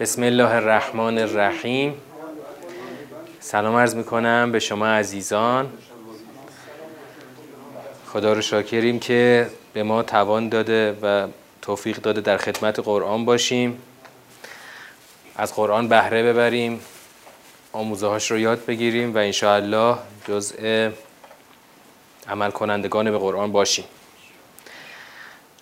بسم 0.00 0.22
الله 0.22 0.54
الرحمن 0.54 1.18
الرحیم. 1.18 1.94
سلام 3.40 3.76
عرض 3.76 3.94
می‌کنم 3.94 4.52
به 4.52 4.58
شما 4.58 4.86
عزیزان. 4.86 5.72
خدا 8.06 8.32
رو 8.32 8.40
شاکریم 8.40 8.98
که 8.98 9.50
به 9.72 9.82
ما 9.82 10.02
توان 10.02 10.48
داده 10.48 10.98
و 11.02 11.28
توفیق 11.62 11.96
داده 11.96 12.20
در 12.20 12.36
خدمت 12.36 12.80
قرآن 12.80 13.24
باشیم. 13.24 13.82
از 15.36 15.54
قرآن 15.54 15.88
بهره 15.88 16.22
ببریم. 16.22 16.80
آموزه 17.72 18.06
هاش 18.06 18.30
رو 18.30 18.38
یاد 18.38 18.64
بگیریم 18.64 19.14
و 19.14 19.18
انشاءالله 19.18 19.96
جزء 20.28 20.90
عمل 22.28 22.50
کنندگان 22.50 23.10
به 23.10 23.18
قرآن 23.18 23.52
باشیم. 23.52 23.84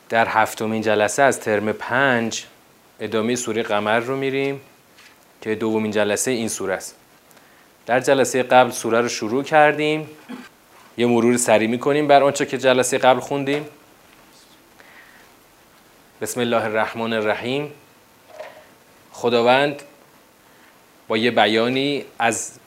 در 0.08 0.28
هفتمین 0.28 0.82
جلسه 0.82 1.22
از 1.22 1.40
ترم 1.40 1.72
پنج 1.72 2.44
ادامه 3.00 3.36
سوره 3.36 3.62
قمر 3.62 4.00
رو 4.00 4.16
میریم 4.16 4.60
که 5.40 5.54
دومین 5.54 5.90
جلسه 5.90 6.30
این 6.30 6.48
سوره 6.48 6.74
است. 6.74 6.96
در 7.86 8.00
جلسه 8.00 8.42
قبل 8.42 8.70
سوره 8.70 9.00
رو 9.00 9.08
شروع 9.08 9.42
کردیم. 9.42 10.08
یه 10.96 11.06
مرور 11.06 11.36
سری 11.36 11.66
می‌کنیم 11.66 12.08
بر 12.08 12.22
آنچه 12.22 12.46
که 12.46 12.58
جلسه 12.58 12.98
قبل 12.98 13.20
خوندیم. 13.20 13.66
بسم 16.20 16.40
الله 16.40 16.64
الرحمن 16.64 17.12
الرحیم. 17.12 17.72
خداوند 19.12 19.82
با 21.08 21.16
یه 21.16 21.30
بیانی 21.30 22.04
از 22.18 22.58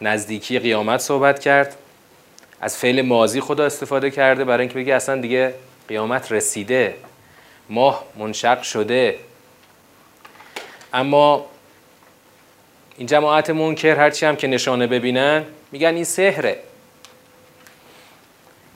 نزدیکی 0.00 0.58
قیامت 0.58 1.00
صحبت 1.00 1.38
کرد. 1.38 1.76
از 2.60 2.76
فعل 2.76 3.02
ماضی 3.02 3.40
خدا 3.40 3.64
استفاده 3.64 4.10
کرده 4.10 4.44
برای 4.44 4.60
اینکه 4.60 4.78
بگه 4.78 4.94
اصلا 4.94 5.20
دیگه 5.20 5.54
قیامت 5.88 6.32
رسیده. 6.32 6.94
ماه 7.70 8.04
منشق 8.16 8.62
شده. 8.62 9.18
اما 10.96 11.46
این 12.98 13.06
جماعت 13.06 13.50
منکر 13.50 13.96
هرچی 13.96 14.26
هم 14.26 14.36
که 14.36 14.46
نشانه 14.46 14.86
ببینن 14.86 15.44
میگن 15.72 15.94
این 15.94 16.04
سحره. 16.04 16.58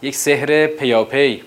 یک 0.02 0.14
سحر 0.14 0.66
پیاپی. 0.66 1.42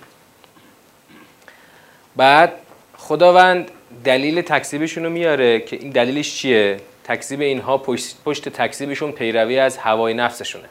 بعد 2.15 2.53
خداوند 2.97 3.71
دلیل 4.03 4.41
تکذیبشون 4.41 5.03
رو 5.03 5.09
میاره 5.09 5.59
که 5.59 5.75
این 5.75 5.89
دلیلش 5.89 6.35
چیه؟ 6.35 6.79
تکذیب 7.03 7.41
اینها 7.41 7.77
پشت, 7.77 8.15
پشت 8.25 8.49
تکذیبشون 8.49 9.11
پیروی 9.11 9.59
از 9.59 9.77
هوای 9.77 10.13
نفسشونه. 10.13 10.69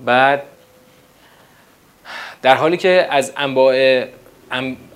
بعد 0.00 0.42
در 2.42 2.54
حالی 2.54 2.76
که 2.76 3.06
از 3.10 3.32
انواع 3.36 4.04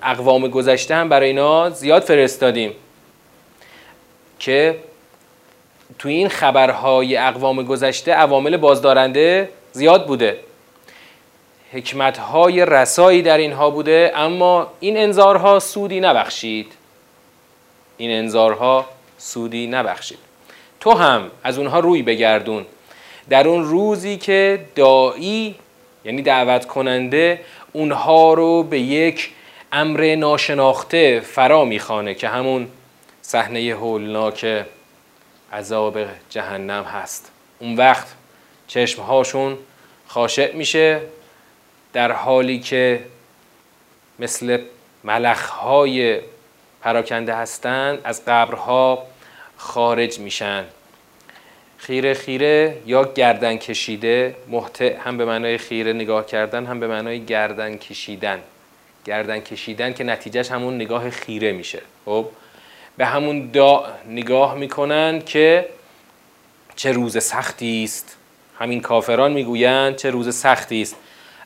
اقوام 0.03 0.47
گذشته 0.47 0.95
هم 0.95 1.09
برای 1.09 1.27
اینا 1.27 1.69
زیاد 1.69 2.03
فرستادیم. 2.03 2.73
که 4.39 4.77
توی 5.99 6.13
این 6.13 6.29
خبرهای 6.29 7.17
اقوام 7.17 7.63
گذشته 7.63 8.13
عوامل 8.13 8.57
بازدارنده 8.57 9.49
زیاد 9.71 10.07
بوده. 10.07 10.39
حکمتهای 11.71 12.65
رسایی 12.65 13.21
در 13.21 13.37
اینها 13.37 13.69
بوده 13.69 14.11
اما 14.15 14.67
این 14.79 14.97
انذارها 14.97 15.59
سودی 15.59 15.99
نبخشید. 15.99 16.73
این 17.97 18.11
انذارها 18.11 18.85
سودی 19.17 19.67
نبخشید. 19.67 20.17
تو 20.79 20.91
هم 20.91 21.31
از 21.43 21.57
اونها 21.57 21.79
روی 21.79 22.01
بگردون. 22.01 22.65
در 23.29 23.47
اون 23.47 23.63
روزی 23.63 24.17
که 24.17 24.65
دایی 24.75 25.55
یعنی 26.05 26.21
دعوت 26.21 26.65
کننده 26.65 27.41
اونها 27.73 28.33
رو 28.33 28.63
به 28.63 28.79
یک 28.79 29.31
امر 29.71 30.15
ناشناخته 30.15 31.19
فرا 31.19 31.65
می‌خوانه 31.65 32.13
که 32.13 32.27
همون 32.27 32.67
صحنه 33.27 33.59
هولناک 33.59 34.65
عذاب 35.53 35.99
جهنم 36.29 36.83
هست. 36.83 37.31
اون 37.59 37.75
وقت 37.75 38.07
چشمهاشون 38.67 39.57
خاشع 40.07 40.55
میشه 40.55 41.01
در 41.93 42.11
حالی 42.11 42.59
که 42.59 43.03
مثل 44.19 44.61
ملخهای 45.03 46.19
پراکنده 46.81 47.35
هستند 47.35 48.01
از 48.03 48.25
قبرها 48.25 49.07
خارج 49.57 50.19
میشن. 50.19 50.65
خیره 51.77 52.13
خیره 52.13 52.77
یا 52.85 53.13
گردن 53.13 53.57
کشیده 53.57 54.35
محتع 54.47 54.97
هم 54.97 55.17
به 55.17 55.25
معنای 55.25 55.57
خیره 55.57 55.93
نگاه 55.93 56.25
کردن 56.25 56.65
هم 56.65 56.79
به 56.79 56.87
معنای 56.87 57.25
گردن 57.25 57.77
کشیدن. 57.77 58.39
گردن 59.05 59.39
کشیدن 59.39 59.93
که 59.93 60.03
نتیجهش 60.03 60.51
همون 60.51 60.75
نگاه 60.75 61.09
خیره 61.09 61.51
میشه. 61.51 61.81
خب؟ 62.05 62.25
به 62.97 63.05
همون 63.05 63.47
دا 63.47 63.85
نگاه 64.09 64.55
می‌کنن 64.55 65.21
که 65.21 65.69
چه 66.75 66.91
روز 66.91 67.23
سختی 67.23 67.83
است. 67.83 68.17
همین 68.59 68.81
کافران 68.81 69.31
می‌گویند 69.31 69.95
چه 69.95 70.09
روز 70.09 70.35
سختی 70.35 70.81
است. 70.81 70.95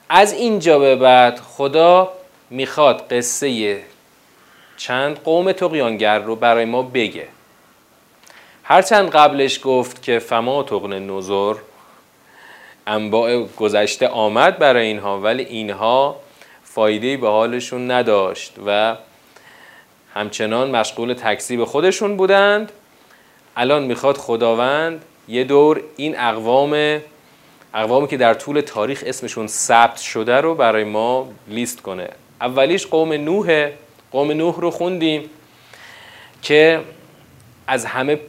از 0.09 0.33
اینجا 0.33 0.79
به 0.79 0.95
بعد 0.95 1.39
خدا 1.39 2.13
می‌خواد 2.49 3.13
قصه 3.13 3.81
چند 4.77 5.19
قوم 5.23 5.51
تقیانگر 5.51 6.19
رو 6.19 6.35
برای 6.35 6.65
ما 6.65 6.81
بگه. 6.81 7.27
هرچند 8.63 9.09
قبلش 9.09 9.59
گفت 9.63 10.03
که 10.03 10.19
فما 10.19 10.63
تقن 10.63 10.99
نظر 10.99 11.53
انباع 12.87 13.43
گذشته 13.43 14.07
آمد 14.07 14.59
برای 14.59 14.87
اینها 14.87 15.19
ولی 15.19 15.43
اینها 15.43 16.15
فایده 16.63 17.17
به 17.17 17.27
حالشون 17.27 17.91
نداشت 17.91 18.53
و 18.65 18.95
همچنان 20.13 20.71
مشغول 20.71 21.13
تکذیب 21.13 21.63
خودشون 21.63 22.17
بودند. 22.17 22.71
الان 23.57 23.83
می‌خواد 23.83 24.17
خداوند 24.17 25.05
یه 25.27 25.43
دور 25.43 25.81
این 25.97 26.19
اقوام 26.19 27.01
اقوامی 27.73 28.07
که 28.07 28.17
در 28.17 28.33
طول 28.33 28.61
تاریخ 28.61 29.03
اسمشون 29.07 29.47
ثبت 29.47 29.97
شده 29.97 30.41
رو 30.41 30.55
برای 30.55 30.83
ما 30.83 31.27
لیست 31.47 31.81
کنه. 31.81 32.09
اولیش 32.41 32.87
قوم 32.87 33.13
نوح 33.13 33.69
قوم 34.11 34.31
نوح 34.31 34.59
رو 34.59 34.71
خوندیم 34.71 35.29
که 36.41 36.81
از 37.67 37.85
همه 37.85 38.19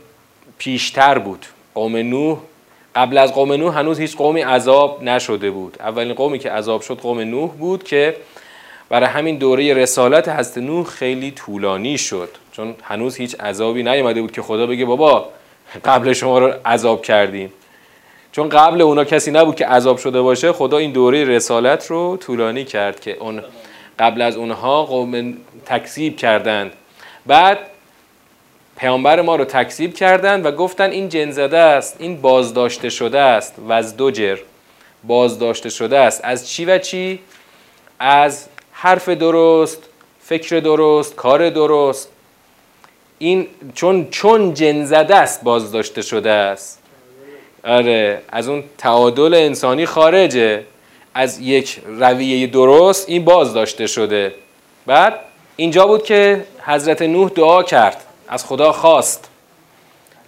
پیشتر 0.58 1.18
بود. 1.18 1.46
قوم 1.74 1.96
نوح 1.96 2.38
قبل 2.94 3.18
از 3.18 3.34
قوم 3.34 3.52
نوح 3.52 3.78
هنوز 3.78 3.98
هیچ 3.98 4.16
قومی 4.16 4.40
عذاب 4.40 5.02
نشده 5.02 5.50
بود. 5.50 5.76
اولین 5.80 6.14
قومی 6.14 6.38
که 6.38 6.50
عذاب 6.50 6.80
شد 6.80 6.98
قوم 6.98 7.20
نوح 7.20 7.50
بود 7.50 7.84
که 7.84 8.16
برای 8.92 9.06
همین 9.06 9.36
دوره 9.36 9.74
رسالت 9.74 10.28
حضرت 10.28 10.58
نوح 10.58 10.86
خیلی 10.86 11.30
طولانی 11.30 11.98
شد. 11.98 12.28
چون 12.52 12.74
هنوز 12.82 13.16
هیچ 13.16 13.40
عذابی 13.40 13.82
نیومده 13.82 14.20
بود 14.20 14.32
که 14.32 14.42
خدا 14.42 14.66
بگه 14.66 14.84
بابا 14.84 15.28
قبل 15.84 16.12
شما 16.12 16.38
رو 16.38 16.52
عذاب 16.66 17.02
کردیم. 17.02 17.52
چون 18.32 18.48
قبل 18.48 18.80
اونا 18.80 19.04
کسی 19.04 19.30
نبود 19.30 19.56
که 19.56 19.66
عذاب 19.66 19.98
شده 19.98 20.22
باشه 20.22 20.52
خدا 20.52 20.78
این 20.78 20.92
دوره 20.92 21.24
رسالت 21.24 21.86
رو 21.86 22.16
طولانی 22.16 22.64
کرد 22.64 23.00
که 23.00 23.16
اون 23.16 23.42
قبل 23.98 24.22
از 24.22 24.36
اونها 24.36 24.84
قوم 24.84 25.36
تکذیب 25.66 26.16
کردند. 26.16 26.72
بعد 27.26 27.58
پیامبر 28.76 29.20
ما 29.20 29.36
رو 29.36 29.44
تکذیب 29.44 29.94
کردند 29.94 30.46
و 30.46 30.50
گفتن 30.50 30.90
این 30.90 31.08
جنزده 31.08 31.58
است 31.58 31.96
این 31.98 32.20
بازداشته 32.20 32.90
شده 32.90 33.20
است 33.20 33.54
وزدوجر 33.68 34.38
بازداشته 35.04 35.70
شده 35.70 35.98
است. 35.98 36.20
از 36.24 36.50
چی 36.50 36.64
و 36.64 36.78
چی؟ 36.78 37.18
از 37.98 38.48
حرف 38.82 39.08
درست 39.08 39.82
فکر 40.22 40.60
درست 40.60 41.16
کار 41.16 41.50
درست. 41.50 42.08
این 43.18 43.46
چون 43.74 44.10
چون 44.10 44.54
جنزده 44.54 45.16
است 45.16 45.42
بازداشته 45.42 46.02
شده 46.02 46.30
است. 46.30 46.82
آره 47.64 48.22
از 48.28 48.48
اون 48.48 48.64
تعادل 48.78 49.34
انسانی 49.34 49.86
خارجه. 49.86 50.64
از 51.14 51.40
یک 51.40 51.80
رویه 51.86 52.46
درست 52.46 53.08
این 53.08 53.24
بازداشته 53.24 53.86
شده. 53.86 54.34
بعد 54.86 55.18
اینجا 55.56 55.86
بود 55.86 56.04
که 56.04 56.44
حضرت 56.62 57.02
نوح 57.02 57.30
دعا 57.30 57.62
کرد. 57.62 58.04
از 58.28 58.44
خدا 58.44 58.72
خواست. 58.72 59.28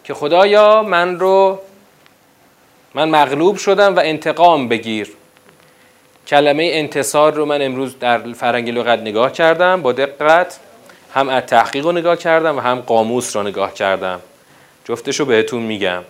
که 0.04 0.14
خدایا 0.14 0.82
من 0.82 1.20
رو 1.20 1.58
من 2.94 3.08
مغلوب 3.08 3.56
شدم 3.56 3.96
و 3.96 4.00
انتقام 4.04 4.68
بگیر. 4.68 5.12
کلمه 6.26 6.70
انتصار 6.72 7.34
رو 7.34 7.46
من 7.46 7.62
امروز 7.62 7.98
در 7.98 8.32
فرنگ 8.32 8.70
لغت 8.70 8.98
نگاه 8.98 9.32
کردم 9.32 9.82
با 9.82 9.92
دقت 9.92 10.60
هم 11.14 11.28
از 11.28 11.42
تحقیق 11.42 11.84
رو 11.84 11.92
نگاه 11.92 12.16
کردم 12.16 12.56
و 12.56 12.60
هم 12.60 12.80
قاموس 12.80 13.36
رو 13.36 13.42
نگاه 13.42 13.74
کردم. 13.74 14.20
جفتش 14.84 15.20
رو 15.20 15.26
بهتون 15.26 15.62
میگم. 15.62 16.04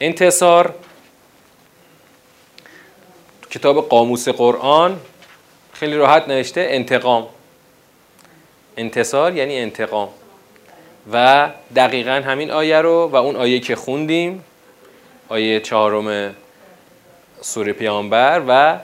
انتصار 0.00 0.74
کتاب 3.50 3.88
قاموس 3.88 4.28
قرآن 4.28 5.00
خیلی 5.72 5.96
راحت 5.96 6.28
نوشته 6.28 6.66
انتقام. 6.70 7.26
انتصار 8.76 9.36
یعنی 9.36 9.58
انتقام. 9.58 10.08
و 11.12 11.48
دقیقا 11.76 12.22
همین 12.26 12.50
آیه 12.50 12.80
رو 12.80 13.08
و 13.12 13.16
اون 13.16 13.36
آیه 13.36 13.60
که 13.60 13.76
خوندیم 13.76 14.44
آیه 15.28 15.60
چهارم 15.60 16.34
سوره 17.42 17.72
پیامبر 17.72 18.42
و 18.48 18.78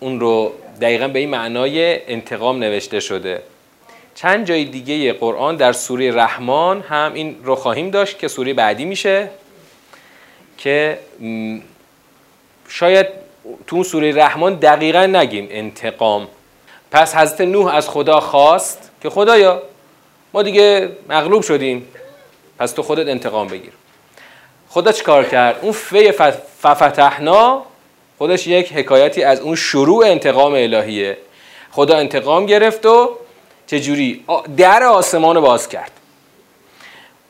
اون 0.00 0.20
رو 0.20 0.52
دقیقا 0.80 1.08
به 1.08 1.18
این 1.18 1.30
معنای 1.30 2.06
انتقام 2.12 2.58
نوشته 2.58 3.00
شده. 3.00 3.42
چند 4.14 4.46
جای 4.46 4.64
دیگه 4.64 5.12
قرآن 5.12 5.56
در 5.56 5.72
سوره 5.72 6.12
رحمان 6.12 6.80
هم 6.80 7.12
این 7.14 7.36
رو 7.42 7.54
خواهیم 7.54 7.90
داشت 7.90 8.18
که 8.18 8.28
سوره 8.28 8.54
بعدی 8.54 8.84
میشه 8.84 9.30
که 10.58 10.98
شاید 12.68 13.06
تو 13.66 13.76
اون 13.76 13.82
سوره 13.84 14.12
رحمان 14.12 14.54
دقیقا 14.54 15.06
نگیم 15.06 15.48
انتقام. 15.50 16.28
پس 16.90 17.16
حضرت 17.16 17.40
نوح 17.40 17.74
از 17.74 17.88
خدا 17.88 18.20
خواست 18.20 18.90
که 19.02 19.10
خدایا 19.10 19.62
ما 20.34 20.42
دیگه 20.42 20.88
مغلوب 21.08 21.42
شدیم 21.42 21.88
پس 22.58 22.72
تو 22.72 22.82
خودت 22.82 23.08
انتقام 23.08 23.48
بگیر. 23.48 23.72
خدا 24.68 24.92
چیکار 24.92 25.24
کرد؟ 25.24 25.58
اون 25.62 25.72
فی 25.72 26.12
ففتحنا 26.62 27.62
خودش 28.18 28.46
یک 28.46 28.72
حکایتی 28.72 29.22
از 29.22 29.40
اون 29.40 29.54
شروع 29.54 30.06
انتقام 30.06 30.52
الهیه. 30.52 31.16
خدا 31.70 31.96
انتقام 31.96 32.46
گرفت 32.46 32.86
و 32.86 33.10
چجوری؟ 33.66 34.24
در 34.56 34.82
آسمان 34.82 35.40
باز 35.40 35.68
کرد. 35.68 35.90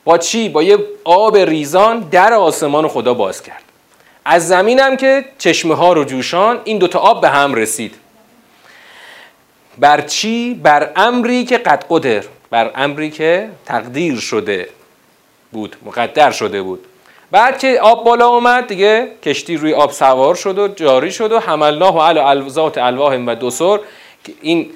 با 0.03 0.17
چی؟ 0.17 0.49
با 0.49 0.63
یه 0.63 0.77
آب 1.03 1.37
ریزان 1.37 1.99
در 1.99 2.33
آسمان 2.33 2.87
خدا 2.87 3.13
باز 3.13 3.43
کرد. 3.43 3.63
از 4.25 4.47
زمین 4.47 4.79
هم 4.79 4.97
که 4.97 5.25
چشمه 5.37 5.75
ها 5.75 5.93
رو 5.93 6.03
جوشان 6.03 6.61
این 6.63 6.77
دوتا 6.77 6.99
آب 6.99 7.21
به 7.21 7.29
هم 7.29 7.53
رسید. 7.53 7.95
بر 9.77 10.01
چی؟ 10.01 10.53
بر 10.53 10.91
امری 10.95 11.45
که 11.45 11.57
قد 11.57 11.85
قدر. 11.89 12.23
بر 12.49 12.71
امری 12.75 13.11
که 13.11 13.49
تقدیر 13.65 14.19
شده 14.19 14.69
بود 15.51 15.75
مقدر 15.85 16.31
شده 16.31 16.61
بود. 16.61 16.85
بعد 17.35 17.59
که 17.59 17.79
آب 17.81 18.03
بالا 18.03 18.27
اومد 18.27 18.67
دیگه 18.67 19.07
کشتی 19.23 19.57
روی 19.57 19.73
آب 19.73 19.91
سوار 19.91 20.35
شد 20.35 20.59
و 20.59 20.67
جاری 20.67 21.11
شد 21.11 21.31
و 21.31 21.39
حملناه 21.39 21.97
و 21.97 22.01
علی 22.01 22.19
الوزات 22.19 22.77
الواح 22.77 23.17
و 23.17 23.35
دوسر 23.35 23.79
این 24.41 24.69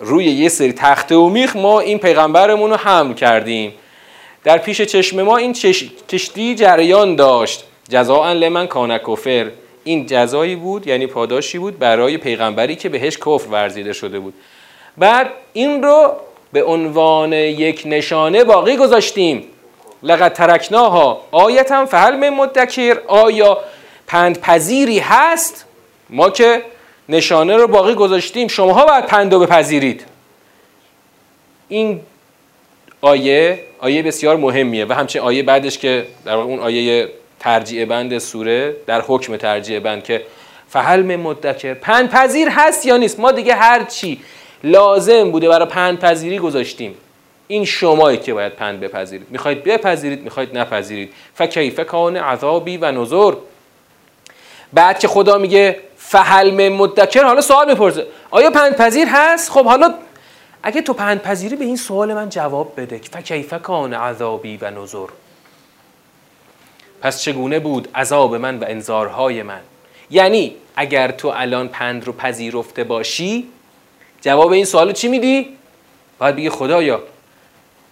روی 0.00 0.24
یه 0.24 0.48
سری 0.48 0.72
تخته 0.72 1.16
و 1.16 1.28
میخ 1.28 1.56
ما 1.56 1.80
این 1.80 1.98
پیغمبرمون 1.98 2.70
رو 2.70 2.76
حمل 2.76 3.14
کردیم. 3.14 3.74
در 4.44 4.58
پیش 4.58 4.82
چشم 4.82 5.22
ما 5.22 5.36
این 5.36 5.52
کشتی 6.08 6.54
جریان 6.54 7.16
داشت. 7.16 7.64
جزاء 7.88 8.32
لمن 8.32 8.66
کان 8.66 8.98
کفر. 8.98 9.50
این 9.84 10.06
جزایی 10.06 10.56
بود 10.56 10.86
یعنی 10.86 11.06
پاداشی 11.06 11.58
بود 11.58 11.78
برای 11.78 12.16
پیغمبری 12.16 12.76
که 12.76 12.88
بهش 12.88 13.18
کفر 13.18 13.48
ورزیده 13.50 13.92
شده 13.92 14.18
بود. 14.18 14.34
بعد 14.98 15.30
این 15.52 15.82
رو 15.82 16.12
به 16.52 16.64
عنوان 16.64 17.32
یک 17.32 17.82
نشانه 17.86 18.44
باقی 18.44 18.76
گذاشتیم. 18.76 19.44
لقد 20.02 20.32
ترکناها 20.32 21.26
آیتم 21.30 21.84
فهل 21.84 22.16
من 22.16 22.28
مدکر 22.30 22.98
آیا 23.06 23.58
پندپذیری 24.06 24.98
هست؟ 24.98 25.64
ما 26.10 26.30
که 26.30 26.62
نشانه 27.08 27.56
رو 27.56 27.66
باقی 27.66 27.94
گذاشتیم 27.94 28.48
شماها 28.48 28.86
باید 28.86 29.06
پند 29.06 29.34
رو 29.34 29.40
بپذیرید. 29.40 30.04
این 31.68 32.00
آیه 33.00 33.64
آیه 33.78 34.02
بسیار 34.02 34.36
مهمیه 34.36 34.84
و 34.84 34.92
همچنین 34.92 35.24
آیه 35.24 35.42
بعدش 35.42 35.78
که 35.78 36.06
در 36.24 36.34
اون 36.34 36.58
آیه 36.58 37.08
ترجیع 37.40 37.84
بند 37.84 38.18
سوره 38.18 38.76
در 38.86 39.00
حکم 39.00 39.36
ترجیع 39.36 39.78
بند 39.78 40.04
که 40.04 40.22
فهل 40.68 41.02
من 41.02 41.16
مدکر 41.16 41.74
پذیر 42.06 42.48
هست 42.48 42.86
یا 42.86 42.96
نیست؟ 42.96 43.20
ما 43.20 43.32
دیگه 43.32 43.54
هر 43.54 43.84
چی 43.84 44.20
لازم 44.64 45.30
بوده 45.30 45.48
برای 45.48 45.96
پذیری 45.96 46.38
گذاشتیم. 46.38 46.94
این 47.50 47.64
شمایی 47.64 48.18
که 48.18 48.34
باید 48.34 48.52
پند 48.52 48.80
بپذیرید. 48.80 49.30
می‌خواید 49.30 49.64
بپذیرید 49.64 50.22
می‌خواید 50.22 50.58
نپذیرید. 50.58 51.12
فکیف 51.34 51.80
کان 51.80 52.16
عذابی 52.16 52.76
و 52.76 52.92
نظر 52.92 53.32
بعد 54.72 54.98
که 54.98 55.08
خدا 55.08 55.38
میگه 55.38 55.80
فهل 55.96 56.68
مدکر 56.68 57.24
حالا 57.24 57.40
سوال 57.40 57.68
می‌پرسه. 57.68 58.06
آیا 58.30 58.50
پذیر 58.50 59.08
هست؟ 59.10 59.50
خب 59.50 59.64
حالا 59.64 59.94
اگه 60.62 60.82
تو 60.82 60.92
پذیری 60.94 61.56
به 61.56 61.64
این 61.64 61.76
سوال 61.76 62.14
من 62.14 62.28
جواب 62.28 62.72
بده. 62.76 62.98
فکیف 62.98 63.54
کان 63.54 63.94
عذابی 63.94 64.56
و 64.56 64.70
نظر 64.70 65.06
پس 67.02 67.22
چگونه 67.22 67.58
بود 67.58 67.88
عذاب 67.94 68.34
من 68.34 68.58
و 68.58 68.64
انذارهای 68.68 69.42
من؟ 69.42 69.60
یعنی 70.10 70.56
اگر 70.76 71.10
تو 71.10 71.28
الان 71.28 71.68
پند 71.68 72.04
رو 72.04 72.12
پذیرفته 72.12 72.84
باشی 72.84 73.48
جواب 74.20 74.52
این 74.52 74.64
سوال 74.64 74.92
چی 74.92 75.08
میدی؟ 75.08 75.48
باید 76.18 76.36
بگی 76.36 76.50
خدایا 76.50 77.02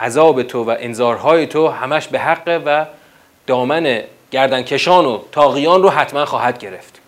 عذاب 0.00 0.42
تو 0.42 0.64
و 0.64 0.74
انذارهای 0.78 1.46
تو 1.46 1.68
همش 1.68 2.08
به 2.08 2.18
حقه 2.18 2.56
و 2.56 2.84
دامن 3.46 4.02
گردنکشان 4.30 5.04
و 5.04 5.18
تاقیان 5.32 5.82
رو 5.82 5.90
حتما 5.90 6.24
خواهد 6.24 6.58
گرفت. 6.58 7.00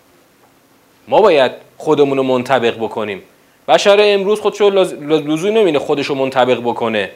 ما 1.07 1.21
باید 1.21 1.51
خودمون 1.77 2.17
رو 2.17 2.23
منطبق 2.23 2.77
بکنیم. 2.77 3.21
بشر 3.67 3.97
امروز 3.99 4.39
خودشو 4.39 4.69
لزوم 4.69 5.57
نمینه 5.57 5.79
خودش 5.79 6.05
رو 6.05 6.15
منطبق 6.15 6.59
بکنه 6.59 7.09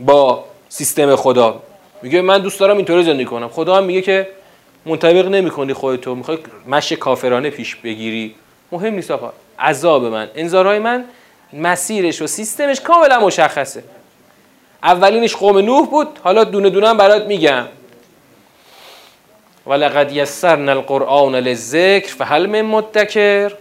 با 0.00 0.44
سیستم 0.68 1.16
خدا. 1.16 1.62
میگه 2.02 2.20
من 2.20 2.38
دوست 2.38 2.60
دارم 2.60 2.76
اینطوری 2.76 3.04
زندگی 3.04 3.24
کنم. 3.24 3.48
خدا 3.48 3.76
هم 3.76 3.84
میگه 3.84 4.00
که 4.02 4.28
منطبق 4.86 5.28
نمی‌کنی 5.28 5.72
خودتو 5.72 6.14
می‌خوای 6.14 6.38
مش 6.66 6.92
کافرانه 6.92 7.50
پیش 7.50 7.76
بگیری. 7.76 8.34
مهم 8.72 8.94
نیست 8.94 9.10
آقا. 9.10 9.32
عذاب 9.58 10.04
من. 10.04 10.28
انذارهای 10.34 10.78
من 10.78 11.04
مسیرش 11.52 12.22
و 12.22 12.26
سیستمش 12.26 12.80
کاملا 12.80 13.20
مشخصه. 13.20 13.82
اولینش 14.82 15.36
قوم 15.36 15.58
نوح 15.58 15.88
بود. 15.88 16.18
حالا 16.24 16.44
دونه 16.44 16.70
دونه 16.70 16.94
برات 16.94 17.26
میگم. 17.26 17.66
ولقد 19.66 20.12
یسرنا 20.12 20.72
القرآن 20.72 21.34
للذکر 21.34 22.14
فهل 22.14 22.46
من 22.46 22.62
مدکر. 22.62 23.52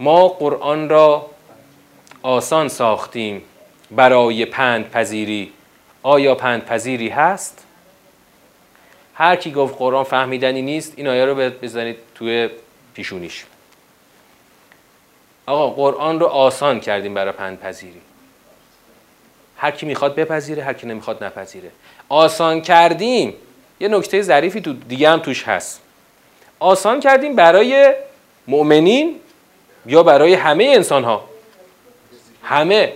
ما 0.00 0.28
قرآن 0.28 0.88
را 0.88 1.30
آسان 2.22 2.68
ساختیم. 2.68 3.42
برای 3.90 4.44
پند 4.44 4.90
پذیری. 4.90 5.52
آیا 6.02 6.34
پند 6.34 6.64
پذیری 6.64 7.08
هست؟ 7.08 7.66
هر 9.14 9.36
کی 9.36 9.52
گفت 9.52 9.78
قرآن 9.78 10.04
فهمیدنی 10.04 10.62
نیست 10.62 10.92
این 10.96 11.08
آیه 11.08 11.24
رو 11.24 11.34
بزنید 11.34 11.96
توی 12.14 12.48
پیشونیش. 12.94 13.44
آقا 15.46 15.70
قرآن 15.70 16.20
رو 16.20 16.26
آسان 16.26 16.80
کردیم 16.80 17.14
برای 17.14 17.32
پند 17.32 17.60
پذیری. 17.60 18.00
هر 19.60 19.70
کی 19.70 19.86
می‌خواد 19.86 20.14
بپذیره 20.14 20.62
هر 20.62 20.72
کی 20.72 20.86
نمی‌خواد 20.86 21.24
نپذیره. 21.24 21.70
آسان 22.08 22.60
کردیم. 22.60 23.34
یه 23.80 23.88
نکته 23.88 24.22
ظریفی 24.22 24.60
تو 24.60 24.72
دیگه 24.72 25.10
هم 25.10 25.18
توش 25.18 25.44
هست. 25.48 25.80
آسان 26.60 27.00
کردیم 27.00 27.36
برای 27.36 27.94
مؤمنین 28.46 29.16
یا 29.86 30.02
برای 30.02 30.34
همه 30.34 30.64
انسان 30.64 31.04
ها 31.04 31.24
همه. 32.42 32.92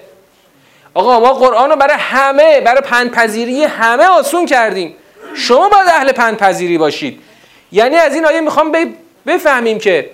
آقا 0.94 1.20
ما 1.20 1.32
قرآن 1.32 1.70
رو 1.70 1.76
برای 1.76 1.96
همه 1.98 2.60
برای 2.60 2.80
پندپذیری 2.80 3.64
همه 3.64 4.04
آسون 4.04 4.46
کردیم. 4.46 4.94
شما 5.36 5.68
باید 5.68 5.88
اهل 5.88 6.12
پندپذیری 6.12 6.78
باشید. 6.78 7.20
یعنی 7.72 7.96
از 7.96 8.14
این 8.14 8.26
آیه 8.26 8.40
می‌خوام 8.40 8.72
بفهمیم 9.26 9.78
که 9.78 10.10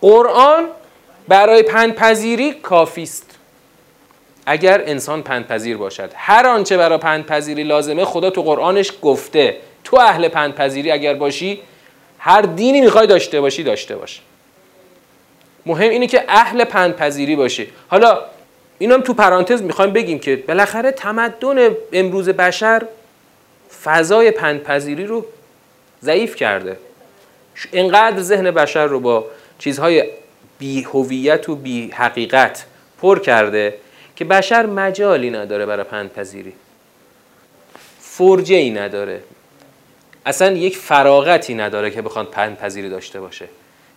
قرآن 0.00 0.64
برای 1.28 1.62
پندپذیری 1.62 2.52
کافی 2.52 3.02
است 3.02 3.25
اگر 4.46 4.82
انسان 4.86 5.22
پندپذیر 5.22 5.76
باشد. 5.76 6.10
هر 6.14 6.46
آنچه 6.46 6.76
برای 6.76 6.98
پندپذیری 6.98 7.64
لازمه 7.64 8.04
خدا 8.04 8.30
تو 8.30 8.42
قرآنش 8.42 8.92
گفته. 9.02 9.56
تو 9.84 9.96
اهل 9.96 10.28
پندپذیری 10.28 10.90
اگر 10.90 11.14
باشی 11.14 11.60
هر 12.18 12.42
دینی 12.42 12.80
می‌خوای 12.80 13.06
داشته 13.06 13.40
باشی 13.40 13.62
داشته 13.62 13.96
باش. 13.96 14.20
مهم 15.66 15.90
اینه 15.90 16.06
که 16.06 16.24
اهل 16.28 16.64
پندپذیری 16.64 17.36
باشی. 17.36 17.68
حالا 17.88 18.18
اینم 18.78 19.00
تو 19.00 19.14
پرانتز 19.14 19.62
می‌خوایم 19.62 19.92
بگیم 19.92 20.18
که 20.18 20.36
بالاخره 20.36 20.90
تمدن 20.90 21.70
امروز 21.92 22.28
بشر 22.28 22.82
فضای 23.84 24.30
پندپذیری 24.30 25.06
رو 25.06 25.26
ضعیف 26.02 26.36
کرده. 26.36 26.76
اینقدر 27.72 28.22
ذهن 28.22 28.50
بشر 28.50 28.86
رو 28.86 29.00
با 29.00 29.24
چیزهای 29.58 30.04
بی 30.58 30.82
هویت 30.82 31.48
و 31.48 31.56
بی 31.56 31.90
حقیقت 31.90 32.64
پر 33.02 33.18
کرده 33.18 33.74
که 34.16 34.24
بشر 34.24 34.66
مجالی 34.66 35.30
نداره 35.30 35.66
برای 35.66 35.84
پندپذیری. 35.84 36.52
فرجه 38.00 38.56
ای 38.56 38.70
نداره. 38.70 39.20
اصلا 40.26 40.52
یک 40.52 40.76
فراغتی 40.76 41.54
نداره 41.54 41.90
که 41.90 42.02
بخواد 42.02 42.26
پندپذیری 42.26 42.88
داشته 42.88 43.20
باشه. 43.20 43.48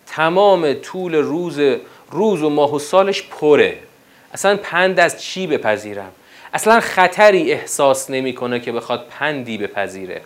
تمام 0.06 0.72
طول 0.72 1.14
روز 1.14 1.60
روز 2.10 2.42
و 2.42 2.50
ماه 2.50 2.74
و 2.74 2.78
سالش 2.78 3.22
پره. 3.22 3.78
اصلا 4.34 4.56
پند 4.56 5.00
از 5.00 5.22
چی 5.22 5.46
بپذیرم؟ 5.46 6.12
اصلا 6.54 6.80
خطری 6.80 7.52
احساس 7.52 8.10
نمی‌کنه 8.10 8.60
که 8.60 8.72
بخواد 8.72 9.06
پندی 9.10 9.58
بپذیره. 9.58 10.20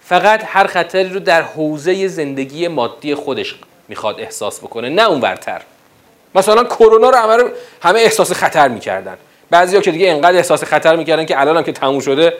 فقط 0.00 0.42
هر 0.46 0.66
خطری 0.66 1.08
رو 1.08 1.20
در 1.20 1.42
حوزه 1.42 2.08
زندگی 2.08 2.68
مادی 2.68 3.14
خودش 3.14 3.54
می‌خواد 3.88 4.20
احساس 4.20 4.60
بکنه 4.60 4.88
نه 4.88 5.08
اون 5.08 5.20
برتر 5.20 5.62
مثلا 6.34 6.64
کرونا 6.64 7.10
رو 7.10 7.16
همه, 7.16 7.44
همه 7.82 8.00
احساس 8.00 8.32
خطر 8.32 8.68
می‌کردن. 8.68 9.16
بعضیا 9.50 9.80
که 9.80 9.90
دیگه 9.90 10.10
انقدر 10.10 10.36
احساس 10.36 10.64
خطر 10.64 10.96
می‌کردن 10.96 11.26
که 11.26 11.40
الان 11.40 11.64
که 11.64 11.72
تموم 11.72 12.00
شده 12.00 12.34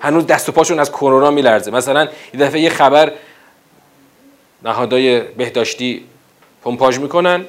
هنوز 0.00 0.26
دست 0.26 0.48
و 0.48 0.52
پاشون 0.52 0.80
از 0.80 0.92
کرونا 0.92 1.30
میلرزه. 1.30 1.70
مثلا 1.70 2.08
یه 2.34 2.40
دفعه 2.40 2.60
یه 2.60 2.70
خبر 2.70 3.12
نهادهای 4.62 5.20
بهداشتی 5.20 6.04
پمپاژ 6.64 6.98
می‌کنن. 6.98 7.44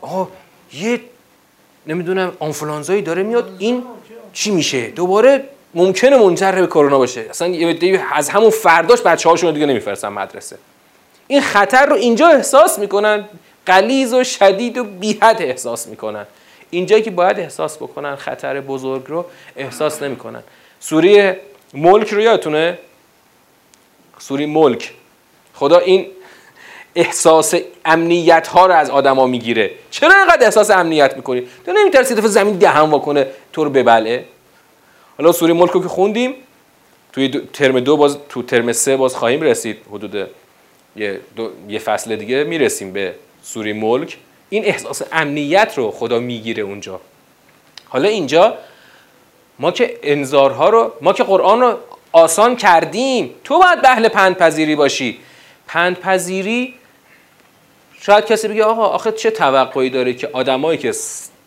آه 0.00 0.28
یه 0.72 1.00
نمی‌دونم 1.86 2.32
آنفولانزایی 2.38 3.02
داره 3.02 3.22
میاد 3.22 3.56
این 3.58 3.82
چی 4.32 4.50
میشه؟ 4.50 4.86
دوباره 4.86 5.44
ممکنه 5.74 6.16
منجر 6.16 6.52
به 6.52 6.66
کرونا 6.66 6.98
باشه. 6.98 7.26
اصلا 7.30 7.48
یه 7.48 8.04
از 8.12 8.28
همون 8.28 8.50
فرداش 8.50 9.00
بچه 9.00 9.28
هاشون 9.28 9.54
دیگه 9.54 9.66
نمیفرستن 9.66 10.08
مدرسه. 10.08 10.56
این 11.26 11.40
خطر 11.40 11.86
رو 11.86 11.94
اینجا 11.94 12.28
احساس 12.28 12.78
می‌کنن. 12.78 13.24
قلیز 13.66 14.14
و 14.14 14.24
شدید 14.24 14.78
و 14.78 14.84
بیحد 14.84 15.42
احساس 15.42 15.86
می‌کنن. 15.86 16.26
اینجایی 16.70 17.02
که 17.02 17.10
باید 17.10 17.40
احساس 17.40 17.76
بکنن 17.76 18.16
خطر 18.16 18.60
بزرگ 18.60 19.02
رو 19.06 19.24
احساس 19.56 20.02
نمی‌کنن. 20.02 20.42
سوری 20.80 21.32
ملک 21.74 22.08
رو 22.08 22.20
یادتونه؟ 22.20 22.78
سوری 24.18 24.46
ملک. 24.46 24.92
خدا 25.54 25.78
این 25.78 26.06
احساس 26.94 27.54
امنیت 27.84 28.46
ها 28.46 28.66
رو 28.66 28.74
از 28.74 28.90
آدما 28.90 29.26
می‌گیره. 29.26 29.70
چرا 29.90 30.14
اینقدر 30.14 30.44
احساس 30.44 30.70
امنیت 30.70 31.16
می‌کنی؟ 31.16 31.46
تو 31.66 31.72
نمیترسی 31.72 32.14
دفعه 32.14 32.28
زمین 32.28 32.56
دهن 32.56 32.90
واکنه 32.90 33.26
تو 33.52 33.64
رو 33.64 33.70
ببلعه 33.70 34.24
حالا 35.18 35.32
سوری 35.32 35.52
ملک 35.52 35.70
رو 35.70 35.82
که 35.82 35.88
خوندیم 35.88 36.34
توی 37.12 37.28
ترم 37.52 37.80
دو 37.80 37.96
باز 37.96 38.16
تو 38.28 38.42
ترم 38.42 38.72
سه 38.72 38.96
باز 38.96 39.16
خواهیم 39.16 39.40
رسید. 39.40 39.78
حدود 39.90 40.28
یه, 40.96 41.20
یه 41.68 41.78
فصل 41.78 42.16
دیگه 42.16 42.44
می‌رسیم 42.44 42.92
به 42.92 43.14
سوری 43.42 43.72
ملک 43.72 44.16
این 44.50 44.64
احساس 44.64 45.02
امنیت 45.12 45.72
رو 45.76 45.90
خدا 45.90 46.18
می‌گیره 46.18 46.62
اونجا. 46.62 47.00
حالا 47.88 48.08
اینجا 48.08 48.58
ما 49.58 49.70
که 49.70 49.98
انذارها 50.02 50.68
رو 50.68 50.92
ما 51.00 51.12
که 51.12 51.24
قرآن 51.24 51.60
رو 51.60 51.76
آسان 52.12 52.56
کردیم 52.56 53.30
تو 53.44 53.58
باید 53.58 53.82
بهل 53.82 54.08
پندپذیری 54.08 54.76
باشی. 54.76 55.18
پندپذیری 55.66 56.74
شاید 58.00 58.24
کسی 58.26 58.48
بگه 58.48 58.64
آقا 58.64 58.86
آخه 58.86 59.12
چه 59.12 59.30
توقعی 59.30 59.90
داره 59.90 60.14
که 60.14 60.28
آدمایی 60.32 60.78
که 60.78 60.92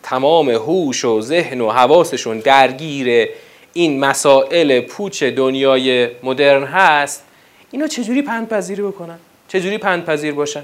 تمام 0.02 0.50
هوش 0.50 1.04
و 1.04 1.20
ذهن 1.20 1.60
و 1.60 1.70
حواسشون 1.70 2.38
درگیر 2.38 3.28
این 3.72 4.00
مسائل 4.00 4.80
پوچ 4.80 5.22
دنیای 5.22 6.08
مدرن 6.22 6.64
هست 6.64 7.24
اینا 7.70 7.86
چجوری 7.86 8.22
پندپذیری 8.22 8.82
بکنن؟ 8.82 9.18
چجوری 9.48 9.78
پندپذیر 9.78 10.34
باشن؟ 10.34 10.62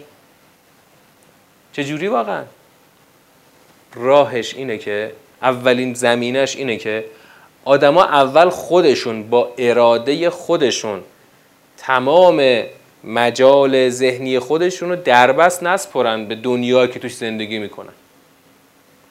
چجوری 1.73 2.09
واقعا؟ 2.09 2.43
راهش 3.95 4.55
اینه 4.55 4.79
که 4.79 5.13
اولین 5.43 5.95
زمینش 5.95 6.57
اینه 6.57 6.77
که 6.77 7.05
آدما 7.65 8.05
اول 8.05 8.49
خودشون 8.49 9.23
با 9.23 9.55
اراده 9.59 10.31
خودشون 10.31 11.03
تمام 11.77 12.63
مجال 13.05 13.89
ذهنی 13.89 14.39
خودشون 14.39 14.91
رو 14.91 14.97
دربست 14.97 15.63
نسپرن 15.63 16.25
به 16.25 16.35
دنیایی 16.35 16.89
که 16.89 16.99
توش 16.99 17.15
زندگی 17.15 17.59
می‌کنن. 17.59 17.93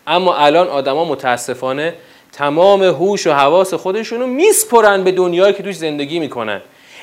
اما 0.07 0.35
الان 0.35 0.67
آدما 0.67 1.05
متاسفانه 1.05 1.93
تمام 2.31 2.83
هوش 2.83 3.27
و 3.27 3.31
حواس 3.31 3.73
خودشون 3.73 4.19
رو 4.19 4.27
میسپرن 4.27 5.03
به 5.03 5.11
دنیایی 5.11 5.53
که 5.53 5.63
توش 5.63 5.75
زندگی 5.75 6.19
می‌کنن. 6.19 6.61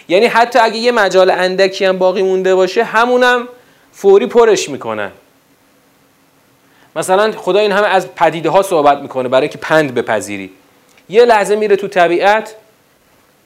یعنی 0.08 0.26
حتی 0.26 0.58
اگه 0.58 0.76
یه 0.76 0.92
مجال 0.92 1.30
اندکی 1.30 1.84
هم 1.84 1.98
باقی 1.98 2.22
مونده 2.22 2.54
باشه 2.54 2.84
همونم 2.84 3.48
فوری 3.92 4.26
پرش 4.26 4.68
می‌کنن. 4.68 5.10
مثلا 6.98 7.32
خدا 7.32 7.58
این 7.58 7.72
همه 7.72 7.86
از 7.86 8.14
پدیده 8.14 8.50
ها 8.50 8.62
صحبت 8.62 8.98
می‌کنه 8.98 9.28
برای 9.28 9.48
که 9.48 9.58
پند 9.58 9.94
بپذیری. 9.94 10.50
یه 11.08 11.24
لحظه 11.24 11.56
میره 11.56 11.76
تو 11.76 11.88
طبیعت 11.88 12.54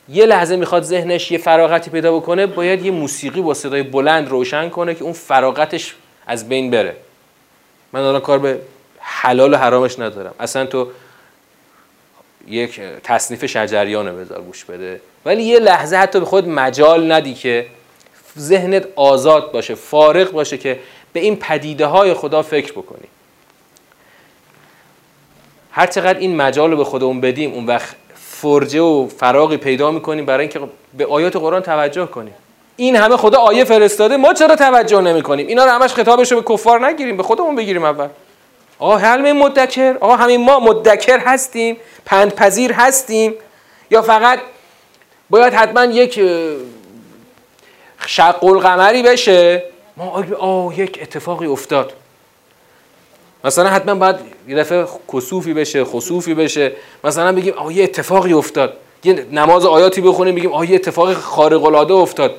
یه 0.09 0.26
لحظه 0.26 0.56
می‌خواد 0.56 0.82
ذهنش 0.82 1.30
یه 1.30 1.38
فراغتی 1.38 1.90
پیدا 1.90 2.16
بکنه 2.16 2.47
باید 2.47 2.85
یه 2.85 2.90
موسیقی 2.90 3.40
با 3.40 3.54
صدای 3.54 3.82
بلند 3.82 4.28
روشن 4.28 4.68
کنه 4.68 4.94
که 4.94 5.04
اون 5.04 5.12
فراغتش 5.12 5.94
از 6.26 6.49
بین 6.49 6.71
بره. 6.71 6.97
من 7.92 8.00
الان 8.00 8.21
کار 8.21 8.38
به 8.38 8.59
حلال 8.99 9.54
و 9.54 9.56
حرامش 9.56 9.99
ندارم. 9.99 10.35
اصلا 10.40 10.66
تو 10.66 10.88
یک 12.49 12.80
تصنیف 13.04 13.47
شجریان 13.47 14.16
بذار 14.16 14.40
گوش 14.40 14.64
بده. 14.64 15.00
ولی 15.25 15.42
یه 15.42 15.59
لحظه 15.59 15.97
حتی 15.97 16.21
به 16.21 16.26
خود 16.26 16.49
مجال 16.49 17.12
ندی 17.12 17.35
که 17.35 17.66
ذهنت 18.38 18.85
آزاد 18.97 19.52
باشه 19.52 19.75
فارغ 19.75 20.30
باشه 20.30 20.59
که 20.59 20.78
به 21.12 21.21
این 21.21 21.37
پدیده 21.37 21.87
های 21.87 22.14
خدا 22.14 22.42
فکر 22.42 22.73
بکنی. 22.73 23.09
هر 25.73 25.87
چقدر 25.87 26.19
این 26.19 26.37
مجال 26.37 26.71
رو 26.71 26.76
به 26.76 26.85
خودمون 26.85 27.21
بدیم 27.21 27.52
اون 27.52 27.67
وقت 27.67 27.97
فرجه 28.14 28.81
و 28.81 29.09
فراغی 29.09 29.57
پیدا 29.57 29.91
می‌کنیم 29.91 30.26
برای 30.26 30.41
اینکه 30.41 30.61
به 30.99 31.07
آیات 31.07 31.37
قرآن 31.37 31.62
توجه 31.62 32.07
کنیم. 32.07 32.35
این 32.76 32.97
همه 32.97 33.17
خدا 33.17 33.38
آیه 33.38 33.64
فرستاده 33.64 34.17
ما 34.17 34.35
چرا 34.35 34.57
توجه 34.57 35.00
نمی 35.00 35.23
کنیم 35.23 35.47
اینا 35.47 35.64
رو 35.64 35.71
همش 35.71 35.93
خطابش 35.93 36.33
رو 36.33 36.41
به 36.41 36.55
کفار 36.55 36.87
نگیریم 36.87 37.17
به 37.17 37.23
خودمون 37.23 37.57
بگیریم 37.57 37.85
اول. 37.85 38.09
آقا 38.79 38.97
حلم 38.97 39.37
مدکر 39.38 39.97
آقا 40.00 40.17
همین 40.17 40.45
ما 40.45 40.61
مدکر 40.61 41.19
هستیم 41.19 41.76
پندپذیر 42.05 42.73
هستیم. 42.73 43.35
یا 43.91 44.02
فقط 44.02 44.38
باید 45.31 45.55
حتما 45.55 45.85
یک 45.85 46.21
شق 48.07 48.45
القمری 48.45 49.02
بشه. 49.02 49.62
ما 49.97 50.25
آه 50.38 50.79
یک 50.79 50.99
اتفاقی 51.02 51.47
افتاد. 51.47 51.93
مثلا 53.44 53.70
حتما 53.70 53.94
باید 53.94 54.16
یه 54.49 54.56
دفعه 54.56 54.87
کسوفی 55.12 55.54
بشه 55.54 55.84
خسوفی 55.84 56.34
بشه. 56.34 56.72
مثلا 57.04 57.32
بگیم 57.32 57.54
آه 57.54 57.76
یه 57.76 57.84
اتفاقی 57.84 58.32
افتاد. 58.32 58.76
یه 59.04 59.26
نماز 59.32 59.66
آیاتی 59.66 60.00
بخونیم 60.00 60.34
بگیم 60.34 60.52
آه 60.52 60.70
یه 60.70 60.75
اتفاق 60.75 61.14
خارق 61.14 61.64
العاده 61.64 61.94
افتاد. 61.94 62.34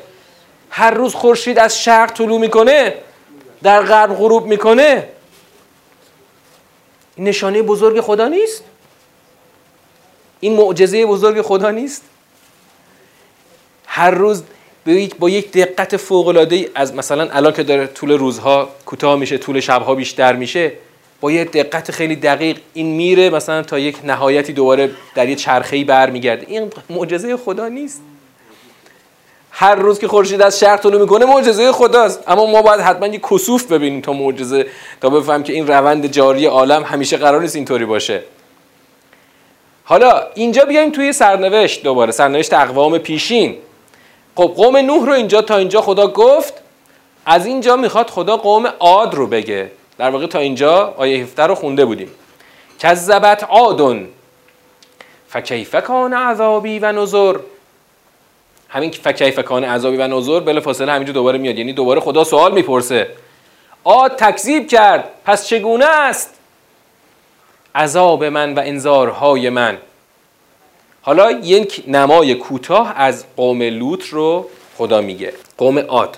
هر 0.70 0.92
روز 0.92 1.14
خورشید 1.14 1.60
از 1.60 1.84
شرق 1.84 2.14
طلوع 2.14 2.40
می‌کنه 2.40 2.94
در 3.64 3.82
غرب 3.82 4.16
غروب 4.16 4.46
می‌کنه. 4.46 5.08
این 7.16 7.28
نشانه 7.28 7.62
بزرگ 7.62 8.02
خدا 8.02 8.28
نیست؟ 8.28 8.64
این 10.40 10.56
معجزه 10.56 11.06
بزرگ 11.06 11.42
خدا 11.42 11.72
نیست؟ 11.72 12.04
هر 13.86 14.12
روز 14.12 14.44
با 15.20 15.30
یک 15.30 15.52
دقت 15.52 15.98
فوق 15.98 16.28
العاده 16.28 16.70
از 16.76 16.96
مثلا 16.96 17.30
الان 17.32 17.54
که 17.54 17.64
داره 17.64 17.88
طول 17.88 18.12
روزها 18.12 18.70
کوتاه 18.86 19.16
میشه 19.16 19.38
طول 19.38 19.60
شبها 19.60 19.96
بیشتر 19.96 20.36
میشه 20.36 20.72
با 21.24 21.32
یه 21.32 21.44
دقت 21.44 21.92
خیلی 21.92 22.16
دقیق 22.16 22.58
این 22.74 22.86
میره 22.86 23.30
مثلا 23.30 23.62
تا 23.62 23.80
یک 23.80 23.98
نهایتی 24.04 24.54
دوباره 24.54 24.92
در 25.16 25.30
یه 25.30 25.36
چرخه‌ای 25.36 25.84
برمیگرده. 25.84 26.46
این 26.50 26.72
معجزه 26.90 27.38
خدا 27.38 27.68
نیست. 27.68 28.02
هر 29.52 29.76
روز 29.76 30.00
که 30.00 30.08
خورشید 30.08 30.42
از 30.42 30.60
شرق 30.60 30.80
طلوع 30.80 31.02
می‌کنه 31.02 31.26
معجزه 31.26 31.72
خداست. 31.72 32.24
اما 32.28 32.46
ما 32.46 32.62
باید 32.62 32.80
حتما 32.80 33.08
یه 33.08 33.20
کسوف 33.20 33.72
ببینیم 33.72 34.02
تا 34.02 34.14
معجزه 34.14 34.66
تا 35.02 35.10
بفهم 35.10 35.44
که 35.44 35.54
این 35.54 35.68
روند 35.68 36.08
جاری 36.08 36.46
عالم 36.46 36.84
همیشه 36.84 37.18
قرار 37.18 37.42
نیست 37.42 37.56
اینطوری 37.56 37.86
باشه. 37.86 38.24
حالا 39.84 40.22
اینجا 40.36 40.66
بیایم 40.66 40.92
توی 40.92 41.14
سرنوشت 41.14 41.84
دوباره. 41.84 42.12
سرنوشت 42.12 42.54
اقوام 42.54 42.98
پیشین. 42.98 43.56
خب 44.36 44.54
قوم 44.58 44.78
نوح 44.78 45.06
رو 45.06 45.14
اینجا 45.14 45.42
تا 45.42 45.58
اینجا 45.58 45.82
خدا 45.82 46.08
گفت. 46.08 46.54
از 47.26 47.46
اینجا 47.46 47.76
می‌خواد 47.76 48.10
خدا 48.10 48.38
قوم 48.38 48.68
عاد 48.80 49.14
رو 49.14 49.28
بگه. 49.28 49.72
در 49.98 50.10
واقع 50.10 50.28
تا 50.28 50.40
اینجا 50.40 50.94
آیه 50.98 51.24
17 51.24 51.44
رو 51.44 51.56
خونده 51.56 51.86
بودیم. 51.86 52.12
کذبت 52.80 53.44
عادن 53.44 54.08
فکیف 55.28 55.76
کان 55.76 56.14
عذابی 56.14 56.80
و 56.80 56.92
نظر 56.92 57.36
همین 58.70 58.92
فکیف 58.92 59.40
کان 59.40 59.64
عذابی 59.64 59.98
و 59.98 60.08
نظر 60.08 60.40
بلا 60.40 60.62
فاصله 60.62 60.92
همینجا 60.92 61.14
دوباره 61.14 61.38
میاد. 61.38 61.58
یعنی 61.58 61.74
دوباره 61.74 62.00
خدا 62.00 62.24
سوال 62.24 62.54
می‌پرسه. 62.54 63.08
عاد 63.86 64.16
تکذیب 64.16 64.68
کرد. 64.68 65.10
پس 65.26 65.48
چگونه 65.48 65.86
است؟ 65.86 66.34
عذاب 67.76 68.24
من 68.24 68.54
و 68.54 68.60
انذارهای 68.60 69.50
من. 69.50 69.78
حالا 71.02 71.32
یک 71.32 71.84
نمای 71.88 72.36
کوتاه 72.36 72.94
از 72.96 73.26
قوم 73.36 73.62
لوط 73.62 74.06
رو 74.06 74.50
خدا 74.78 75.02
میگه. 75.02 75.34
قوم 75.58 75.80
عاد. 75.80 76.18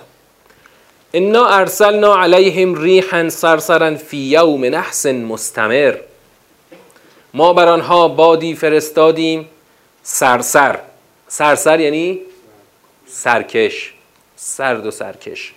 انا 1.12 1.46
ارسلنا 1.46 2.22
علیهم 2.22 2.74
ریحا 2.74 3.28
سرسرا 3.28 3.94
فی 3.94 4.16
یوم 4.16 4.64
نحس 4.64 5.06
مستمر. 5.06 5.96
ما 7.34 7.52
بر 7.52 7.68
آنها 7.68 8.08
بادی 8.08 8.54
فرستادیم 8.54 9.48
سرسر. 10.02 10.78
سرسر 11.28 11.80
یعنی 11.80 12.20
سرکش. 13.06 13.94
سرد 14.36 14.86
و 14.86 14.90
سرکش. 14.90 15.52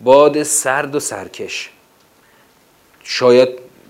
باد 0.00 0.42
سرد 0.42 0.94
و 0.94 1.00
سرکش. 1.00 1.70
شاید 3.04 3.48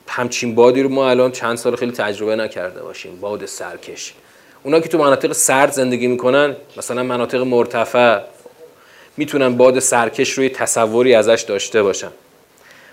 همچین 0.09 0.55
بادی 0.55 0.83
رو 0.83 0.89
ما 0.89 1.11
الان 1.11 1.33
چند 1.33 1.57
سال 1.57 1.77
خیلی 1.77 1.93
تجربه 1.93 2.37
نکرده 2.37 2.83
باشیم. 2.83 3.21
باد 3.21 3.47
سرکش. 3.47 4.15
اونا 4.63 4.81
که 4.81 4.89
تو 4.89 4.99
مناطق 4.99 5.33
سرد 5.33 5.73
زندگی 5.73 6.07
می‌کنن 6.07 6.57
مثلا 6.77 7.03
مناطق 7.03 7.41
مرتفع 7.41 8.21
می‌تونن 9.19 9.57
باد 9.57 9.79
سرکش 9.79 10.31
روی 10.31 10.49
تصوری 10.49 11.15
ازش 11.15 11.45
داشته 11.49 11.83
باشن. 11.83 12.11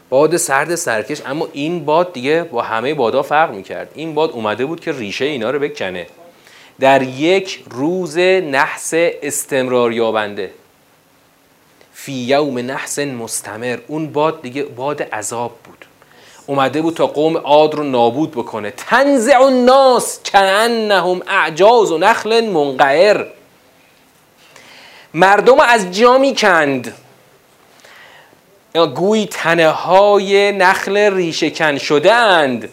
باد 0.10 0.38
سرد 0.38 0.76
سرکش 0.76 1.22
اما 1.26 1.48
این 1.54 1.86
باد 1.86 2.14
دیگه 2.14 2.44
با 2.44 2.62
همه 2.62 2.94
بادا 2.94 3.22
فرق 3.22 3.52
می‌کرد. 3.52 3.92
این 3.96 4.14
باد 4.14 4.32
اومده 4.32 4.66
بود 4.66 4.80
که 4.80 4.92
ریشه 4.92 5.26
اینا 5.26 5.52
رو 5.52 5.60
بکنه. 5.60 6.08
در 6.80 7.02
یک 7.02 7.66
روز 7.70 8.18
نحس 8.18 8.92
استمرار 8.96 9.92
یابنده. 9.92 10.52
فی 11.94 12.14
یوم 12.14 12.58
نحس 12.58 13.00
مستمر. 13.00 13.78
اون 13.88 14.08
باد 14.08 14.42
دیگه 14.42 14.64
باد 14.64 15.02
عذاب 15.02 15.52
بود. 15.64 15.86
اومده 16.48 16.82
بود 16.82 16.94
تا 16.94 17.08
قوم 17.08 17.38
عاد 17.38 17.76
رو 17.76 17.84
نابود 17.84 18.32
بکنه. 18.32 18.74
تنزع 18.78 19.42
الناس 19.42 20.20
کانهم 20.32 21.22
اعجاز 21.28 21.92
و 21.92 21.98
نخل 21.98 22.46
منقعر. 22.46 23.26
مردم 25.16 25.60
از 25.60 25.92
جا 25.92 26.18
می‌کند. 26.18 26.94
گوی 28.96 29.26
تنه 29.26 29.70
های 29.70 30.52
نخل 30.52 30.98
ریشهکن 30.98 31.78
شده 31.78 32.14
اند 32.14 32.70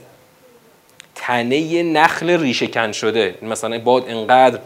تنه 1.14 1.82
نخل 1.82 2.40
ریشهکن 2.40 2.92
شده. 2.92 3.34
مثلا 3.42 3.78
باد 3.78 4.04
انقدر 4.08 4.58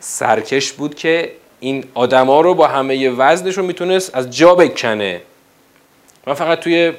سرکش 0.00 0.72
بود 0.72 0.94
که 0.94 1.32
این 1.60 1.84
آدما 1.94 2.40
رو 2.40 2.54
با 2.54 2.66
همه 2.66 3.10
وزنشون 3.10 3.64
می‌تونست 3.64 4.14
از 4.14 4.30
جا 4.30 4.54
بکنه. 4.54 5.20
من 6.26 6.34
فقط 6.34 6.60
توی 6.60 6.92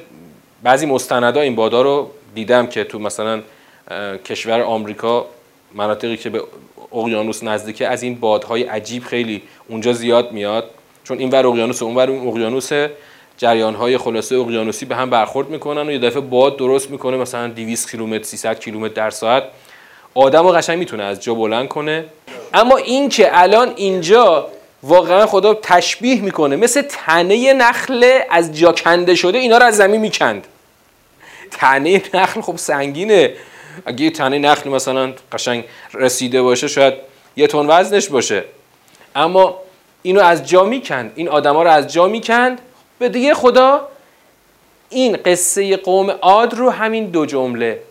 بعضی 0.62 0.86
مستندها 0.86 1.42
این 1.42 1.54
بادا 1.54 1.82
رو 1.82 2.10
دیدم 2.34 2.66
که 2.66 2.84
تو 2.84 2.98
مثلا 2.98 3.42
کشور 4.24 4.60
آمریکا 4.60 5.26
مناطقی 5.74 6.16
که 6.16 6.30
به 6.30 6.42
اقیانوس 6.92 7.44
نزدیکه 7.44 7.88
از 7.88 8.02
این 8.02 8.14
بادهای 8.14 8.62
عجیب 8.62 9.04
خیلی 9.04 9.42
اونجا 9.68 9.92
زیاد 9.92 10.32
میاد. 10.32 10.70
چون 11.04 11.18
این 11.18 11.30
ور 11.30 11.46
اقیانوس 11.46 11.82
اون 11.82 11.94
ور 11.94 12.10
اقیانوس 12.10 12.70
جریان 13.36 13.74
های 13.74 13.98
خلاصه 13.98 14.36
اقیانوسی 14.36 14.86
به 14.86 14.96
هم 14.96 15.10
برخورد 15.10 15.48
می‌کنن 15.48 15.88
و 15.88 15.92
یه 15.92 15.98
دفعه 15.98 16.20
باد 16.20 16.56
درست 16.56 16.90
می‌کنه 16.90 17.16
مثلا 17.16 17.48
200 17.48 17.90
کیلومتر 17.90 18.22
300 18.22 18.60
کیلومتر 18.60 18.94
در 18.94 19.10
ساعت. 19.10 19.44
آدم 20.14 20.46
رو 20.46 20.52
قشنگ 20.52 20.78
می‌تونه 20.78 21.02
از 21.02 21.22
جا 21.22 21.34
بلند 21.34 21.68
کنه. 21.68 22.04
اما 22.54 22.76
این 22.76 23.08
که 23.08 23.40
الان 23.40 23.72
اینجا 23.76 24.48
واقعا 24.82 25.26
خدا 25.26 25.54
تشبیه 25.54 26.20
می‌کنه 26.20 26.56
مثل 26.56 26.82
تنه 26.82 27.52
نخل 27.52 28.18
از 28.30 28.58
جا 28.58 28.72
کنده 28.72 29.14
شده 29.14 29.38
اینا 29.38 29.58
رو 29.58 29.64
از 29.64 29.76
زمین 29.76 30.00
می‌کند. 30.00 30.46
تنه 31.50 32.02
نخل 32.14 32.40
خب 32.40 32.56
سنگینه. 32.56 33.32
اگه 33.86 34.04
یه 34.04 34.10
تنه 34.10 34.38
نخل 34.38 34.70
مثلا 34.70 35.12
قشنگ 35.32 35.64
رسیده 35.94 36.42
باشه 36.42 36.68
شاید 36.68 36.94
یه 37.36 37.46
تن 37.46 37.66
وزنش 37.68 38.08
باشه. 38.08 38.44
اما 39.16 39.58
اینو 40.02 40.20
از 40.20 40.48
جا 40.48 40.64
می‌کند. 40.64 41.12
این 41.14 41.28
آدما 41.28 41.62
رو 41.62 41.70
از 41.70 41.92
جا 41.92 42.08
می‌کند. 42.08 42.60
به 42.98 43.08
دیگه 43.08 43.34
خدا 43.34 43.88
این 44.88 45.18
قصه 45.24 45.76
قوم 45.76 46.10
عاد 46.10 46.54
رو 46.54 46.70
همین 46.70 47.06
دو 47.06 47.26
جمله. 47.26 47.82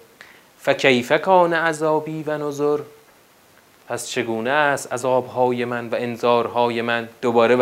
فکیف 0.61 1.11
کان 1.11 1.53
عذابی 1.53 2.23
و 2.27 2.37
نظر 2.37 2.79
پس 3.89 4.09
چگونه 4.09 4.49
است 4.49 4.93
عذابهای 4.93 5.65
من 5.65 5.89
و 5.89 5.95
انذارهای 5.95 6.81
من؟ 6.81 7.09
دوباره 7.21 7.55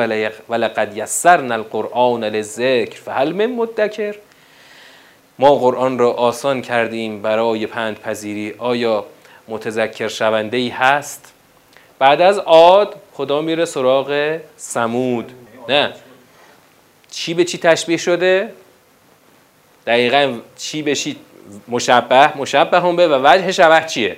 ولقد 0.50 0.98
یسرنا 0.98 1.54
القرآن 1.54 2.24
للذکر 2.24 3.02
فهل 3.02 3.32
من 3.32 3.46
مدکر؟ 3.46 4.16
ما 5.40 5.56
قرآن 5.56 6.00
را 6.00 6.12
آسان 6.12 6.62
کردیم 6.62 7.22
برای 7.22 7.66
پند 7.68 8.00
پذیری. 8.00 8.54
آیا 8.58 9.06
متذکر 9.48 10.08
شونده 10.08 10.58
ای 10.58 10.70
هست؟ 10.70 11.34
بعد 12.00 12.22
از 12.22 12.38
عاد 12.38 12.96
خدا 13.14 13.42
میره 13.42 13.66
سراغ 13.66 14.40
سمود. 14.58 15.32
نه. 15.70 15.94
چی 17.12 17.34
به 17.34 17.44
چی 17.44 17.58
تشبیه 17.58 17.98
شده؟ 17.98 18.54
دقیقا 19.88 20.40
چی 20.58 20.82
به 20.82 20.96
چی 20.96 21.16
مشبه؟ 21.68 22.38
مشبه 22.38 22.82
هم 22.82 22.96
به 22.96 23.08
و 23.08 23.20
وجه 23.24 23.52
شبه 23.52 23.88
چیه؟ 23.88 24.18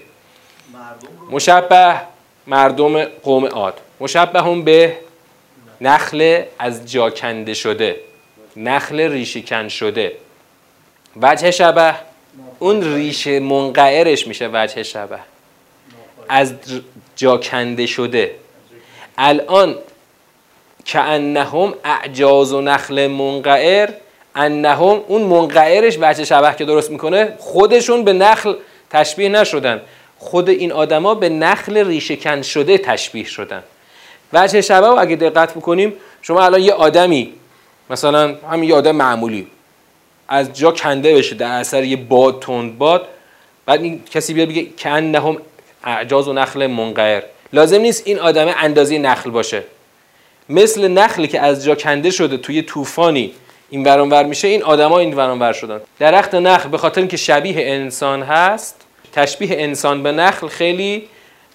مشبه 1.31 2.01
مردم 2.47 3.05
قوم 3.05 3.45
عاد. 3.45 3.81
مشبه 3.99 4.41
هم 4.41 4.63
به 4.63 4.97
نخل 5.81 6.43
از 6.59 6.91
جا 6.91 7.09
کنده 7.09 7.53
شده. 7.53 7.99
نخل 8.55 8.99
ریشکن 8.99 9.67
شده. 9.67 10.13
وجه 11.21 11.51
شبه. 11.51 11.95
اون 12.59 12.95
ریشه 12.95 13.39
منقعرش 13.39 14.27
میشه 14.27 14.49
وجه 14.53 14.83
شبه. 14.83 15.19
از 16.29 16.53
جا 17.15 17.37
کنده 17.37 17.85
شده. 17.85 18.31
الان 19.17 19.75
که 20.85 20.99
انهم 20.99 21.73
اعجاز 21.83 22.53
و 22.53 22.61
نخل 22.61 23.07
منقعر 23.07 23.89
انهم 24.35 25.01
اون 25.07 25.21
منقعرش 25.21 25.97
وجه 26.01 26.23
شبه 26.23 26.55
که 26.55 26.65
درست 26.65 26.91
می‌کنه 26.91 27.33
خودشون 27.39 28.03
به 28.03 28.13
نخل 28.13 28.55
تشبیه 28.89 29.29
نشدن. 29.29 29.81
خود 30.19 30.49
این 30.49 30.71
آدما 30.71 31.15
به 31.15 31.29
نخل 31.29 31.87
ریشهکن 31.87 32.41
شده 32.41 32.77
تشبیه 32.77 33.25
شدن. 33.25 33.63
وجه 34.33 34.61
شبه 34.61 34.87
و 34.87 34.97
اگه 34.99 35.15
دقت 35.15 35.53
بکنیم 35.53 35.93
شما 36.21 36.43
الان 36.43 36.61
یه 36.61 36.73
آدمی 36.73 37.33
مثلا 37.89 38.35
همین 38.51 38.69
یه 38.69 38.75
آدم 38.75 38.95
معمولی. 38.95 39.47
از 40.29 40.53
جا 40.53 40.71
کنده 40.71 41.15
بشه 41.15 41.35
در 41.35 41.51
اثر 41.51 41.83
یه 41.83 41.97
باد 41.97 42.41
تند 42.41 42.77
باد. 42.77 43.07
بعد 43.65 43.81
این 43.81 44.03
کسی 44.11 44.33
بیاد 44.33 44.47
بگه 44.47 44.67
که 44.77 44.89
انهم 44.89 45.37
اعجاز 45.83 46.27
و 46.27 46.33
نخل 46.33 46.67
منقعر. 46.67 47.23
لازم 47.53 47.81
نیست 47.81 48.03
این 48.05 48.19
آدم 48.19 48.53
اندازه 48.57 48.97
نخل 48.97 49.29
باشه. 49.29 49.63
مثل 50.49 50.87
نخلی 50.87 51.27
که 51.27 51.41
از 51.41 51.65
جا 51.65 51.75
کنده 51.75 52.11
شده 52.11 52.37
توی 52.37 52.61
طوفانی 52.61 53.33
این 53.69 53.83
ورانور 53.83 54.23
میشه 54.23 54.47
این 54.47 54.63
آدما 54.63 54.99
این 54.99 55.13
ورانور 55.13 55.53
شدن. 55.53 55.81
درخت 55.99 56.35
نخل 56.35 56.69
به 56.69 56.77
خاطر 56.77 57.01
اینکه 57.01 57.17
شبیه 57.17 57.55
انسان 57.57 58.23
هست 58.23 58.75
تشبیه 59.13 59.49
انسان 59.51 60.03
به 60.03 60.11
نخل 60.11 60.47
خیلی 60.47 61.03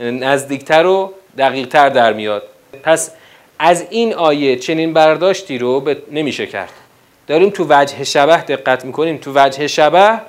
نزدیکتر 0.01 0.87
و 0.87 1.13
دقیقتر 1.39 1.89
در 1.89 2.13
میاد. 2.13 2.43
پس 2.83 3.11
از 3.59 3.87
این 3.91 4.15
آیه 4.15 4.57
چنین 4.57 4.93
برداشتی 4.93 5.59
رو 5.59 5.95
نمیشه 6.11 6.47
کرد. 6.47 6.84
داریم 7.27 7.51
تو 7.51 7.67
وجه 7.69 8.05
شبه 8.05 8.37
دقت 8.37 8.85
می‌کنیم. 8.85 9.19
تو 9.19 9.33
وجه 9.35 9.67
شبه 9.67 10.21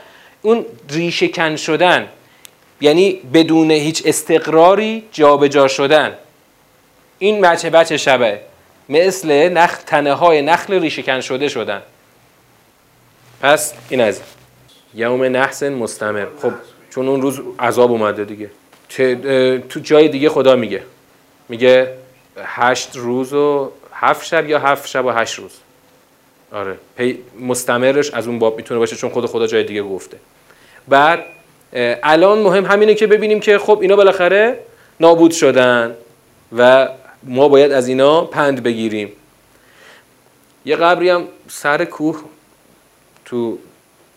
اون 0.41 0.65
ریشه 0.89 1.27
کن 1.27 1.55
شدن 1.55 2.07
یعنی 2.81 3.13
بدون 3.33 3.71
هیچ 3.71 4.03
استقراری 4.05 5.03
جابجا 5.11 5.47
جا 5.47 5.67
شدن. 5.67 6.13
این 7.19 7.45
وجه 7.45 7.69
وجه 7.73 7.97
شبه 7.97 8.39
مثل 8.89 9.49
نخل 9.49 9.83
تنه 9.85 10.13
های 10.13 10.41
نخل 10.41 10.81
ریشکن 10.81 11.21
شده 11.21 11.47
شدن. 11.47 11.81
پس 13.41 13.73
این 13.89 14.01
از 14.01 14.21
یوم 14.93 15.23
نحس 15.23 15.63
مستمر. 15.63 16.27
خب 16.41 16.53
چون 16.89 17.07
اون 17.07 17.21
روز 17.21 17.41
عذاب 17.59 17.91
اومده 17.91 18.25
دیگه. 18.25 18.49
تو 19.69 19.79
جای 19.79 20.07
دیگه 20.07 20.29
خدا 20.29 20.55
میگه. 20.55 20.83
میگه 21.49 21.93
هشت 22.45 22.95
روز 22.95 23.33
و 23.33 23.71
هفت 23.93 24.25
شب 24.25 24.49
یا 24.49 24.59
هفت 24.59 24.87
شب 24.87 25.05
و 25.05 25.11
هشت 25.11 25.39
روز. 25.39 25.51
آره. 26.55 26.77
مستمرش 27.39 28.11
از 28.11 28.27
اون 28.27 28.39
باب 28.39 28.57
می‌تونه 28.57 28.79
باشه 28.79 28.95
چون 28.95 29.09
خود 29.09 29.25
خدا 29.25 29.47
جای 29.47 29.63
دیگه 29.63 29.83
گفته. 29.83 30.17
بعد 30.87 31.23
الان 32.03 32.39
مهم 32.39 32.65
همینه 32.65 32.93
که 32.93 33.07
ببینیم 33.07 33.39
که 33.39 33.57
خب 33.57 33.79
اینا 33.81 33.95
بالاخره 33.95 34.59
نابود 34.99 35.31
شدن 35.31 35.95
و 36.57 36.89
ما 37.23 37.47
باید 37.47 37.71
از 37.71 37.87
اینا 37.87 38.21
پند 38.21 38.63
بگیریم. 38.63 39.11
یه 40.65 40.75
قبری 40.75 41.09
هم 41.09 41.27
سر 41.47 41.85
کوه 41.85 42.21
تو 43.25 43.57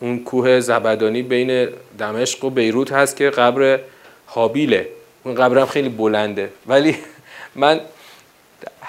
اون 0.01 0.24
کوه 0.24 0.61
زبدانی 0.61 1.22
بین 1.22 1.68
دمشق 1.98 2.44
و 2.44 2.51
بیروت 2.51 2.92
هست 2.92 3.16
که 3.16 3.31
قبر 3.31 3.81
حابیله. 4.27 4.88
اون 5.24 5.35
قبرم 5.35 5.66
خیلی 5.66 5.88
بلنده. 5.88 6.51
ولی 6.66 6.96
من 7.55 7.81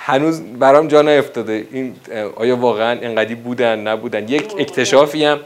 هنوز 0.10 0.42
برام 0.42 0.88
جا 0.88 1.02
نیفتاده. 1.02 1.68
این 1.72 1.96
آیا 2.36 2.56
واقعا 2.56 3.00
اینقدی 3.00 3.36
بودن 3.36 3.80
نبودن؟ 3.80 4.30
یک 4.30 4.54
اکتشافی 4.60 5.26
هم. 5.26 5.40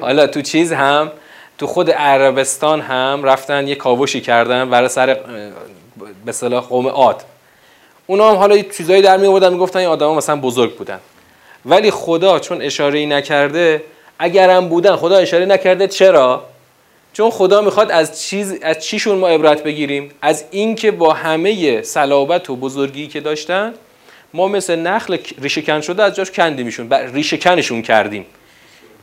حالا 0.00 0.26
تو 0.26 0.42
چیز 0.42 0.72
هم 0.72 1.12
تو 1.58 1.66
خود 1.66 1.90
عربستان 1.90 2.80
هم 2.80 3.20
رفتن 3.24 3.68
یه 3.68 3.74
کاوشی 3.74 4.20
کردن 4.20 4.70
برای 4.70 4.88
سر 4.88 5.18
به 6.24 6.32
صلاح 6.32 6.64
قوم 6.64 6.86
عاد. 6.86 7.22
اونا 8.06 8.30
هم 8.30 8.36
حالا 8.36 8.58
چیزایی 8.58 9.02
در 9.02 9.16
می 9.16 9.26
آوردن 9.26 9.52
می‌گفتن 9.52 9.78
این 9.78 9.88
آدما 9.88 10.14
مثلا 10.14 10.36
بزرگ 10.36 10.76
بودن. 10.76 11.00
ولی 11.66 11.90
خدا 11.90 12.38
چون 12.38 12.62
اشاره 12.62 12.98
ای 12.98 13.06
نکرده 13.06 13.82
اگرم 14.18 14.68
بودن 14.68 14.96
خدا 14.96 15.16
اشاره 15.16 15.44
نکرده 15.44 15.88
چرا؟ 15.88 16.44
چون 17.12 17.30
خدا 17.30 17.60
می‌خواد 17.60 17.90
از 17.90 18.22
چیز 18.22 18.58
از 18.62 18.84
چیشون 18.84 19.18
ما 19.18 19.28
عبرت 19.28 19.62
بگیریم. 19.62 20.10
از 20.22 20.44
اینکه 20.50 20.90
با 20.90 21.12
همه 21.12 21.82
صلابت 21.82 22.50
و 22.50 22.56
بزرگی 22.56 23.06
که 23.06 23.20
داشتن 23.20 23.74
ما 24.36 24.48
مثل 24.48 24.76
نخل 24.76 25.18
ریشه 25.40 25.80
شده 25.80 26.02
از 26.02 26.14
جاش 26.14 26.30
کندیمشون 26.30 26.92
ریشه 26.92 27.36
کنشون 27.36 27.82
کردیم. 27.82 28.26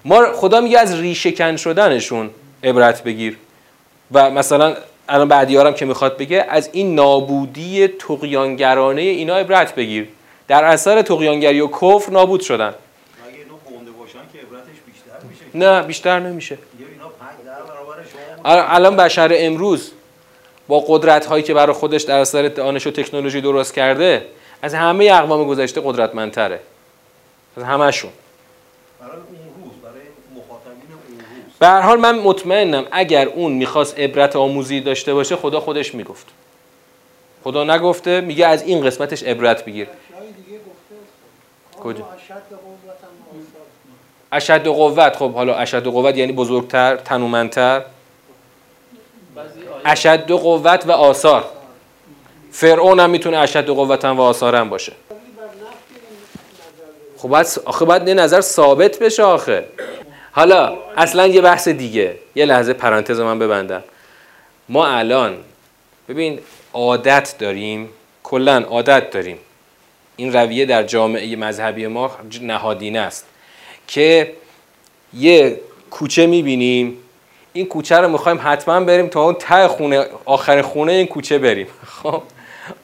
ما 0.06 0.34
خدا 0.34 0.62
میگه 0.62 0.80
از 0.80 1.00
ریشه 1.00 1.32
کن 1.32 1.56
شدنشون 1.56 2.30
عبرت 2.64 3.04
بگیر. 3.04 3.38
و 4.12 4.32
مثلا 4.32 4.76
الان 5.10 5.28
بعدیارم 5.28 5.74
که 5.74 5.86
می‌خواد 5.86 6.18
بگه 6.18 6.46
از 6.50 6.70
این 6.74 6.96
نابودی 6.96 7.88
تقیانگرانه 7.88 9.02
اینا 9.02 9.38
عبرت 9.38 9.76
بگیر. 9.76 10.08
در 10.48 10.64
اثر 10.64 11.02
تقیانگری 11.02 11.62
و 11.62 11.68
کفر 11.68 12.12
نابود 12.12 12.42
شدن. 12.42 12.74
نه 15.56 15.82
بیشتر 15.82 16.20
نمیشه. 16.20 16.58
الان 18.46 18.96
بشر 18.96 19.32
امروز 19.36 19.92
با 20.68 20.80
قدرت 20.80 21.26
هایی 21.26 21.44
که 21.44 21.54
برای 21.54 21.74
خودش 21.74 22.02
در 22.02 22.20
اثر 22.20 22.48
دانش 22.48 22.88
و 22.88 22.92
تکنولوژی 22.92 23.42
درست 23.42 23.74
کرده 23.74 24.26
از 24.64 24.74
همه 24.74 25.10
اقوام 25.14 25.48
گذشته 25.48 25.82
قدرتمندتره. 25.82 26.60
از 27.58 27.64
همهشون. 27.64 28.12
به 31.60 31.68
هر 31.68 31.82
حال 31.82 32.00
من 32.00 32.20
مطمئنم 32.20 32.86
اگر 32.92 33.28
اون 33.28 33.52
می‌خواست 33.52 34.00
عبرت 34.00 34.36
آموزی 34.36 34.82
داشته 34.82 35.14
باشه 35.14 35.36
خدا 35.36 35.60
خودش 35.60 35.96
می‌گفت. 35.96 36.28
خدا 37.44 37.64
نگفته 37.64 38.22
میگه 38.22 38.48
از 38.48 38.64
این 38.64 38.86
قسمتش 38.86 39.24
عبرت 39.24 39.66
بگیر. 39.66 39.88
کجا؟ 41.84 42.10
اشد 44.32 44.68
قوت 44.68 45.16
خب 45.16 45.34
حالا 45.34 45.56
اشد 45.56 45.88
قوت 45.88 46.18
یعنی 46.18 46.32
بزرگتر 46.32 46.96
تنومندتر. 46.96 47.82
اشد 49.86 50.32
قوت 50.32 50.86
و 50.88 50.92
آثار. 50.92 51.46
فرعون 52.54 53.00
هم 53.00 53.10
می‌تونه 53.10 53.38
اشد 53.38 53.70
قوت 53.70 54.06
و 54.06 54.22
آثار 54.22 54.56
هم 54.56 54.70
باشه. 54.70 54.94
خب 57.18 57.30
باید 57.30 57.48
آخه 57.66 57.86
باید 57.86 58.10
نظر 58.10 58.42
ثابت 58.42 59.00
بشه 59.00 59.24
آخه. 59.24 59.66
حالا 60.32 60.78
اصلا 60.98 61.28
یه 61.28 61.42
بحث 61.42 61.68
دیگه. 61.68 62.16
یه 62.36 62.46
لحظه 62.46 62.74
پرانتز 62.74 63.20
من 63.20 63.40
ببندم. 63.40 63.84
ما 64.70 64.88
الان 64.88 65.38
ببین 66.10 66.40
عادت 66.74 67.36
داریم 67.40 67.90
کلا 68.24 68.64
عادت 68.70 69.10
داریم. 69.10 69.38
این 70.16 70.34
رویه 70.34 70.66
در 70.66 70.84
جامعه 70.84 71.36
مذهبی 71.36 71.88
ما 71.88 72.12
نهادینه 72.42 73.00
است 73.00 73.26
که 73.88 74.34
یه 75.14 75.60
کوچه 75.92 76.26
می‌بینیم. 76.26 76.98
این 77.54 77.66
کوچه 77.66 77.98
رو 77.98 78.10
می‌خوایم 78.10 78.40
حتما 78.44 78.80
بریم 78.80 79.08
تا 79.08 79.24
اون 79.24 79.34
ته 79.34 79.68
خونه 79.68 80.06
آخر 80.26 80.62
خونه 80.62 80.92
این 80.92 81.08
کوچه 81.08 81.38
بریم. 81.38 81.68
خب؟ 82.04 82.24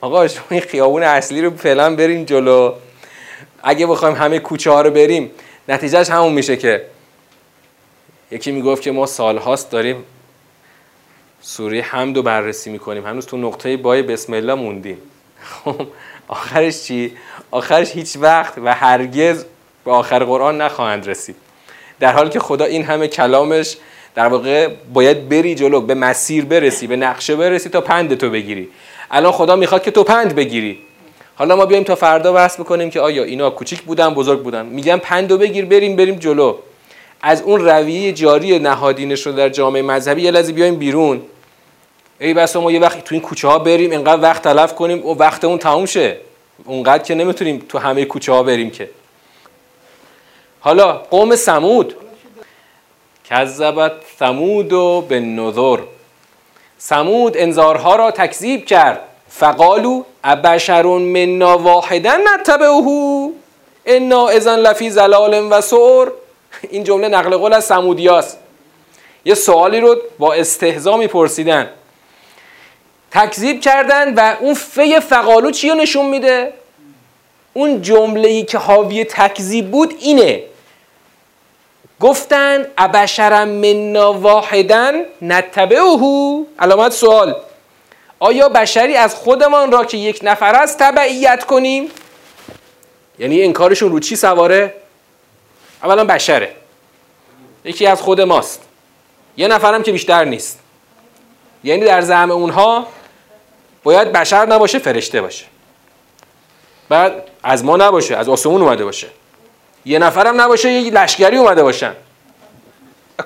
آقا 0.01 0.27
شما 0.27 0.43
این 0.49 0.61
خیابون 0.61 1.03
اصلی 1.03 1.41
رو 1.41 1.57
فعلا 1.57 1.95
بریم 1.95 2.23
جلو. 2.23 2.73
اگه 3.63 3.87
بخوایم 3.87 4.15
همه 4.15 4.39
کوچه 4.39 4.71
ها 4.71 4.81
رو 4.81 4.91
بریم 4.91 5.31
نتیجهش 5.67 6.09
همون 6.09 6.33
میشه 6.33 6.57
که 6.57 6.85
یکی 8.31 8.51
می‌گفت 8.51 8.81
که 8.81 8.91
ما 8.91 9.05
سالهاست 9.05 9.71
داریم 9.71 10.03
سوره 11.41 11.81
حمد 11.81 12.15
رو 12.15 12.23
بررسی 12.23 12.69
می‌کنیم. 12.69 13.05
هنوز 13.05 13.25
تو 13.25 13.37
نقطه 13.37 13.77
بای 13.77 14.01
بسم 14.01 14.33
الله 14.33 14.53
موندیم. 14.53 14.97
خب 15.43 15.87
آخرش 16.27 16.83
چی؟ 16.83 17.13
آخرش 17.51 17.91
هیچ 17.91 18.17
وقت 18.21 18.53
و 18.57 18.73
هرگز 18.73 19.45
به 19.85 19.91
آخر 19.91 20.23
قرآن 20.23 20.61
نخواهند 20.61 21.09
رسید. 21.09 21.35
در 21.99 22.13
حالی 22.13 22.29
که 22.29 22.39
خدا 22.39 22.65
این 22.65 22.83
همه 22.83 23.07
کلامش 23.07 23.77
در 24.15 24.27
واقع 24.27 24.67
باید 24.93 25.29
بری 25.29 25.55
جلو 25.55 25.81
به 25.81 25.93
مسیر 25.93 26.45
برسی 26.45 26.87
به 26.87 26.95
نقشه 26.95 27.35
برسی 27.35 27.69
تا 27.69 27.81
پند 27.81 28.15
تو 28.15 28.29
بگیری. 28.29 28.69
الان 29.11 29.31
خدا 29.31 29.55
می‌خواد 29.55 29.83
که 29.83 29.91
تو 29.91 30.03
پند 30.03 30.35
بگیری. 30.35 30.79
حالا 31.35 31.55
ما 31.55 31.65
بیایم 31.65 31.83
تا 31.83 31.95
فردا 31.95 32.33
بحث 32.33 32.59
بکنیم 32.59 32.89
که 32.89 33.01
آیا 33.01 33.23
اینا 33.23 33.49
کوچیک 33.49 33.81
بودن 33.81 34.13
بزرگ 34.13 34.41
بودن. 34.43 34.65
میگم 34.65 34.97
پندو 34.97 35.37
بگیر 35.37 35.65
بریم 35.65 35.95
بریم 35.95 36.15
جلو. 36.15 36.55
از 37.21 37.41
اون 37.41 37.65
رویه 37.65 38.11
جاری 38.11 38.59
نهادینش 38.59 39.25
رو 39.25 39.31
در 39.31 39.49
جامعه 39.49 39.81
مذهبی 39.81 40.21
یه 40.21 40.31
لحظه 40.31 40.53
بیایم 40.53 40.75
بیرون. 40.75 41.21
ای 42.19 42.33
بس 42.33 42.55
ما 42.55 42.71
یه 42.71 42.79
وقت 42.79 43.03
تو 43.03 43.15
این 43.15 43.21
کوچه 43.21 43.47
ها 43.47 43.59
بریم 43.59 43.91
اینقدر 43.91 44.21
وقت 44.21 44.41
تلف 44.41 44.73
کنیم 44.73 45.05
و 45.05 45.13
وقت 45.13 45.43
اون 45.43 45.57
تموم 45.57 45.85
شه. 45.85 46.17
اونقدر 46.65 47.03
که 47.03 47.15
نمی‌تونیم 47.15 47.65
تو 47.69 47.77
همه 47.77 48.05
کوچه 48.05 48.31
ها 48.31 48.43
بریم 48.43 48.69
که. 48.69 48.89
حالا 50.59 50.93
قوم 50.93 51.35
سمود 51.35 51.95
کذبت 53.29 53.91
ثمود 54.19 54.73
و 54.73 55.05
به 55.09 55.19
نظر 55.19 55.77
سمود 56.81 57.37
انذارها 57.37 57.95
را 57.95 58.11
تکذیب 58.11 58.65
کرد. 58.65 58.99
فقالو 59.29 60.03
ابشر 60.23 60.83
منا 60.83 61.57
واحدا 61.57 62.19
نتبعه؟ 62.33 63.29
انا 63.85 64.27
اذن 64.27 64.55
لفی 64.55 64.89
زلال 64.89 65.47
و 65.51 65.61
سور 65.61 66.11
این 66.69 66.83
جمله 66.83 67.07
نقل 67.07 67.37
قول 67.37 67.53
از 67.53 67.65
سمودیاست. 67.65 68.37
یه 69.25 69.35
سوالی 69.35 69.79
رو 69.79 69.95
با 70.19 70.33
استهزا 70.33 70.97
میپرسیدن. 70.97 71.69
تکذیب 73.11 73.61
کردن 73.61 74.13
و 74.13 74.35
اون 74.39 74.53
فی 74.53 74.99
فقالو 74.99 75.51
چی 75.51 75.69
رو 75.69 75.75
نشون 75.75 76.05
میده؟ 76.05 76.53
اون 77.53 77.81
جمله 77.81 78.43
که 78.43 78.57
حاوی 78.57 79.03
تکذیب 79.03 79.71
بود 79.71 79.95
اینه. 79.99 80.43
گفتن 81.99 82.65
ابشرم 82.77 83.47
منا 83.47 84.13
واحدا 84.13 85.03
نتبعه. 85.21 86.45
علامت 86.59 86.91
سوال. 86.91 87.35
آیا 88.19 88.49
بشری 88.49 88.95
از 88.95 89.15
خودمان 89.15 89.71
را 89.71 89.85
که 89.85 89.97
یک 89.97 90.19
نفر 90.23 90.55
است 90.55 90.79
تبعیت 90.79 91.43
کنیم؟ 91.43 91.91
یعنی 93.19 93.43
انکارشون 93.43 93.91
رو 93.91 93.99
چی 93.99 94.15
سواره؟ 94.15 94.73
اولا 95.83 96.05
بشره. 96.05 96.55
یکی 97.63 97.87
از 97.87 98.01
خود 98.01 98.21
ماست. 98.21 98.61
یه 99.37 99.47
نفرم 99.47 99.83
که 99.83 99.91
بیشتر 99.91 100.25
نیست. 100.25 100.59
یعنی 101.63 101.85
در 101.85 102.01
زعم 102.01 102.31
اونها 102.31 102.87
باید 103.83 104.11
بشر 104.11 104.45
نباشه 104.45 104.79
فرشته 104.79 105.21
باشه. 105.21 105.45
بعد 106.89 107.23
از 107.43 107.65
ما 107.65 107.77
نباشه 107.77 108.15
از 108.17 108.29
آسمون 108.29 108.61
اومده 108.61 108.85
باشه. 108.85 109.07
یه 109.85 109.99
نفرم 109.99 110.41
نباشه 110.41 110.71
یه 110.71 110.91
لشکری 110.91 111.37
اومده 111.37 111.63
باشن. 111.63 111.93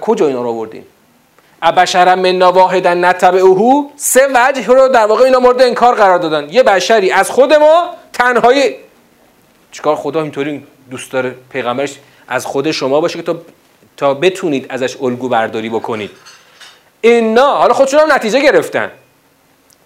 کجا 0.02 0.28
اینا 0.28 0.42
رو 0.42 0.50
آوردین؟ 0.50 0.86
ابشرم 1.62 2.20
من 2.20 2.42
واحدا 2.42 2.94
نتبعه 2.94 3.86
سه 3.96 4.28
وجه 4.34 4.68
رو 4.68 4.88
در 4.88 5.06
واقع 5.06 5.24
اینا 5.24 5.40
مورد 5.40 5.62
انکار 5.62 5.96
قرار 5.96 6.20
دادن. 6.20 6.50
یه 6.50 6.64
بشری 6.64 7.12
از 7.12 7.32
خود 7.32 7.54
ما 7.54 7.90
تنهایی. 8.14 8.76
چیکار 9.72 9.96
خدا 9.96 10.22
اینطوری 10.22 10.64
دوست 10.92 11.12
داره 11.12 11.36
پیغمبرش 11.50 11.96
از 12.28 12.46
خود 12.46 12.72
شما 12.72 13.02
باشه 13.02 13.18
که 13.18 13.24
تا 13.24 13.38
تا 13.98 14.14
بتونید 14.14 14.66
ازش 14.70 14.98
الگو 15.02 15.30
برداری 15.30 15.70
بکنید. 15.70 16.12
اینا 17.02 17.56
حالا 17.56 17.74
خودشون 17.74 18.00
هم 18.00 18.12
نتیجه 18.14 18.40
گرفتن. 18.40 18.92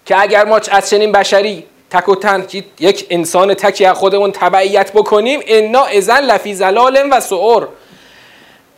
که 0.06 0.20
اگر 0.20 0.44
ما 0.44 0.60
از 0.70 0.90
چنین 0.90 1.12
بشری 1.12 1.64
تک 1.90 2.08
و 2.08 2.14
تن 2.14 2.46
یک 2.80 3.06
انسان 3.10 3.54
تکی 3.54 3.84
از 3.84 3.96
خودمون 3.96 4.32
تبعیت 4.32 4.92
بکنیم. 4.92 5.40
اینا 5.46 5.84
ازن 5.84 6.20
لفی 6.20 6.54
زلال 6.54 7.08
و 7.12 7.20
سعور 7.20 7.68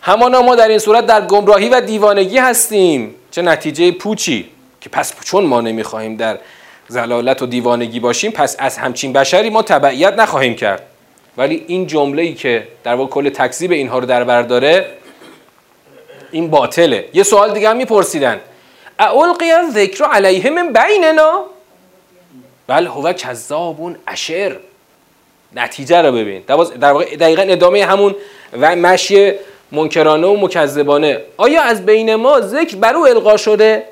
همانا 0.00 0.42
ما 0.42 0.54
در 0.54 0.68
این 0.68 0.78
صورت 0.78 1.06
در 1.06 1.26
گمراهی 1.26 1.68
و 1.68 1.80
دیوانگی 1.80 2.38
هستیم. 2.38 3.14
چه 3.30 3.42
نتیجه 3.42 3.92
پوچی 3.92 4.48
که 4.80 4.88
پس 4.88 5.14
چون 5.24 5.44
ما 5.44 5.60
نمی‌خواهیم 5.60 6.16
در 6.16 6.38
زلالت 6.88 7.42
و 7.42 7.46
دیوانگی 7.46 8.00
باشیم 8.00 8.30
پس 8.30 8.56
از 8.58 8.78
همچین 8.78 9.12
بشری 9.12 9.50
ما 9.50 9.62
تبعیت 9.62 10.14
نخواهیم 10.14 10.54
کرد. 10.54 10.82
ولی 11.36 11.64
این 11.66 11.86
جمله 11.86 12.22
ای 12.22 12.34
که 12.34 12.68
در 12.84 12.94
واقع 12.94 13.10
کل 13.10 13.28
تکذیب 13.28 13.72
اینها 13.72 13.98
رو 13.98 14.06
در 14.06 14.24
بر 14.24 14.42
داره 14.42 14.86
این 16.32 16.50
باطله. 16.50 17.08
یه 17.14 17.22
سوال 17.22 17.52
دیگه 17.54 17.68
هم 17.68 17.76
میپرسیدن. 17.76 18.40
اولقی 18.98 19.50
ذکر 19.70 20.04
علیه 20.04 20.50
من 20.50 20.72
بیننا؟ 20.72 21.44
بل 22.70 22.86
هو 22.86 23.12
کذابون 23.12 23.96
اشر. 24.06 24.56
نتیجه 25.52 26.02
رو 26.02 26.12
ببین. 26.12 26.42
در 26.80 26.92
واقع 26.92 27.16
دقیقا 27.16 27.42
ادامه 27.42 27.84
همون 27.84 28.14
و 28.52 28.76
مشی 28.76 29.32
منکرانه 29.72 30.26
و 30.26 30.36
مکذبانه. 30.36 31.20
آیا 31.36 31.62
از 31.62 31.86
بین 31.86 32.14
ما 32.14 32.40
ذکر 32.40 32.76
بر 32.76 32.94
او 32.94 33.06
القا 33.06 33.36
شده؟ 33.36 33.84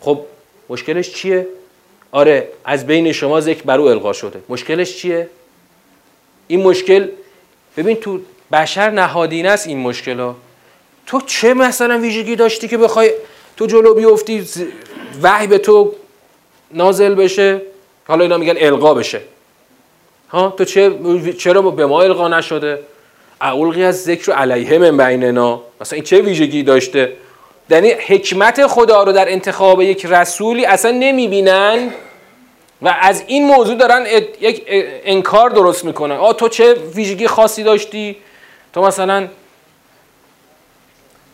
خب 0.00 0.20
مشکلش 0.68 1.14
چیه؟ 1.14 1.46
آره 2.12 2.48
از 2.64 2.86
بین 2.86 3.12
شما 3.12 3.40
ذکر 3.40 3.62
بر 3.62 3.78
او 3.78 3.88
القا 3.88 4.12
شده. 4.12 4.40
مشکلش 4.48 4.96
چیه؟ 4.96 5.28
این 6.46 6.62
مشکل 6.62 7.08
ببین 7.76 7.96
تو 7.96 8.20
بشر 8.52 8.90
نهادینه 8.90 9.48
است 9.48 9.66
این 9.66 9.78
مشکل 9.78 10.20
ها. 10.20 10.36
تو 11.06 11.20
چه 11.20 11.54
مثلا 11.54 11.98
ویژگی 11.98 12.36
داشتی 12.36 12.68
که 12.68 12.78
بخوای 12.78 13.12
تو 13.56 13.66
جلو 13.66 13.94
بیفتی 13.94 14.48
وحی 15.22 15.46
به 15.46 15.58
تو 15.58 15.92
نازل 16.70 17.14
بشه؟ 17.14 17.62
حالا 18.08 18.22
اینا 18.22 18.38
میگن 18.38 18.54
القا 18.58 18.94
بشه. 18.94 19.20
ها؟ 20.30 20.54
تو 20.58 20.64
چه 20.64 20.92
چرا 21.38 21.62
به 21.62 21.86
ما 21.86 22.02
القا 22.02 22.28
نشده؟ 22.28 22.78
اولقی 23.40 23.84
از 23.84 24.04
ذکر 24.04 24.32
علیه 24.32 24.78
من 24.78 24.96
بیننا. 24.96 25.60
مثلا 25.80 25.96
این 25.96 26.04
چه 26.04 26.20
ویژگی 26.20 26.62
داشته؟ 26.62 27.12
یعنی 27.70 27.90
حکمت 27.90 28.66
خدا 28.66 29.02
رو 29.02 29.12
در 29.12 29.32
انتخاب 29.32 29.82
یک 29.82 30.06
رسولی 30.06 30.64
اصلا 30.64 30.90
نمی‌بینن 30.90 31.90
و 32.82 32.96
از 33.00 33.24
این 33.26 33.46
موضوع 33.46 33.74
دارن 33.74 34.06
یک 34.40 34.64
انکار 35.04 35.50
درست 35.50 35.84
می‌کنن. 35.84 36.16
آ 36.16 36.32
تو 36.32 36.48
چه 36.48 36.74
ویژگی 36.74 37.26
خاصی 37.26 37.62
داشتی؟ 37.62 38.16
تو 38.72 38.82
مثلا 38.82 39.28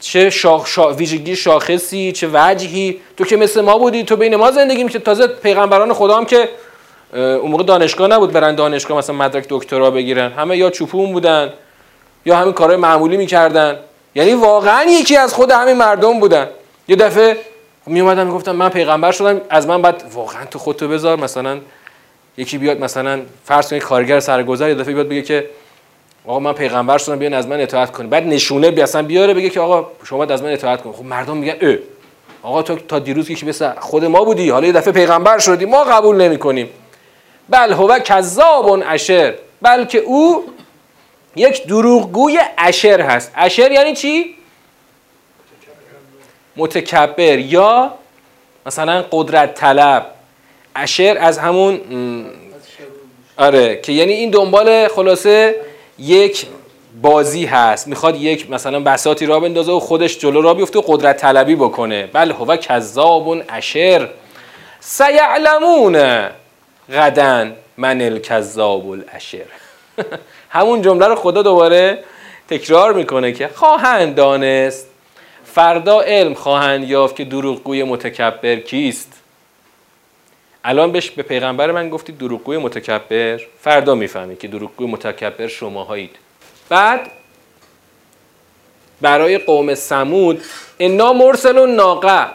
چه 0.04 0.30
شاخ 0.30 0.78
ویژگی 0.96 1.36
شاخصی 1.36 2.12
چه 2.12 2.28
وجهی. 2.32 3.00
تو 3.16 3.24
که 3.24 3.36
مثل 3.36 3.60
ما 3.60 3.78
بودی 3.78 4.02
تو 4.04 4.16
بین 4.16 4.36
ما 4.36 4.50
زندگی 4.50 4.84
میشه 4.84 4.98
تازه 4.98 5.26
پیغمبران 5.26 5.92
خدا 5.92 6.16
هم 6.16 6.24
که 6.24 6.48
اون 7.12 7.50
موقع 7.50 7.64
دانشگاه 7.64 8.08
نبود 8.08 8.32
برن 8.32 8.54
دانشگاه 8.54 8.98
مثلا 8.98 9.16
مدرک 9.16 9.46
دکترا 9.48 9.90
بگیرن. 9.90 10.32
همه 10.32 10.56
یا 10.56 10.70
چوپون 10.70 11.12
بودن 11.12 11.52
یا 12.26 12.36
همین 12.36 12.52
کارهای 12.52 12.76
معمولی 12.76 13.16
می‌کردن. 13.16 13.78
یعنی 14.14 14.34
واقعا 14.34 14.84
یکی 14.84 15.16
از 15.16 15.34
خود 15.34 15.50
همین 15.50 15.76
مردم 15.76 16.20
بودن. 16.20 16.48
یه 16.88 16.96
دفعه 16.96 17.36
می 17.86 18.00
اومدن 18.00 18.26
می‌گفتن 18.26 18.52
من 18.52 18.68
پیغمبر 18.68 19.12
شدم 19.12 19.40
از 19.50 19.66
من 19.66 19.82
بعد 19.82 20.02
واقعا 20.14 20.44
تو 20.44 20.58
خودتو 20.58 20.88
بذار 20.88 21.16
مثلا 21.16 21.58
یکی 22.36 22.58
بیاد 22.58 22.80
مثلا 22.80 23.22
فرض 23.44 23.70
کنید 23.70 23.82
کارگر 23.82 24.20
سرگذر 24.20 24.68
یه 24.68 24.74
دفعه 24.74 24.94
بیاد 24.94 25.08
بگه 25.08 25.22
که 25.22 25.46
آقا 26.26 26.38
من 26.38 26.52
پیغمبر 26.52 26.98
شدم 26.98 27.18
بیان 27.18 27.34
از 27.34 27.48
من 27.48 27.60
اطاعت 27.60 27.92
کنی. 27.92 28.08
بعد 28.08 28.26
نشونه 28.26 28.70
بی 28.70 28.82
اصلا 28.82 29.02
بیاره 29.02 29.34
بگه 29.34 29.50
که 29.50 29.60
آقا 29.60 29.90
شما 30.04 30.24
از 30.24 30.42
من 30.42 30.52
اطاعت 30.52 30.82
کن. 30.82 30.92
خب 30.92 31.04
مردم 31.04 31.36
میگن 31.36 31.56
اه. 31.60 31.76
آقا 32.42 32.62
تو 32.62 32.76
تا 32.76 32.98
دیروز 32.98 33.28
که 33.28 33.46
مثل 33.46 33.70
خود 33.80 34.04
ما 34.04 34.24
بودی 34.24 34.50
حالا 34.50 34.66
یه 34.66 34.72
دفعه 34.72 34.92
پیغمبر 34.92 35.38
شدی 35.38 35.64
ما 35.64 35.84
قبول 35.84 36.16
نمی 36.16 36.38
کنیم 36.38 36.68
بل 37.48 37.72
هو 37.72 37.98
کذاب 37.98 38.82
اشر 38.86 39.34
بلکه 39.62 39.98
او 39.98 40.44
یک 41.36 41.66
دروغگوی 41.66 42.40
اشر 42.58 43.00
هست. 43.00 43.32
اشر 43.34 43.72
یعنی 43.72 43.94
چی؟ 43.94 44.34
متکبر 46.56 47.38
یا 47.38 47.94
مثلا 48.66 49.04
قدرت 49.10 49.54
طلب. 49.54 50.06
اشر 50.76 51.16
از 51.20 51.38
همون 51.38 51.80
آره 53.36 53.76
که 53.76 53.92
یعنی 53.92 54.12
این 54.12 54.30
دنبال 54.30 54.88
خلاصه 54.88 55.54
یک 55.98 56.46
بازی 57.02 57.46
هست. 57.46 57.88
می‌خواد 57.88 58.16
یک 58.16 58.50
مثلا 58.50 58.80
بساتی 58.80 59.26
را 59.26 59.40
بندازه 59.40 59.72
و 59.72 59.80
خودش 59.80 60.18
جلو 60.18 60.42
را 60.42 60.54
بیفته 60.54 60.78
و 60.78 60.82
قدرت 60.86 61.16
طلبی 61.16 61.54
بکنه. 61.54 62.06
بل 62.06 62.32
هو 62.32 62.56
کذاب 62.56 63.42
اشر. 63.48 64.08
سیعلمون 64.80 66.28
غدن 66.92 67.56
من 67.76 68.00
الکذاب 68.00 68.90
الاشر 68.90 69.46
همون 70.56 70.82
جمله 70.82 71.06
رو 71.06 71.14
خدا 71.14 71.42
دوباره 71.42 72.04
تکرار 72.48 72.92
می‌کنه 72.92 73.32
که 73.32 73.50
خواهند 73.54 74.14
دانست. 74.14 74.86
فردا 75.44 76.00
علم 76.00 76.34
خواهند 76.34 76.90
یافت 76.90 77.16
که 77.16 77.24
دروغگوی 77.24 77.82
متکبر 77.82 78.56
کیست. 78.56 79.23
الان 80.64 80.92
بهش 80.92 81.10
به 81.10 81.22
پیغمبر 81.22 81.70
من 81.70 81.88
گفتی 81.88 82.12
دروغگوی 82.12 82.58
متکبر. 82.58 83.40
فردا 83.60 83.94
می‌فهمی 83.94 84.36
که 84.36 84.48
دروغگوی 84.48 84.86
متکبر 84.86 85.46
شماهایید. 85.46 86.16
بعد 86.68 87.10
برای 89.00 89.38
قوم 89.38 89.74
سمود 89.74 90.42
انا 90.78 91.12
مرسل 91.12 91.66
ناقه 91.70 92.26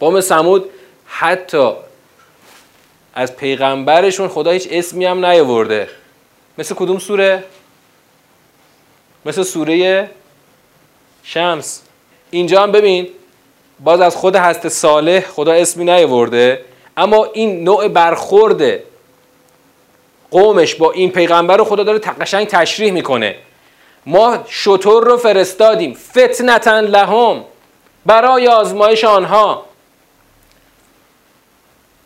قوم 0.00 0.20
سمود 0.20 0.70
حتی 1.06 1.72
از 3.14 3.36
پیغمبرشون 3.36 4.28
خدا 4.28 4.50
هیچ 4.50 4.68
اسمی 4.70 5.04
هم 5.04 5.26
نیاورده. 5.26 5.88
مثل 6.58 6.74
کدوم 6.74 6.98
سوره؟ 6.98 7.44
مثل 9.26 9.42
سوره 9.42 10.10
شمس. 11.22 11.82
اینجا 12.30 12.62
هم 12.62 12.72
ببین 12.72 13.08
باز 13.80 14.00
از 14.00 14.16
خود 14.16 14.36
هست 14.36 14.68
صالح 14.68 15.20
خدا 15.20 15.52
اسمی 15.52 15.84
نیاورده. 15.84 16.64
اما 16.96 17.24
این 17.24 17.64
نوع 17.64 17.88
برخورد 17.88 18.80
قومش 20.30 20.74
با 20.74 20.92
این 20.92 21.10
پیغمبر 21.10 21.56
رو 21.56 21.64
خدا 21.64 21.82
داره 21.82 21.98
قشنگ 21.98 22.46
تشریح 22.46 22.92
می‌کنه. 22.92 23.36
ما 24.06 24.38
شطور 24.48 25.04
رو 25.04 25.16
فرستادیم. 25.16 25.94
فتنتا 25.94 26.80
لهم. 26.80 27.44
برای 28.06 28.48
آزمایش 28.48 29.04
آنها. 29.04 29.64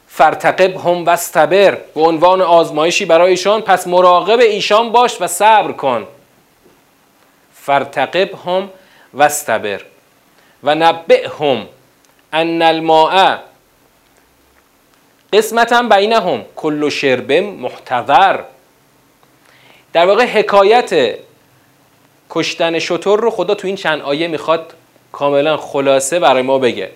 فرتقب 0.09 0.77
هم 0.77 1.05
و 1.05 1.11
استبر. 1.11 1.79
به 1.95 2.01
عنوان 2.01 2.43
آزمایشی 2.43 3.05
برای 3.05 3.31
ایشان. 3.31 3.61
پس 3.61 3.87
مراقب 3.87 4.39
ایشان 4.41 4.93
باش 4.93 5.21
و 5.21 5.27
صبر 5.27 5.73
کن. 5.73 6.07
فرتقب 7.55 8.35
هم 8.47 8.71
و 9.15 9.23
استبر. 9.23 9.81
و 10.63 10.75
نبع 10.75 11.29
هم 11.41 11.67
ان 12.33 12.63
الماء. 12.63 13.39
قسمتا 15.33 15.83
بینهم. 15.83 16.45
کل 16.57 16.89
شرب 16.89 17.33
محتضر. 17.33 18.41
در 19.93 20.07
واقع 20.07 20.25
حکایت 20.25 21.19
کشتن 22.31 22.79
شطور 22.79 23.21
رو 23.21 23.31
خدا 23.31 23.55
تو 23.55 23.67
این 23.67 23.77
چند 23.77 24.03
آیه 24.03 24.29
می‌خواد 24.29 24.73
کاملا 25.13 25.57
خلاصه 25.57 26.19
برای 26.19 26.43
ما 26.43 26.59
بگه. 26.59 26.91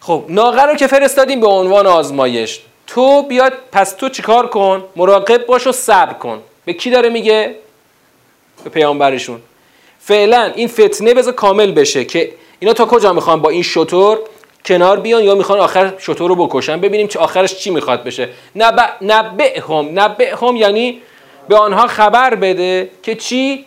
خب 0.00 0.24
ناقه 0.28 0.62
رو 0.62 0.74
که 0.74 0.86
فرستادیم 0.86 1.40
به 1.40 1.46
عنوان 1.46 1.86
آزمایش. 1.86 2.60
تو 2.86 3.22
بیاد 3.22 3.52
پس 3.72 3.92
تو 3.92 4.08
چیکار 4.08 4.46
کن؟ 4.46 4.84
مراقب 4.96 5.46
باش 5.46 5.66
و 5.66 5.72
صبر 5.72 6.12
کن. 6.12 6.42
به 6.64 6.72
کی 6.72 6.90
داره 6.90 7.08
میگه؟ 7.08 7.54
به 8.64 8.70
پیامبرشون. 8.70 9.40
فعلا 10.00 10.52
این 10.54 10.68
فتنه 10.68 11.14
بذار 11.14 11.32
کامل 11.32 11.72
بشه 11.72 12.04
که 12.04 12.32
اینا 12.58 12.72
تا 12.72 12.86
کجا 12.86 13.12
می‌خوان 13.12 13.42
با 13.42 13.50
این 13.50 13.62
شطور 13.62 14.18
کنار 14.68 15.00
بیان 15.00 15.24
یا 15.24 15.34
می‌خوان 15.34 15.60
آخر 15.60 15.92
شطور 15.98 16.28
رو 16.28 16.46
بکشن. 16.46 16.80
ببینیم 16.80 17.06
چه 17.06 17.18
آخرش 17.18 17.54
چی 17.54 17.70
می‌خواد 17.70 18.04
بشه. 18.04 18.28
نبع 18.56 18.86
نبعهم 19.02 19.98
نبعهم 20.00 20.56
یعنی 20.56 21.00
به 21.48 21.56
آنها 21.56 21.86
خبر 21.86 22.34
بده 22.34 22.90
که 23.02 23.14
چی؟ 23.14 23.64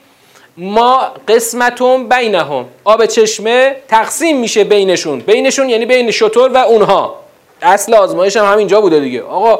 ما 0.57 1.11
قسمتون 1.27 2.09
بینهم. 2.09 2.65
آب 2.83 3.05
چشمه 3.05 3.75
تقسیم 3.87 4.39
میشه 4.39 4.63
بینشون. 4.63 5.19
بینشون 5.19 5.69
یعنی 5.69 5.85
بین 5.85 6.11
شطور 6.11 6.51
و 6.53 6.57
اونها. 6.57 7.15
اصل 7.61 7.93
آزمایش 7.93 8.37
هم 8.37 8.51
همینجا 8.53 8.81
بوده 8.81 8.99
دیگه. 8.99 9.21
آقا 9.21 9.59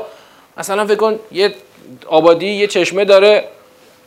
مثلا 0.58 0.86
فکر 0.86 0.96
کن 0.96 1.20
یه 1.32 1.54
آبادی 2.08 2.48
یه 2.48 2.68
چشمه 2.68 3.06
داره 3.06 3.44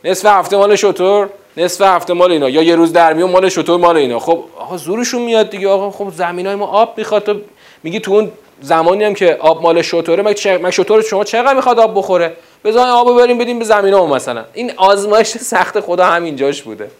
نصف 0.03 0.25
هفته 0.25 0.57
مال 0.57 0.75
شطور. 0.75 1.29
نصف 1.57 1.81
هفته 1.81 2.13
مال 2.13 2.31
اینا. 2.31 2.49
یا 2.49 2.63
یه 2.63 2.75
روز 2.75 2.93
در 2.93 3.13
میون 3.13 3.31
مال 3.31 3.49
شطور 3.49 3.79
مال 3.79 3.97
اینا. 3.97 4.19
خب 4.19 4.43
آقا 4.57 4.77
زورشون 4.77 5.21
میاد 5.21 5.49
دیگه. 5.49 5.67
آقا 5.67 5.91
خب 5.91 6.13
زمینای 6.13 6.55
ما 6.55 6.65
آب 6.65 6.97
می‌خواد. 6.97 7.23
تو 7.23 7.39
میگی 7.83 7.99
تو 7.99 8.11
اون 8.11 8.31
زمانی 8.61 9.03
هم 9.03 9.13
که 9.13 9.37
آب 9.39 9.61
مال 9.61 9.81
شطوره 9.81 10.23
مگه 10.23 10.71
شطور 10.71 11.01
شما 11.01 11.23
چقدر 11.23 11.53
می‌خواد 11.53 11.79
آب 11.79 11.97
بخوره؟ 11.97 12.33
بذار 12.63 12.87
آب 12.87 13.17
بریم 13.17 13.37
بدیم 13.37 13.59
به 13.59 13.65
زمینا 13.65 14.05
مثلا. 14.05 14.45
این 14.53 14.73
آزمایش 14.77 15.27
سخت 15.27 15.79
خدا 15.79 16.05
همینجاش 16.05 16.61
بوده. 16.61 16.91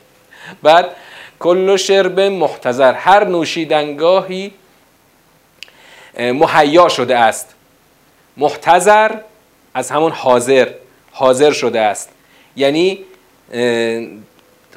بعد 0.63 0.86
کل 1.39 1.76
شرب 1.76 2.20
محتضر. 2.20 2.94
هر 2.94 3.24
نوشیدنگاهی 3.24 4.52
مهیا 6.20 6.89
شده 6.89 7.18
است. 7.18 7.56
محتضر 8.38 9.12
از 9.74 9.91
همون 9.91 10.12
حاضر. 10.12 10.68
حاضر 11.12 11.52
شده 11.52 11.80
است. 11.80 12.10
یعنی 12.56 13.00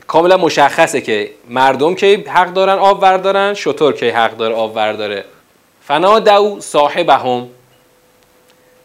کاملا 0.06 0.36
مشخصه 0.36 1.00
که 1.00 1.30
مردم 1.48 1.94
که 1.94 2.24
حق 2.28 2.52
دارن 2.52 2.78
آب 2.78 3.02
وردارن 3.02 3.54
شطور 3.54 3.92
که 3.92 4.14
حق 4.14 4.36
داره 4.36 4.54
آب 4.54 4.76
ورداره. 4.76 5.24
فنا 5.82 6.18
دو 6.18 6.60
صاحبهم. 6.60 7.48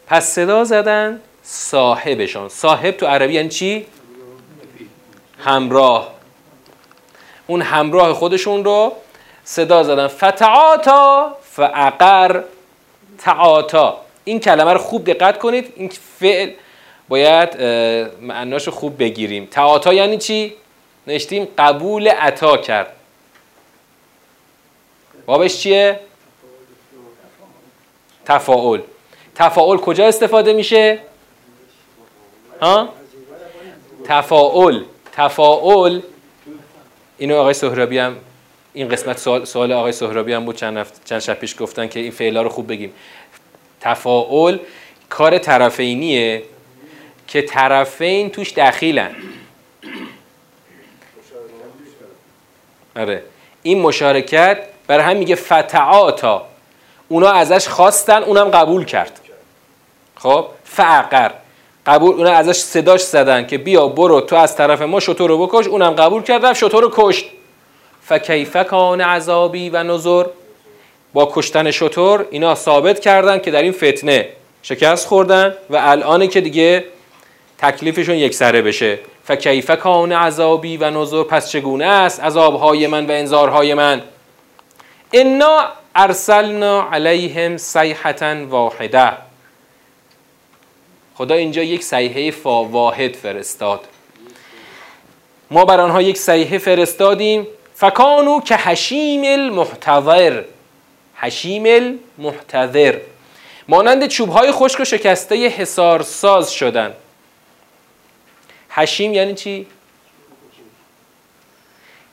پس 0.06 0.28
صدا 0.28 0.64
زدن 0.64 1.20
صاحبشان. 1.42 2.48
صاحب 2.48 2.90
تو 2.90 3.06
عربی 3.06 3.32
یعنی 3.32 3.48
چی؟ 3.48 3.86
همراه. 5.38 6.14
اون 7.46 7.62
همراه 7.62 8.12
خودشون 8.12 8.64
رو 8.64 8.92
صدا 9.44 9.82
زدن. 9.82 10.06
فتعاتا 10.06 11.36
فعقر 11.42 12.42
تعاتا 13.18 14.00
این 14.24 14.40
کلمه 14.40 14.72
رو 14.72 14.78
خوب 14.78 15.04
دقت 15.04 15.38
کنید. 15.38 15.72
این 15.76 15.90
فعل 16.20 16.50
باید 17.08 17.62
معناش 18.20 18.68
خوب 18.68 18.98
بگیریم. 18.98 19.48
تعاتا 19.50 19.94
یعنی 19.94 20.18
چی؟ 20.18 20.54
نشتیم 21.06 21.48
قبول 21.58 22.08
عطا 22.08 22.56
کرد. 22.56 22.92
بابش 25.26 25.58
چیه؟ 25.58 26.00
تفاعل. 28.24 28.80
تفاعل 29.34 29.76
کجا 29.76 30.06
استفاده 30.06 30.52
میشه؟ 30.52 30.98
ها؟ 32.62 32.88
تفاعل. 34.04 34.82
تفاعل. 35.12 36.00
اینو 37.18 37.36
آقای 37.36 37.54
سهرابی 37.54 37.98
هم 37.98 38.16
این 38.72 38.88
قسمت 38.88 39.18
سوال, 39.18 39.44
سوال 39.44 39.72
آقای 39.72 39.92
سهرابی 39.92 40.32
هم 40.32 40.44
بود. 40.44 40.56
چند, 40.56 40.86
چند 41.04 41.18
شب 41.18 41.34
پیش 41.34 41.62
گفتن 41.62 41.88
که 41.88 42.00
این 42.00 42.10
فعلا 42.10 42.42
رو 42.42 42.48
خوب 42.48 42.68
بگیم. 42.68 42.92
تفاعل 43.80 44.58
کار 45.08 45.38
طرفینیه 45.38 46.42
که 47.26 47.42
طرفین 47.42 48.30
توش 48.30 48.52
دخیلن. 48.52 49.16
آره. 52.96 53.22
این 53.62 53.80
مشارکت 53.80 54.58
برای 54.86 55.04
هم 55.04 55.16
میگه 55.16 55.34
فتعاتا 55.34 56.46
اونا 57.08 57.30
ازش 57.30 57.68
خواستن 57.68 58.22
اونم 58.22 58.48
قبول 58.48 58.84
کرد. 58.84 59.20
خب؟ 60.16 60.46
فعقر. 60.64 61.30
قبول 61.86 62.14
اونا 62.16 62.30
ازش 62.30 62.56
صداش 62.56 63.00
زدن 63.00 63.46
که 63.46 63.58
بیا 63.58 63.88
برو 63.88 64.20
تو 64.20 64.36
از 64.36 64.56
طرف 64.56 64.82
ما 64.82 65.00
شطور 65.00 65.30
رو 65.30 65.46
بکش 65.46 65.66
اونم 65.66 65.90
قبول 65.90 66.22
کرد 66.22 66.46
رفت 66.46 66.58
شطور 66.58 66.82
رو 66.82 66.90
کشت. 66.92 67.24
فکیف 68.02 68.56
کان 68.56 69.00
عذابی 69.00 69.70
و 69.70 69.82
نظر 69.82 70.24
با 71.12 71.32
کشتن 71.34 71.70
شطور 71.70 72.26
اینا 72.30 72.54
ثابت 72.54 73.00
کردن 73.00 73.38
که 73.38 73.50
در 73.50 73.62
این 73.62 73.72
فتنه 73.72 74.28
شکست 74.62 75.06
خوردن 75.06 75.54
و 75.70 75.76
الان 75.76 76.26
که 76.26 76.40
دیگه 76.40 76.84
تکلیفشون 77.58 78.14
یک 78.14 78.34
سره 78.34 78.62
بشه. 78.62 78.98
فکیف 79.24 79.70
کان 79.70 80.12
عذابی 80.12 80.76
و 80.76 80.90
نظر 80.90 81.22
پس 81.22 81.50
چگونه 81.50 81.86
است؟ 81.86 82.20
عذابهای 82.20 82.86
من 82.86 83.06
و 83.06 83.10
انذارهای 83.10 83.74
من. 83.74 84.02
انا 85.12 85.64
ارسلنا 85.94 86.88
علیهم 86.92 87.56
صیحه 87.56 88.44
واحده. 88.44 89.12
خدا 91.14 91.34
اینجا 91.34 91.62
یک 91.62 91.84
صیحه 91.84 92.30
فا 92.30 92.64
واحد 92.64 93.16
فرستاد. 93.16 93.80
ما 95.50 95.64
بر 95.64 95.80
آنها 95.80 96.02
یک 96.02 96.16
صیحه 96.16 96.58
فرستادیم. 96.58 97.46
فکانو 97.74 98.40
که 98.40 98.56
حشیم 98.56 99.22
المحتضر. 99.24 100.42
حشیم 101.14 101.64
المحتضر. 101.66 102.98
مانند 103.68 104.06
چوب 104.06 104.28
های 104.28 104.52
خشک 104.52 104.80
و 104.80 104.84
شکسته 104.84 105.48
حسار 105.48 106.02
ساز 106.02 106.52
شدن. 106.52 106.94
حشیم 108.76 109.14
یعنی 109.14 109.34
چی؟ 109.34 109.66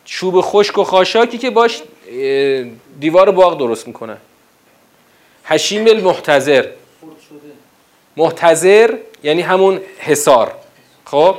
چوب 0.06 0.41
خشک 0.41 0.78
و 0.78 0.84
خاشاکی 0.84 1.38
که 1.38 1.50
باش 1.50 1.82
دیوار 3.00 3.32
باغ 3.32 3.60
درست 3.60 3.88
می‌کنن 3.88 4.17
حشیم 5.43 5.88
المحتضر. 5.88 6.65
محتضر 8.17 8.97
یعنی 9.24 9.41
همون 9.41 9.82
حسار 10.00 10.52
خب؟ 11.06 11.36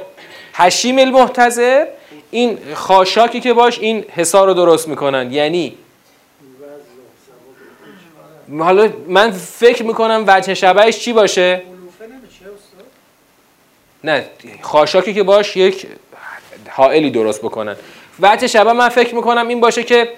حشیم 0.53 0.99
المحتضر 0.99 1.87
این 2.31 2.59
خاشاکی 2.75 3.41
که 3.41 3.53
باش 3.53 3.79
این 3.79 4.05
حسار 4.11 4.47
رو 4.47 4.55
درست 4.55 4.89
می‌کنن. 4.89 5.33
یعنی؟ 5.33 5.75
حالا 8.59 8.93
من 9.07 9.31
فکر 9.31 9.83
می‌کنم 9.83 10.25
وجه 10.27 10.55
شبهش 10.55 10.99
چی 10.99 11.13
باشه؟ 11.13 11.63
نه 14.05 14.25
خاشاکی 14.61 15.15
که 15.15 15.23
باش 15.23 15.57
یک 15.57 15.87
حائلی 16.69 17.11
درست 17.11 17.41
بکنن. 17.43 17.77
وجه 18.21 18.47
شبه 18.47 18.73
من 18.73 18.89
فکر 18.89 19.15
می‌کنم 19.15 19.49
این 19.49 19.61
باشه 19.61 19.83
که 19.83 20.09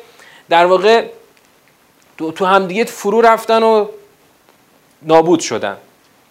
در 0.48 0.66
واقع 0.66 1.04
تو 2.34 2.44
همدیگه 2.44 2.84
فرو 2.84 3.20
رفتن 3.20 3.62
و 3.62 3.88
نابود 5.02 5.40
شدن. 5.40 5.76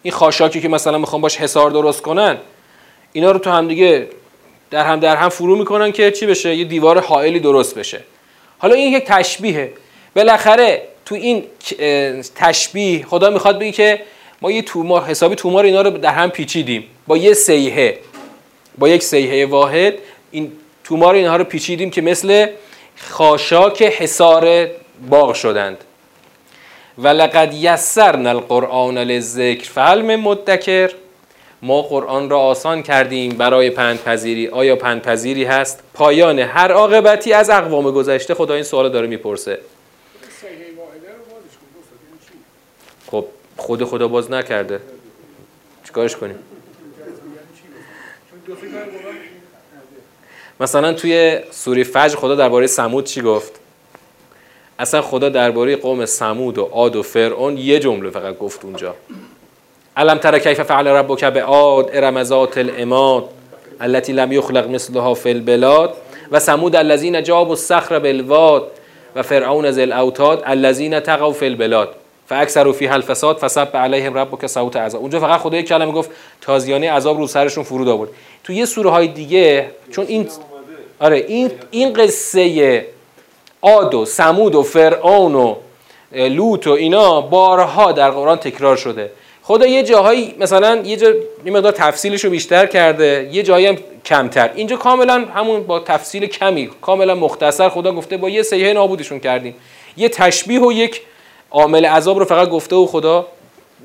این 0.03 0.13
خاشاکی 0.13 0.61
که 0.61 0.67
مثلا 0.67 0.97
می‌خوام 0.97 1.21
باش 1.21 1.37
حسار 1.37 1.71
درست 1.71 2.01
کنن 2.01 2.37
اینا 3.13 3.31
رو 3.31 3.39
تو 3.39 3.49
همدیگه 3.49 4.07
در 4.71 4.85
هم 4.85 4.99
در 4.99 5.15
هم 5.15 5.29
فرو 5.29 5.55
می‌کنن 5.55 5.91
که 5.91 6.11
چی 6.11 6.25
بشه؟ 6.25 6.55
یه 6.55 6.65
دیوار 6.65 6.99
حائلی 6.99 7.39
درست 7.39 7.75
بشه. 7.75 8.03
حالا 8.59 8.75
این 8.75 8.93
یک 8.93 9.03
تشبیهه. 9.05 9.73
بالاخره 10.15 10.87
تو 11.05 11.15
این 11.15 11.43
تشبیه 12.35 13.05
خدا 13.05 13.29
می‌خواد 13.29 13.59
بگه 13.59 13.71
که 13.71 14.01
ما 14.43 14.51
یه 14.51 14.61
تومار 14.61 15.03
حسابی 15.03 15.35
تومار 15.35 15.65
اینا 15.65 15.81
رو 15.81 15.89
در 15.89 16.11
هم 16.11 16.29
پیچیدیم. 16.29 16.83
با 17.07 17.17
یه 17.17 17.33
سیحه 17.33 17.99
با 18.77 18.89
یک 18.89 19.03
سیحه 19.03 19.45
واحد 19.45 19.93
این 20.31 20.51
تومار 20.83 21.15
اینها 21.15 21.35
رو 21.35 21.43
پیچیدیم 21.43 21.89
که 21.89 22.01
مثل 22.01 22.47
خاشاک 22.97 23.81
حصار 23.81 24.67
باغ 25.09 25.33
شدند. 25.33 25.77
و 26.97 27.07
لقد 27.07 27.53
یسرنا 27.53 28.29
القرآن 28.29 28.97
للذکر 28.97 29.69
فهل 29.69 30.15
مدکر. 30.15 30.91
ما 31.61 31.81
قرآن 31.81 32.29
را 32.29 32.39
آسان 32.39 32.83
کردیم 32.83 33.31
برای 33.37 33.69
پندپذیری. 33.69 34.47
آیا 34.47 34.75
پندپذیری 34.75 35.43
هست؟ 35.43 35.83
پایان 35.93 36.39
هر 36.39 36.71
عاقبتی 36.71 37.33
از 37.33 37.49
اقوام 37.49 37.91
گذشته. 37.91 38.33
خدا 38.33 38.53
این 38.53 38.63
سوال 38.63 38.89
داره 38.89 39.07
می‌پرسه 39.07 39.59
خب 43.11 43.25
خود 43.57 43.83
خدا 43.83 44.07
باز 44.07 44.31
نکرده. 44.31 44.79
چیکارش 45.83 46.15
کنیم؟ 46.15 46.35
مثلا 50.59 50.93
توی 50.93 51.39
سوری 51.51 51.83
فجر 51.83 52.15
خدا 52.15 52.35
درباره 52.35 52.67
سمود 52.67 53.05
چی 53.05 53.21
گفت؟ 53.21 53.51
اصلا 54.79 55.01
خدا 55.01 55.29
درباره 55.29 55.75
قوم 55.75 56.05
سمود 56.05 56.57
و 56.57 56.63
عاد 56.63 56.95
و 56.95 57.03
فرعون 57.03 57.57
یه 57.57 57.79
جمله 57.79 58.09
فقط 58.09 58.37
گفت 58.37 58.65
اونجا. 58.65 58.95
علم 59.97 60.17
تر 60.17 60.39
کیف 60.39 60.61
فعل 60.61 60.87
ربک 60.87 61.23
بعاد 61.23 61.89
ارم 61.93 62.23
ذات 62.23 62.57
التي 63.81 64.13
لم 64.13 64.31
یخلق 64.31 64.67
مثلها 64.67 65.13
فی 65.13 65.29
البلاد 65.29 65.93
و 66.31 66.39
سمود 66.39 66.75
الذين 66.75 67.23
جابوا 67.23 67.51
الصخر 67.53 67.99
بالواد 67.99 68.63
و 69.15 69.23
فرعون 69.23 69.71
ذی 69.71 69.81
الاوتاد 69.81 70.43
الذين 70.45 70.99
تقوا 70.99 71.33
فی 71.33 71.45
البلاد. 71.45 71.89
فاکثر 72.33 72.71
فیها 72.71 72.93
الفساد 72.93 73.37
فسب 73.37 73.77
علیهم 73.77 74.17
ربک 74.17 74.47
صوت 74.47 74.75
عذاب. 74.75 75.01
اونجا 75.01 75.19
فقط 75.19 75.39
خدا 75.39 75.57
یک 75.57 75.67
کلمه 75.67 75.91
گفت 75.91 76.09
تازیانه 76.41 76.91
عذاب 76.91 77.17
رو 77.17 77.27
سرشون 77.27 77.63
فرود 77.63 77.87
آورد. 77.87 78.09
تو 78.43 78.53
یه 78.53 78.65
سوره 78.65 78.89
های 78.89 79.07
دیگه 79.07 79.71
چون 79.91 80.05
این 80.07 80.27
آره 80.99 81.17
این 81.27 81.51
این 81.71 81.93
قصه 81.93 82.85
عاد 83.61 83.93
و 83.93 84.05
سمود 84.05 84.55
و 84.55 84.63
فرعون 84.63 85.35
و 85.35 85.55
لوط 86.11 86.67
و 86.67 86.71
اینا 86.71 87.21
بارها 87.21 87.91
در 87.91 88.11
قرآن 88.11 88.37
تکرار 88.37 88.75
شده. 88.75 89.11
خدا 89.43 89.67
یه 89.67 89.83
جاهایی 89.83 90.35
مثلا 90.39 90.81
یه 90.85 90.97
جا 90.97 91.09
یه 91.45 91.51
مقدار 91.51 91.71
تفصیلش 91.71 92.23
رو 92.23 92.29
بیشتر 92.29 92.65
کرده 92.65 93.29
یه 93.31 93.43
جایی 93.43 93.65
هم 93.65 93.77
کمتر. 94.05 94.51
اینجا 94.55 94.75
کاملا 94.75 95.25
همون 95.35 95.63
با 95.63 95.79
تفصیل 95.79 96.25
کمی 96.25 96.69
کاملا 96.81 97.15
مختصر 97.15 97.69
خدا 97.69 97.91
گفته 97.91 98.17
با 98.17 98.29
یه 98.29 98.43
سیحه 98.43 98.73
نابودشون 98.73 99.19
کردیم. 99.19 99.55
یه 99.97 100.09
تشبیه 100.09 100.61
و 100.61 100.71
یک 100.71 101.01
عامل 101.53 101.85
عذاب 101.85 102.19
رو 102.19 102.25
فقط 102.25 102.49
گفته 102.49 102.75
و 102.75 102.85
خدا 102.85 103.27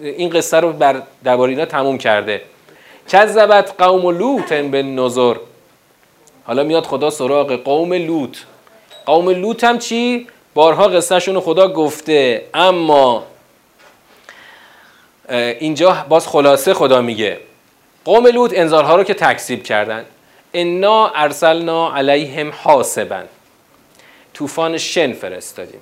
این 0.02 0.30
قصه 0.30 0.60
رو 0.60 0.72
بر 0.72 1.02
درباره 1.24 1.50
اینا 1.50 1.64
تموم 1.64 1.98
کرده. 1.98 2.42
کذبت 3.08 3.74
قوم 3.78 4.10
لوط 4.18 4.52
به 4.52 4.82
نظر 4.82 5.36
حالا 6.44 6.62
میاد 6.62 6.86
خدا 6.86 7.10
سراغ 7.10 7.52
قوم 7.52 7.92
لوط. 7.92 8.38
قوم 9.06 9.30
لوط 9.30 9.64
هم 9.64 9.78
چی؟ 9.78 10.26
بارها 10.54 10.88
قصهشون 10.88 11.40
خدا 11.40 11.68
گفته. 11.68 12.44
اما 12.54 13.26
اینجا 15.58 16.06
باز 16.08 16.28
خلاصه 16.28 16.74
خدا 16.74 17.00
میگه. 17.00 17.38
قوم 18.04 18.26
لوط 18.26 18.52
انذارها 18.56 18.96
رو 18.96 19.04
که 19.04 19.14
تکذیب 19.14 19.62
کردن. 19.62 20.04
انا 20.54 21.08
ارسلنا 21.08 21.94
علیهم 21.94 22.52
حاسبا. 22.62 23.22
طوفان 24.34 24.78
شن 24.78 25.12
فرستادیم. 25.12 25.80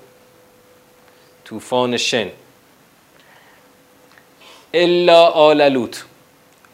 طوفان 1.46 1.96
شن. 1.96 2.28
الا 4.74 5.26
آل 5.26 5.68
لوط. 5.72 5.96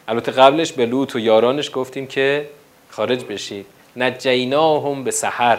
البته 0.09 0.33
قبلش 0.33 0.73
به 0.73 0.87
لوط 0.87 1.15
و 1.15 1.19
یارانش 1.19 1.71
گفتیم 1.75 2.07
که 2.07 2.49
خارج 2.91 3.25
بشید 3.25 3.67
نجیناهم 3.97 5.05
به 5.05 5.11
سحر. 5.11 5.59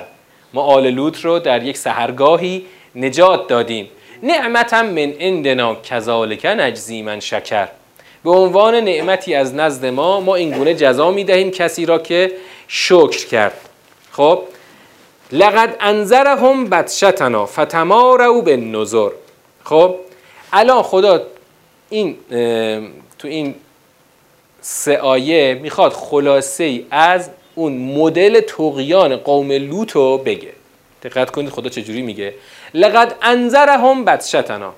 ما 0.54 0.62
آل 0.62 0.88
لوط 0.88 1.20
رو 1.20 1.40
در 1.40 1.64
یک 1.64 1.78
سحرگاهی 1.78 2.66
نجات 2.96 3.48
دادیم. 3.48 3.90
نعمتا 4.24 4.84
من 4.84 5.14
عندنا 5.20 5.76
کذالک 5.76 6.46
نجزی 6.46 7.02
من 7.02 7.20
شکر. 7.20 7.68
به 8.24 8.32
عنوان 8.32 8.76
نعمتی 8.76 9.36
از 9.36 9.56
نزد 9.56 9.86
ما 9.86 10.20
ما 10.20 10.36
این 10.36 10.52
گونه 10.52 10.74
جزا 10.74 11.12
می 11.12 11.24
دهیم 11.24 11.52
کسی 11.52 11.86
را 11.86 12.00
که 12.00 12.32
شکر 12.68 13.28
کرد. 13.28 13.70
خب؟ 14.12 14.44
لقد 15.32 15.76
انذرهم 15.80 16.66
بدشتنا 16.66 17.46
فتماروا 17.46 18.42
بالنذر. 18.42 19.10
خب 19.64 19.96
الان 20.54 20.84
خدا 20.84 21.22
این 21.90 22.18
تو 23.20 23.28
این 23.28 23.56
سه 24.62 24.98
آیه 24.98 25.60
می‌خواد 25.62 25.94
خلاصه 25.94 26.64
ای 26.64 26.86
از 26.92 27.30
اون 27.56 27.78
مدل 27.78 28.40
تقیان 28.40 29.16
قوم 29.16 29.52
لوط 29.52 29.98
بگه. 29.98 30.54
دقت 31.04 31.32
کنید 31.32 31.50
خدا 31.50 31.70
چجوری 31.70 32.02
میگه؟ 32.02 32.34
لقد 32.74 33.16
انذرهم 33.22 34.06
بدشتنا. 34.06 34.74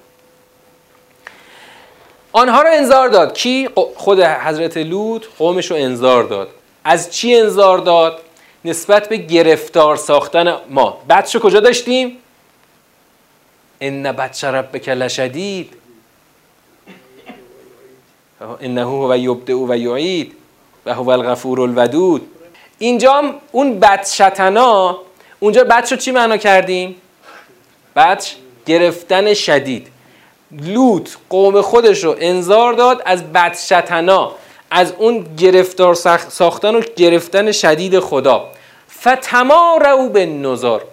آنها 2.31 2.61
رو 2.61 2.69
انذار 2.73 3.07
داد. 3.07 3.33
کی؟ 3.33 3.69
خود 3.95 4.19
حضرت 4.21 4.77
لوط 4.77 5.25
قومش 5.37 5.71
رو 5.71 5.77
انذار 5.77 6.23
داد. 6.23 6.49
از 6.83 7.11
چی 7.11 7.35
انذار 7.35 7.77
داد؟ 7.77 8.19
نسبت 8.65 9.09
به 9.09 9.17
گرفتار 9.17 9.95
ساختن 9.95 10.55
ما. 10.69 10.97
بچه 11.09 11.39
کجا 11.39 11.59
داشتیم؟ 11.59 12.17
ان 13.81 14.11
بچه 14.11 14.47
ربک 14.47 14.89
لشدید. 14.89 15.73
انه 18.61 18.81
هو 18.81 19.17
یبدع 19.17 19.53
و 19.53 19.75
یعید 19.75 20.33
و 20.85 20.93
هو 20.93 21.09
الغفور 21.09 21.61
الودود. 21.61 22.27
اینجا 22.79 23.23
اون 23.51 23.79
بدشتنا 23.79 24.97
اونجا 25.39 25.63
بچ 25.63 25.91
رو 25.91 25.97
چی 25.97 26.11
معنا 26.11 26.37
کردیم؟ 26.37 26.95
بچ 27.95 28.31
گرفتن 28.65 29.33
شدید. 29.33 29.87
لوط 30.51 31.09
قوم 31.29 31.61
خودش 31.61 32.03
رو 32.03 32.15
انذار 32.19 32.73
داد 32.73 33.01
از 33.05 33.23
بدشتنا 33.23 34.31
از 34.71 34.93
اون 34.97 35.35
گرفتار 35.37 35.95
ساختن 36.29 36.75
و 36.75 36.81
گرفتن 36.95 37.51
شدید 37.51 37.99
خدا. 37.99 38.51
فتمارو 39.07 40.09
به 40.09 40.25
نظار 40.25 40.83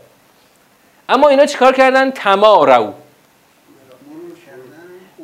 اما 1.08 1.28
اینا 1.28 1.46
چیکار 1.46 1.72
کردن؟ 1.72 2.10
تمارو 2.10 2.92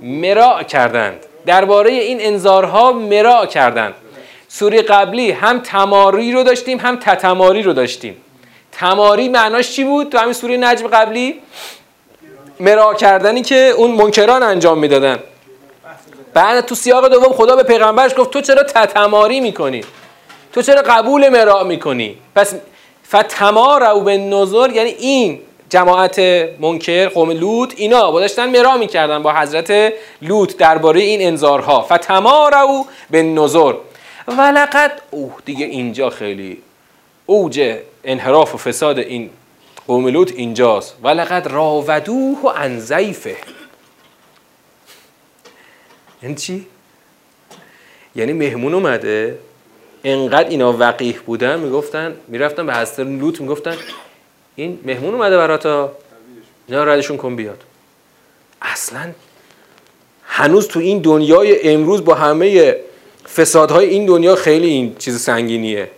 مرا 0.03 0.63
کردند. 0.63 1.21
درباره 1.47 1.91
این 1.91 2.19
انذارها 2.21 2.93
مرا 2.93 3.47
کردند. 3.47 3.95
سوری 4.49 4.83
قبلی 4.83 5.31
هم 5.31 5.59
تماری 5.59 6.33
رو 6.33 6.43
داشتیم 6.43 6.79
هم 6.79 6.97
تتماری 6.97 7.63
رو 7.63 7.73
داشتیم. 7.73 8.17
تماری 8.73 9.29
معناش 9.29 9.71
چی 9.71 9.85
بود؟ 9.85 10.13
تو 10.13 10.19
همین 10.19 10.33
سوره 10.33 10.57
نجم 10.57 10.87
قبلی 10.87 11.41
مرا 12.61 12.95
کردنی 12.95 13.43
که 13.43 13.75
اون 13.77 13.91
منکران 13.91 14.43
انجام 14.43 14.79
می‌دادن. 14.79 15.19
بعد 16.35 16.61
تو 16.61 16.75
سیاق 16.75 17.09
دوم 17.09 17.33
خدا 17.33 17.57
به 17.57 17.63
پیغمبرش 17.63 18.13
گفت 18.19 18.31
تو 18.31 18.41
چرا 18.41 18.63
تتماری 18.63 19.41
می‌کنی؟ 19.41 19.85
تو 20.53 20.63
چرا 20.63 20.83
قبول 20.83 21.29
مراع 21.29 21.63
می‌کنی؟ 21.63 22.19
پس 22.35 22.55
فتمارو 23.09 24.01
به 24.01 24.19
نظر 24.19 24.71
یعنی 24.71 24.91
این 24.91 25.41
جماعت 25.69 26.19
منکر 26.61 27.09
قوم 27.09 27.31
لوط 27.31 27.75
اینا 27.77 28.11
با 28.11 28.21
داشتن 28.21 28.51
مرا 28.51 28.77
می‌کردن 28.77 29.23
با 29.23 29.33
حضرت 29.33 29.93
لوط 30.23 30.57
درباره 30.57 31.01
این 31.01 31.29
انذارها 31.29 31.83
فتمارو 31.83 32.87
به 33.11 33.23
نظر 33.23 33.75
ولقد 34.29 35.03
اوه 35.11 35.33
دیگه 35.45 35.67
اینجا 35.67 36.11
خیلی 36.11 36.63
اوج 37.27 37.77
انحراف 38.05 38.55
و 38.55 38.59
فساد 38.59 38.99
این 38.99 39.31
قوم 39.87 40.09
لوط 40.09 40.33
اینجاست. 40.37 40.97
ولقد 41.03 41.47
راودوه 41.47 42.39
و 42.43 42.47
انزیفه 42.47 43.37
این 46.23 46.35
چی؟ 46.35 46.67
یعنی 48.17 48.33
مهمون 48.33 48.75
اومده 48.75 49.39
انقدر 50.05 50.49
اینا 50.49 50.73
وقیح 50.73 51.19
بودن 51.27 51.59
می‌گفتن 51.61 52.15
می‌رفتن 52.29 52.67
به 52.67 52.75
حضرت 52.75 53.01
لوط 53.01 53.41
می‌گفتن 53.41 53.77
این 54.57 54.79
مهمون 54.85 55.15
اومده 55.15 55.37
براتا 55.37 55.93
اینا 56.69 56.85
ردشون 56.85 57.17
کن 57.17 57.37
بیاد. 57.37 57.63
اصلا 58.63 59.11
هنوز 60.25 60.69
تو 60.69 60.81
این 60.81 60.99
دنیای 60.99 61.69
امروز 61.69 62.05
با 62.05 62.15
همه 62.15 62.77
فسادهای 63.37 63.89
این 63.89 64.07
دنیا 64.07 64.35
خیلی 64.35 64.67
این 64.67 64.97
چیز 64.99 65.21
سنگینیه. 65.21 65.91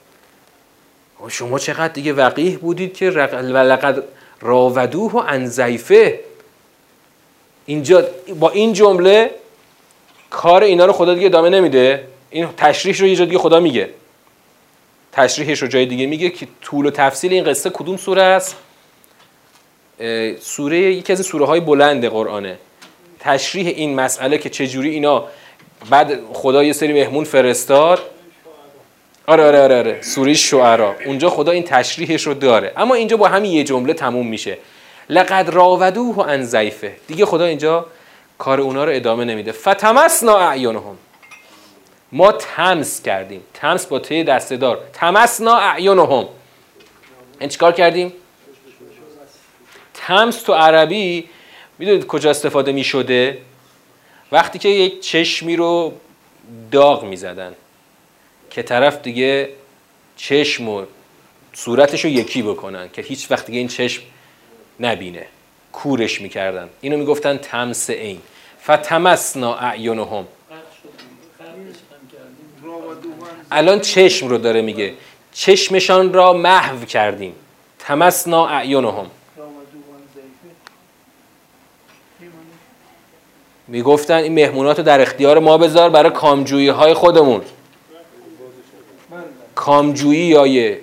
شما 1.29 1.59
چقدر 1.59 1.93
دیگه 1.93 2.13
وقیح 2.13 2.59
بودید 2.59 2.95
که 2.95 3.11
ولقد 3.11 4.05
راودوه 4.41 5.13
و 5.13 5.17
انزیفه 5.17 6.21
اینجا 7.67 8.05
با 8.39 8.51
این 8.51 8.73
جمله 8.73 9.31
کار 10.31 10.63
اینا 10.63 10.87
رو 10.87 10.93
خدا 10.93 11.15
دیگه 11.15 11.27
ادامه 11.27 11.49
نمیده. 11.49 12.07
این 12.31 12.49
تشریح 12.57 12.99
رو 12.99 13.07
یه 13.07 13.17
جا 13.17 13.25
دیگه 13.25 13.39
خدا 13.39 13.61
میگه. 13.61 13.91
تشریحش 15.13 15.63
رو 15.63 15.69
جای 15.69 15.87
دیگه 15.87 16.07
میگه 16.07 16.31
که 16.31 16.49
طول 16.63 16.87
و 16.87 16.91
تفصیل 16.91 17.33
این 17.33 17.45
قصه 17.45 17.71
کدوم 17.71 17.97
سوره 17.97 18.23
است؟ 18.23 18.57
سوره 20.41 20.79
یکی 20.79 21.13
از 21.13 21.27
سوره 21.27 21.47
های 21.47 21.61
بلند 21.61 22.05
قرآنه. 22.05 22.59
تشریح 23.21 23.67
این 23.67 23.95
مسئله 23.95 24.39
که 24.39 24.51
چجوری 24.51 24.91
اینا 24.91 25.25
بعد 25.91 26.21
خدا 26.33 26.65
یه 26.65 26.73
سری 26.73 26.93
مهمون 26.93 27.25
فرستاد. 27.25 27.99
آره 29.27 29.45
آره 29.45 29.63
آره, 29.63 29.79
آره. 29.79 30.03
سوره 30.03 30.35
شعرا. 30.35 30.95
اونجا 31.07 31.31
خدا 31.31 31.53
این 31.53 31.63
تشریحش 31.63 32.23
رو 32.27 32.35
داره. 32.35 32.73
اما 32.77 32.95
اینجا 32.95 33.17
با 33.17 33.29
همین 33.29 33.53
یه 33.53 33.65
جمله 33.65 33.95
تموم 33.95 34.27
میشه. 34.27 34.59
لقد 35.09 35.49
راودوه 35.51 36.31
عن 36.31 36.43
ضعیفه 36.43 36.97
دیگه 37.07 37.27
خدا 37.27 37.45
اینجا 37.45 37.87
کار 38.39 38.61
اونا 38.61 38.85
رو 38.85 38.93
ادامه 38.95 39.25
نمیده. 39.25 39.53
فتمسنا 39.53 40.39
اعینهم. 40.39 40.97
ما 42.13 42.33
تمس 42.33 43.03
کردیم. 43.03 43.43
تمس 43.55 43.87
با 43.87 43.99
ته 43.99 44.23
دستدار 44.23 44.89
تمسنا 44.93 45.57
اعینهم. 45.57 46.29
این 47.41 47.49
چیکار 47.49 47.73
کردیم؟ 47.73 48.13
تمس 49.95 50.43
تو 50.43 50.53
عربی 50.53 51.29
می‌دونید 51.79 52.07
کجا 52.07 52.31
استفاده 52.31 52.73
می 52.73 52.85
شده 52.85 53.39
وقتی 54.33 54.59
که 54.59 54.69
یک 54.69 55.01
چشمی 55.01 55.57
رو 55.57 55.93
داغ 56.71 57.05
می 57.05 57.17
زدن 57.17 57.55
که 58.51 58.63
طرف 58.63 59.03
دیگه 59.03 59.49
چشم 60.17 60.69
و 60.69 60.85
صورتش 61.53 62.05
رو 62.05 62.11
یکی 62.11 62.43
بکنن 62.43 62.89
که 62.93 63.03
هیچ 63.03 63.31
وقت 63.31 63.47
دیگه 63.47 63.59
این 63.59 63.69
چشم 63.69 64.03
نبینه. 64.81 65.27
کورش 65.73 66.21
می‌کردن. 66.21 66.69
اینو 66.81 66.97
می‌گفتن 66.97 67.37
تمس 67.37 67.91
این 67.91 68.21
فتمسنا 68.63 69.55
اعینهم. 69.55 70.27
الان 73.53 73.81
چشم 73.81 74.29
رو 74.29 74.39
داره 74.39 74.63
میگه. 74.63 74.93
چشمشان 75.33 76.13
را 76.13 76.33
محو 76.33 76.85
کردیم. 76.85 77.35
تمسنا 77.79 78.49
اعینهم. 78.49 79.07
می‌گفتن 83.69 84.15
این 84.15 84.35
مهمونات 84.35 84.79
رو 84.79 84.85
در 84.85 85.01
اختیار 85.01 85.39
ما 85.39 85.59
بذار 85.59 85.91
برای 85.91 86.11
کامجویی 86.11 86.69
های 86.69 86.95
خودمون. 86.95 87.43
کامجویی 89.55 90.35
های 90.35 90.77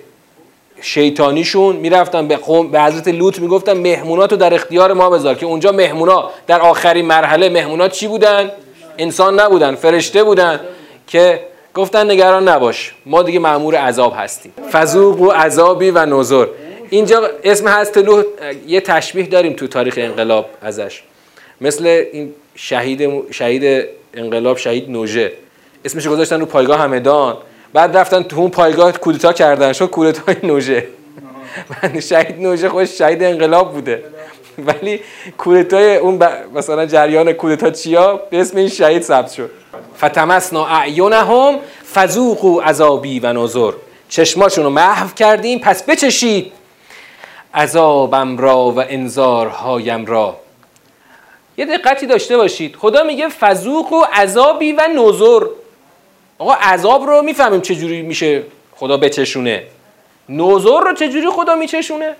شیطانیشون 0.80 1.76
می‌رفتن 1.76 2.28
به 2.28 2.36
قوم 2.36 2.70
به 2.70 2.82
حضرت 2.82 3.08
لوط 3.08 3.38
می‌گفتن 3.38 3.72
مهمونات 3.72 4.32
رو 4.32 4.38
در 4.38 4.54
اختیار 4.54 4.92
ما 4.92 5.10
بذار 5.10 5.34
که 5.34 5.46
اونجا 5.46 5.72
مهمونا 5.72 6.30
در 6.46 6.60
آخرین 6.60 7.06
مرحله 7.06 7.48
مهمونات 7.48 7.92
چی 7.92 8.06
بودن؟ 8.06 8.50
انسان 8.98 9.40
نبودن 9.40 9.74
فرشته 9.74 10.24
بودن 10.24 10.60
که 11.06 11.40
گفتن 11.78 12.10
نگران 12.10 12.48
نباش 12.48 12.94
ما 13.06 13.22
دیگه 13.22 13.38
معمور 13.38 13.74
عذاب 13.74 14.14
هستیم. 14.16 14.52
فزوق 14.72 15.20
و 15.20 15.30
عذابی 15.30 15.90
و 15.90 16.06
نظر 16.06 16.46
اینجا 16.90 17.30
اسم 17.44 17.68
هست 17.68 17.98
لوط 17.98 18.26
یه 18.66 18.80
تشبیه 18.80 19.26
داریم 19.26 19.52
تو 19.52 19.66
تاریخ 19.66 19.94
انقلاب 19.96 20.50
ازش. 20.62 21.02
مثل 21.60 21.86
این 22.12 22.34
شهید 22.54 23.32
شهید 23.32 23.88
انقلاب 24.14 24.56
شهید 24.56 24.90
نوژه. 24.90 25.32
اسمش 25.84 26.08
گذاشتن 26.08 26.40
رو 26.40 26.46
پایگاه 26.46 26.80
همدان. 26.80 27.36
بعد 27.72 27.96
رفتن 27.96 28.22
تو 28.22 28.40
اون 28.40 28.50
پایگاه 28.50 28.92
کودتا 28.92 29.32
کردن 29.32 29.72
شد 29.72 29.86
کودتای 29.86 30.36
نوژه. 30.42 30.86
من 31.82 32.00
شهید 32.00 32.40
نوژه 32.40 32.68
خودش 32.68 32.98
شهید 32.98 33.22
انقلاب 33.22 33.72
بوده. 33.72 34.02
ولی 34.66 35.00
کودتای 35.38 35.96
اون 35.96 36.22
مثلا 36.54 36.86
جریان 36.86 37.32
کودتا 37.32 37.70
چیا؟ 37.70 38.16
به 38.16 38.40
اسم 38.40 38.56
این 38.56 38.68
شهید 38.68 39.02
ثبت 39.02 39.32
شد. 39.32 39.50
فتمسنا 39.98 40.66
اعینهم 40.66 41.58
فذوقوا 41.94 42.62
عذابی 42.62 43.20
و 43.20 43.32
نظر 43.32 43.72
چشماشون 44.08 44.64
رو 44.64 44.70
محو 44.70 45.08
کردیم 45.14 45.58
پس 45.58 45.82
بچشید. 45.82 46.52
عذابم 47.54 48.38
را 48.38 48.70
و 48.70 48.80
انذارهایم 48.88 50.06
را. 50.06 50.36
یه 51.56 51.64
دقتی 51.64 52.06
داشته 52.06 52.36
باشید. 52.36 52.76
خدا 52.76 53.02
میگه 53.02 53.28
فزوق 53.40 53.92
و 53.92 54.04
عذابی 54.14 54.72
و 54.72 54.88
نظر 54.94 55.46
آقا 56.38 56.52
عذاب 56.52 57.06
رو 57.06 57.22
می‌فهمیم 57.22 57.60
چجوری 57.60 58.02
میشه 58.02 58.42
خدا 58.76 58.96
بچشونه. 58.96 59.62
نظر 60.28 60.80
رو 60.80 60.92
چجوری 60.92 61.28
خدا 61.30 61.54
میچشونه؟ 61.54 62.16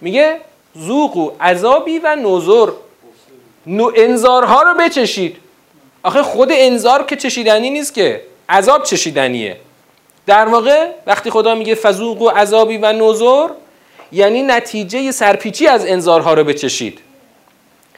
میگه 0.00 0.40
زوق 0.78 1.16
و 1.16 1.30
عذابی 1.40 1.98
و 1.98 2.16
نظر 2.16 2.72
نو 3.66 3.92
انذارها 3.96 4.62
رو 4.62 4.74
بچشید. 4.74 5.36
آخه 6.02 6.22
خود 6.22 6.48
انذار 6.52 7.02
که 7.02 7.16
چشیدنی 7.16 7.70
نیست 7.70 7.94
که 7.94 8.22
عذاب 8.48 8.82
چشیدنیه. 8.82 9.56
در 10.26 10.48
واقع 10.48 10.90
وقتی 11.06 11.30
خدا 11.30 11.54
میگه 11.54 11.74
فزوق 11.74 12.22
و 12.22 12.28
عذابی 12.28 12.76
و 12.76 12.92
نظر 12.92 13.48
یعنی 14.12 14.42
نتیجه 14.42 15.10
سرپیچی 15.10 15.66
از 15.66 15.86
انذارها 15.86 16.34
رو 16.34 16.44
بچشید. 16.44 16.98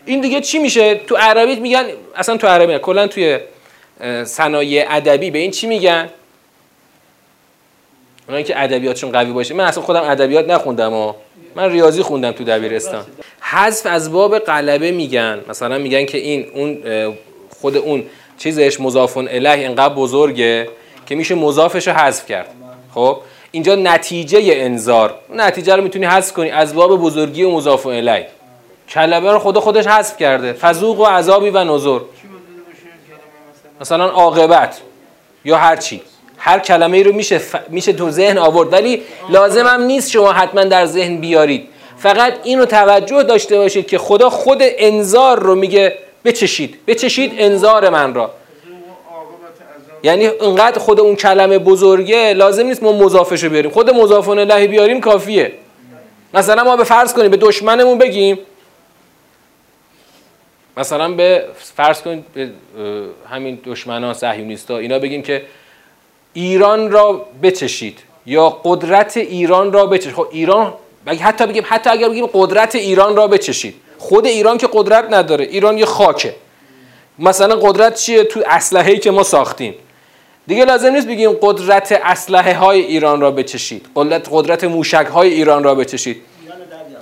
این 0.06 0.20
دیگه 0.20 0.40
چی 0.40 0.58
میشه؟ 0.58 0.94
تو 0.94 1.16
عربی 1.16 1.56
میگن 1.56 1.84
اصلا 2.16 2.36
تو 2.36 2.46
عربی 2.46 2.78
کلا 2.78 3.06
توی 3.06 3.38
صنایع 4.24 4.86
ادبی 4.88 5.30
به 5.30 5.38
این 5.38 5.50
چی 5.50 5.66
میگن؟ 5.66 6.08
اونایی 8.26 8.44
که 8.44 8.62
ادبیاتشون 8.62 9.12
قوی 9.12 9.32
باشه. 9.32 9.54
من 9.54 9.64
اصلا 9.64 9.82
خودم 9.82 10.02
ادبیات 10.02 10.48
نخوندم 10.48 10.92
و 10.92 11.12
من 11.54 11.70
ریاضی 11.70 12.02
خوندم 12.02 12.32
تو 12.32 12.44
دبیرستان. 12.44 13.04
حذف 13.40 13.86
از 13.86 14.12
باب 14.12 14.38
قلبه 14.38 14.90
میگن. 14.90 15.40
مثلا 15.48 15.78
میگن 15.78 16.04
که 16.04 16.18
این 16.18 16.46
اون 16.54 16.78
خود 17.60 17.76
اون 17.76 18.04
چیزش 18.38 18.80
مضافون 18.80 19.28
اله 19.28 19.50
اینقدر 19.50 19.94
بزرگه 19.94 20.68
که 21.06 21.14
میشه 21.14 21.34
مضافش 21.34 21.88
رو 21.88 21.94
حذف 21.94 22.26
کرد. 22.26 22.48
خب؟ 22.94 23.18
اینجا 23.50 23.74
نتیجه 23.74 24.40
انذار. 24.44 25.14
نتیجه 25.34 25.76
رو 25.76 25.82
می‌تونی 25.82 26.06
حذف 26.06 26.32
کنی 26.32 26.50
از 26.50 26.74
باب 26.74 27.00
بزرگی 27.00 27.42
و 27.42 27.50
مضاف 27.50 27.86
الیه. 27.86 28.26
کلمه 28.88 29.32
رو 29.32 29.38
خدا 29.38 29.60
خودش 29.60 29.86
حذف 29.86 30.16
کرده. 30.16 30.52
فزوق 30.52 31.00
و 31.00 31.04
عذابی 31.04 31.50
و 31.50 31.64
نظر 31.64 31.98
مثلا 33.80 34.08
عاقبت 34.08 34.80
یا 35.44 35.56
هر 35.56 35.76
چی 35.76 36.02
هر 36.42 36.58
کلمه 36.58 36.96
ای 36.96 37.02
رو 37.02 37.12
میشه 37.12 37.40
میشه 37.68 37.92
تو 37.92 38.10
ذهن 38.10 38.38
آورد. 38.38 38.72
ولی 38.72 39.02
لازم 39.28 39.66
هم 39.66 39.82
نیست 39.82 40.10
شما 40.10 40.32
حتما 40.32 40.64
در 40.64 40.86
ذهن 40.86 41.16
بیارید. 41.16 41.68
فقط 41.98 42.34
اینو 42.42 42.64
توجه 42.64 43.22
داشته 43.22 43.56
باشید 43.56 43.86
که 43.86 43.98
خدا 43.98 44.30
خود 44.30 44.58
انذار 44.62 45.38
رو 45.38 45.54
میگه 45.54 45.98
بچشید. 46.24 46.78
بچشید 46.86 47.32
انذار 47.38 47.88
من 47.88 48.14
را. 48.14 48.30
یعنی 50.02 50.26
انقدر 50.26 50.78
خود 50.78 51.00
اون 51.00 51.16
کلمه 51.16 51.58
بزرگه 51.58 52.34
لازم 52.34 52.66
نیست 52.66 52.82
ما 52.82 52.92
مضافش 52.92 53.44
رو 53.44 53.50
بیاریم. 53.50 53.70
خود 53.70 53.90
مضافون 53.90 54.38
الله 54.38 54.66
بیاریم 54.66 55.00
کافیه. 55.00 55.52
مثلا 56.34 56.64
ما 56.64 56.76
به 56.76 56.84
فرض 56.84 57.14
کنیم 57.14 57.30
به 57.30 57.36
دشمنمون 57.36 57.98
بگیم. 57.98 58.38
مثلا 60.76 61.08
به 61.08 61.44
فرض 61.76 62.02
کنید 62.02 62.24
به 62.34 62.50
همین 63.30 63.58
دشمنان 63.64 64.14
صهیونیستا 64.14 64.78
اینا 64.78 64.98
بگیم 64.98 65.22
که 65.22 65.42
ایران 66.32 66.90
را 66.90 67.26
بچشید 67.42 67.98
یا 68.26 68.48
قدرت 68.64 69.16
ایران 69.16 69.72
را 69.72 69.86
بچشید. 69.86 70.14
خب 70.14 70.28
ایران 70.30 70.74
حتی 71.20 71.46
بگیم 71.46 71.62
حتی 71.66 71.90
اگر 71.90 72.08
بگیم 72.08 72.26
قدرت 72.26 72.74
ایران 72.74 73.16
را 73.16 73.26
بچشید. 73.26 73.74
خود 73.98 74.26
ایران 74.26 74.58
که 74.58 74.68
قدرت 74.72 75.06
نداره 75.10 75.44
ایران 75.44 75.78
یه 75.78 75.84
خاکه. 75.84 76.34
مثلا 77.18 77.56
قدرت 77.56 77.94
چیه؟ 77.94 78.24
تو 78.24 78.42
اسلحه‌ای 78.46 78.98
که 78.98 79.10
ما 79.10 79.22
ساختیم. 79.22 79.74
دیگه 80.46 80.64
لازم 80.64 80.92
نیست 80.92 81.06
بگیم 81.06 81.32
قدرت 81.32 82.00
اسلحه 82.04 82.54
های 82.54 82.80
ایران 82.80 83.20
را 83.20 83.30
بچشید. 83.30 83.86
قدرت 83.96 84.28
قدرت 84.30 84.64
موشک 84.64 85.06
های 85.06 85.32
ایران 85.32 85.64
را 85.64 85.74
بچشید. 85.74 86.22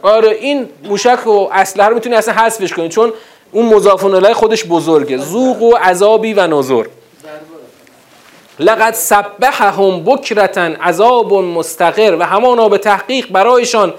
آره 0.03 0.31
این 0.31 0.69
موشک 0.85 1.27
و 1.27 1.49
اسلحه 1.53 1.89
رو 1.89 1.95
می‌تونی 1.95 2.15
اصلا 2.15 2.35
حذفش 2.35 2.73
کنید 2.73 2.91
چون 2.91 3.13
اون 3.53 3.67
مضاف 3.67 4.33
خودش 4.33 4.65
بزرگه. 4.65 5.17
زوق 5.17 5.63
و 5.63 5.75
عذابی 5.75 6.35
و 6.35 6.47
نظر 6.47 6.85
لقد 8.61 8.95
سبحهم 8.95 10.05
بکرتا 10.05 10.63
عذاب 10.63 11.35
مستقر 11.35 12.17
و 12.21 12.23
همانا 12.23 12.69
به 12.69 12.79
تحقیق 12.79 13.29
برایشان. 13.31 13.95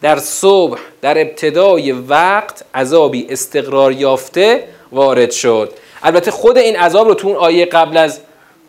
در 0.00 0.18
صبح 0.18 0.78
در 1.02 1.20
ابتدای 1.20 1.92
وقت 1.92 2.64
عذابی 2.74 3.26
استقرار 3.30 3.92
یافته 3.92 4.68
وارد 4.92 5.30
شد. 5.30 5.72
البته 6.02 6.30
خود 6.30 6.58
این 6.58 6.76
عذاب 6.76 7.08
رو 7.08 7.14
تو 7.14 7.28
اون 7.28 7.36
آیه 7.36 7.66
قبل 7.66 7.96
از 7.96 8.20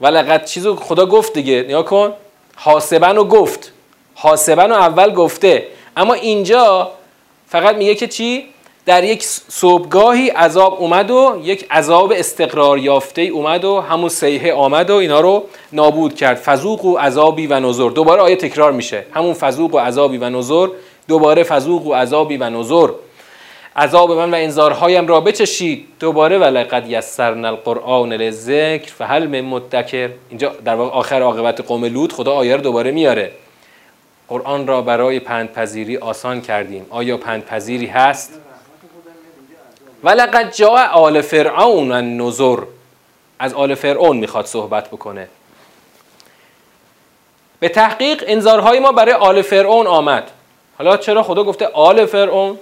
ولقد 0.01 0.45
چیزو 0.45 0.75
خدا 0.75 1.05
گفت 1.05 1.33
دیگه 1.33 1.63
نیا 1.67 1.83
کن. 1.83 2.13
حاسبن 2.55 3.15
رو 3.15 3.23
گفت. 3.23 3.71
حاسبن 4.15 4.69
رو 4.69 4.75
اول 4.75 5.13
گفته. 5.13 5.67
اما 5.97 6.13
اینجا 6.13 6.91
فقط 7.47 7.75
میگه 7.75 7.95
که 7.95 8.07
چی؟ 8.07 8.54
در 8.85 9.03
یک 9.03 9.23
صبحگاهی 9.47 10.29
عذاب 10.29 10.73
اومد 10.73 11.11
و 11.11 11.41
یک 11.43 11.65
عذاب 11.71 12.13
استقرار 12.15 12.77
یافته 12.77 13.21
اومد 13.21 13.65
و 13.65 13.79
همون 13.79 14.09
سیحه 14.09 14.53
آمد 14.53 14.89
و 14.89 14.93
اینا 14.95 15.19
رو 15.19 15.43
نابود 15.73 16.15
کرد. 16.15 16.41
فزوق 16.45 16.85
و 16.85 16.97
عذابی 16.97 17.47
و 17.47 17.59
نظر 17.59 17.89
دوباره 17.89 18.21
آیه 18.21 18.35
تکرار 18.35 18.71
میشه. 18.71 19.05
همون 19.13 19.35
فزوق 19.39 19.75
و 19.75 19.79
عذابی 19.79 20.17
و 20.17 20.29
نظر 20.29 20.67
دوباره 21.07 21.43
فزوق 21.43 21.85
و 21.85 21.93
عذابی 21.93 22.37
و 22.37 22.49
نظر 22.49 22.87
عذاب 23.75 24.11
من 24.11 24.31
و 24.31 24.35
انذارهایم 24.35 25.07
را 25.07 25.21
بچشید. 25.21 25.87
دوباره 25.99 26.37
ولقد 26.37 26.89
یسرنا 26.89 27.47
القرآن 27.47 28.13
للذکر 28.13 28.93
فهل 28.93 29.27
من 29.27 29.41
مدکر. 29.41 30.09
اینجا 30.29 30.51
در 30.65 30.75
واقع 30.75 30.91
آخر 30.91 31.21
عاقبت 31.21 31.61
قوم 31.61 31.85
لوط 31.85 32.13
خدا 32.13 32.33
آیه 32.33 32.55
رو 32.55 32.61
دوباره 32.61 32.91
میاره. 32.91 33.31
قرآن 34.27 34.67
را 34.67 34.81
برای 34.81 35.19
پندپذیری 35.19 35.97
آسان 35.97 36.41
کردیم. 36.41 36.85
آیا 36.89 37.17
پندپذیری 37.17 37.85
هست؟ 37.85 38.33
ولقد 40.05 40.55
جاء 40.55 40.87
آل 40.87 41.21
فرعون 41.21 41.91
النذر. 41.91 42.59
از 43.39 43.53
آل 43.53 43.75
فرعون 43.75 44.17
می‌خواد 44.17 44.45
صحبت 44.45 44.87
بکنه. 44.87 45.27
به 47.59 47.69
تحقیق 47.69 48.23
انذارهای 48.27 48.79
ما 48.79 48.91
برای 48.91 49.13
آل 49.13 49.41
فرعون 49.41 49.87
آمد. 49.87 50.31
حالا 50.77 50.97
چرا 50.97 51.23
خدا 51.23 51.43
گفته 51.43 51.67
آل 51.67 52.05
فرعون؟ 52.05 52.59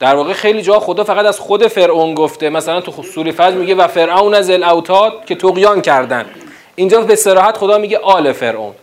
در 0.00 0.14
واقع 0.14 0.32
خیلی 0.32 0.62
جا 0.62 0.80
خدا 0.80 1.04
فقط 1.04 1.26
از 1.26 1.40
خود 1.40 1.66
فرعون 1.66 2.14
گفته. 2.14 2.50
مثلا 2.50 2.80
تو 2.80 3.02
سوره 3.02 3.32
فجر 3.32 3.50
میگه 3.50 3.74
و 3.74 3.88
فرعون 3.88 4.34
از 4.34 4.50
الاوتاد 4.50 5.24
که 5.24 5.34
تقیان 5.34 5.82
کردن. 5.82 6.30
اینجا 6.74 7.00
به 7.00 7.16
صراحت 7.16 7.56
خدا 7.56 7.78
میگه 7.78 7.98
آل 7.98 8.32
فرعون. 8.32 8.74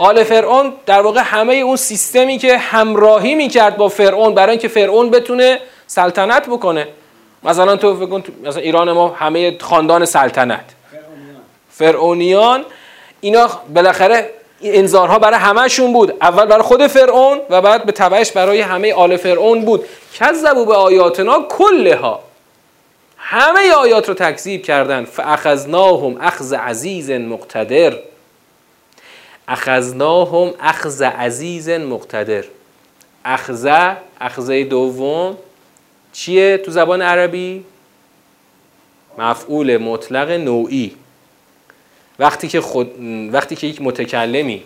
آل 0.00 0.24
فرعون 0.24 0.72
در 0.86 1.00
واقع 1.00 1.20
همه 1.24 1.54
اون 1.54 1.76
سیستمی 1.76 2.38
که 2.38 2.58
همراهی 2.58 3.34
می‌کرد 3.34 3.76
با 3.76 3.88
فرعون 3.88 4.34
برای 4.34 4.50
اینکه 4.50 4.68
فرعون 4.68 5.10
بتونه 5.10 5.58
سلطنت 5.86 6.46
بکنه. 6.46 6.88
مثلا 7.42 7.76
تو 7.76 7.96
فکر 7.96 8.06
کن 8.06 8.22
مثلا 8.44 8.62
ایران 8.62 8.92
ما 8.92 9.08
همه 9.08 9.58
خاندان 9.58 10.04
سلطنت. 10.04 10.64
فرعونیان 11.70 12.64
اینا 13.20 13.50
بالاخره 13.74 14.30
انذارها 14.62 15.18
برای 15.18 15.38
همهشون 15.38 15.92
بود. 15.92 16.14
اول 16.22 16.46
برای 16.46 16.62
خود 16.62 16.86
فرعون 16.86 17.40
و 17.50 17.60
بعد 17.60 17.86
به 17.86 17.92
تبعش 17.92 18.32
برای 18.32 18.60
همه 18.60 18.94
آل 18.94 19.16
فرعون 19.16 19.64
بود. 19.64 19.84
کذبوا 20.14 20.64
به 20.64 20.74
آیاتنا 20.74 21.46
کلها. 21.48 22.20
همه 23.16 23.72
آیات 23.72 24.08
رو 24.08 24.14
تکذیب 24.14 24.62
کردن. 24.62 25.04
فاخذناهم 25.04 26.16
اخذ 26.20 26.52
عزیز 26.52 27.10
مقتدر. 27.10 27.92
اخذناهم 29.50 30.54
اخذ 30.60 31.02
عزیز 31.02 31.68
مقتدر. 31.68 32.44
اخذ 33.24 33.94
اخذه 34.20 34.64
دوم 34.64 35.36
چیه 36.12 36.58
تو 36.58 36.70
زبان 36.70 37.02
عربی؟ 37.02 37.64
مفعول 39.18 39.76
مطلق 39.76 40.30
نوعی. 40.30 40.96
وقتی 42.18 42.48
که 42.48 42.60
خود 42.60 42.90
وقتی 43.32 43.56
که 43.56 43.66
یک 43.66 43.82
متکلمی 43.82 44.62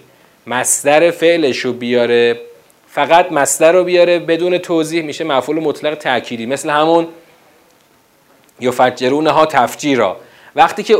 مصدر 0.46 1.10
فعلش 1.10 1.58
رو 1.58 1.72
بیاره 1.72 2.40
فقط 2.88 3.32
مصدر 3.32 3.72
رو 3.72 3.84
بیاره 3.84 4.18
بدون 4.18 4.58
توضیح 4.58 5.02
میشه 5.02 5.24
مفعول 5.24 5.60
مطلق 5.60 5.94
تأکیدی. 5.94 6.46
مثل 6.46 6.70
همون 6.70 7.08
یفجرونه 8.60 9.30
ها 9.30 9.46
تفجیرا. 9.46 10.16
وقتی 10.56 10.82
که 10.82 10.96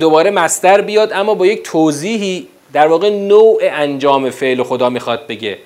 دوباره 0.00 0.30
مصدر 0.30 0.80
بیاد 0.80 1.12
اما 1.12 1.34
با 1.34 1.46
یک 1.46 1.62
توضیحی 1.62 2.48
در 2.72 2.86
واقع 2.86 3.10
نوع 3.10 3.60
انجام 3.62 4.30
فعل 4.30 4.62
خدا 4.62 4.90
می‌خواد 4.90 5.26
بگه. 5.26 5.58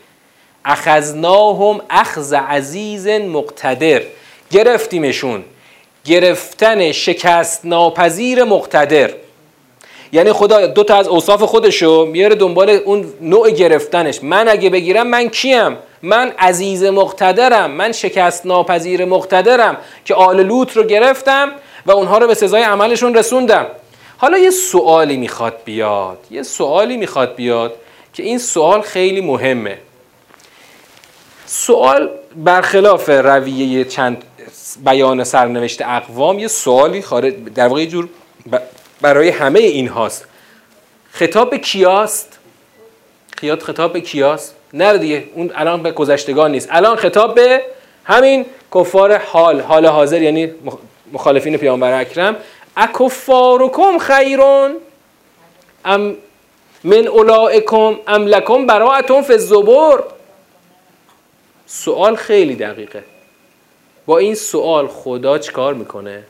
اخذناهم 0.64 1.80
اخذ 1.90 2.34
عزیز 2.34 3.08
مقتدر. 3.08 4.02
گرفتیمشون. 4.50 5.44
گرفتن 6.04 6.92
شکست 6.92 7.60
ناپذیر 7.64 8.44
مقتدر. 8.44 9.10
یعنی 10.12 10.32
خدا 10.32 10.66
دو 10.66 10.84
تا 10.84 10.96
از 10.96 11.08
اوصاف 11.08 11.42
خودشو 11.42 12.06
میاره 12.06 12.34
دنبال 12.34 12.70
اون 12.70 13.12
نوع 13.20 13.50
گرفتنش. 13.50 14.22
من 14.22 14.48
اگه 14.48 14.70
بگیرم 14.70 15.06
من 15.06 15.28
کیم؟ 15.28 15.76
من 16.02 16.32
عزیز 16.38 16.84
مقتدرم. 16.84 17.70
من 17.70 17.92
شکست 17.92 18.46
ناپذیر 18.46 19.04
مقتدرم 19.04 19.76
که 20.04 20.14
آل 20.14 20.40
لوط 20.40 20.76
رو 20.76 20.82
گرفتم 20.82 21.52
و 21.86 21.92
اونها 21.92 22.18
رو 22.18 22.26
به 22.26 22.34
سزای 22.34 22.62
عملشون 22.62 23.14
رسوندم. 23.14 23.66
حالا 24.18 24.38
یه 24.38 24.50
سوالی 24.50 25.16
می‌خواد 25.16 25.60
بیاد 25.64 26.18
یه 26.30 26.42
سوالی 26.42 26.96
می‌خواد 26.96 27.34
بیاد 27.34 27.76
که 28.12 28.22
این 28.22 28.38
سوال 28.38 28.80
خیلی 28.80 29.20
مهمه. 29.20 29.78
سوال 31.46 32.10
برخلاف 32.36 33.08
رویه 33.08 33.84
چند 33.84 34.24
بیان 34.84 35.24
سرنوشت 35.24 35.82
اقوام 35.82 36.38
یه 36.38 36.48
سوالی 36.48 37.02
خارج 37.02 37.34
در 37.54 37.68
واقع 37.68 37.84
جور 37.84 38.08
برای 39.00 39.28
همه 39.28 39.58
این 39.58 39.88
هاست. 39.88 40.24
خطاب 41.10 41.56
کیاست؟ 41.56 42.38
خیات 43.36 43.62
خطاب 43.62 43.92
به 43.92 44.00
کیاست؟ 44.00 44.54
نه 44.72 44.98
دیگه 44.98 45.24
اون 45.34 45.50
الان 45.54 45.82
به 45.82 45.92
گذشتگان 45.92 46.50
نیست. 46.50 46.68
الان 46.70 46.96
خطاب 46.96 47.34
به 47.34 47.62
همین 48.04 48.46
کفار 48.74 49.16
حال 49.18 49.60
حال 49.60 49.86
حاضر 49.86 50.22
یعنی 50.22 50.50
مخالفین 51.12 51.56
پیامبر 51.56 52.00
اکرم. 52.00 52.36
اکفارکم 52.76 53.98
خیرون؟ 53.98 54.76
ام 55.84 56.16
من 56.84 57.06
اولائکم 57.06 57.96
ام 58.06 58.26
لکم 58.26 58.66
براعتون 58.66 59.22
فی 59.22 59.32
الزبور؟ 59.32 60.04
سوال 61.66 62.16
خیلی 62.16 62.54
دقیقه. 62.54 63.04
با 64.06 64.18
این 64.18 64.34
سوال 64.34 64.86
خدا 64.86 65.38
چکار 65.38 65.74
می‌کنه؟ 65.74 66.24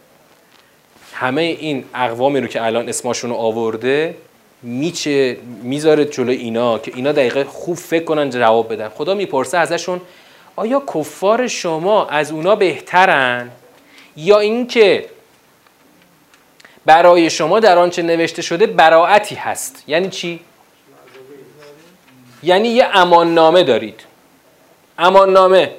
همه 1.14 1.42
این 1.42 1.84
اقوامی 1.94 2.40
رو 2.40 2.46
که 2.46 2.64
الان 2.64 2.88
اسماشون 2.88 3.30
رو 3.30 3.36
آورده 3.36 4.14
میچه 4.62 5.36
می‌ذاره 5.62 6.04
جلو 6.04 6.30
اینا 6.30 6.78
که 6.78 6.92
اینا 6.94 7.12
دقیقه 7.12 7.44
خوب 7.44 7.76
فکر 7.76 8.04
کنن 8.04 8.30
جواب 8.30 8.72
بدن. 8.72 8.88
خدا 8.88 9.14
می‌پرسه 9.14 9.58
ازشون 9.58 10.00
آیا 10.56 10.82
کفار 10.94 11.46
شما 11.46 12.06
از 12.06 12.32
اونا 12.32 12.56
بهترن؟ 12.56 13.50
یا 14.16 14.38
اینکه 14.38 15.06
برای 16.86 17.30
شما 17.30 17.60
در 17.60 17.78
آنچه 17.78 18.02
نوشته 18.02 18.42
شده 18.42 18.66
براعتی 18.66 19.34
هست. 19.34 19.84
یعنی 19.86 20.08
چی؟ 20.08 20.40
یعنی 22.42 22.68
یه 22.68 22.88
امان 22.92 23.34
نامه 23.34 23.62
دارید. 23.62 24.00
امان 24.98 25.32
نامه 25.32 25.72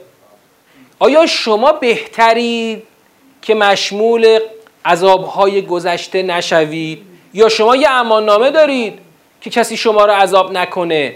آیا 0.99 1.25
شما 1.25 1.71
بهترید 1.71 2.83
که 3.41 3.55
مشمول 3.55 4.39
عذابهای 4.85 5.61
گذشته 5.61 6.23
نشوید؟ 6.23 7.01
یا 7.33 7.49
شما 7.49 7.75
یه 7.75 7.89
امان 7.89 8.25
نامه 8.25 8.51
دارید 8.51 8.99
که 9.41 9.49
کسی 9.49 9.77
شما 9.77 10.05
رو 10.05 10.11
عذاب 10.11 10.51
نکنه؟ 10.51 11.15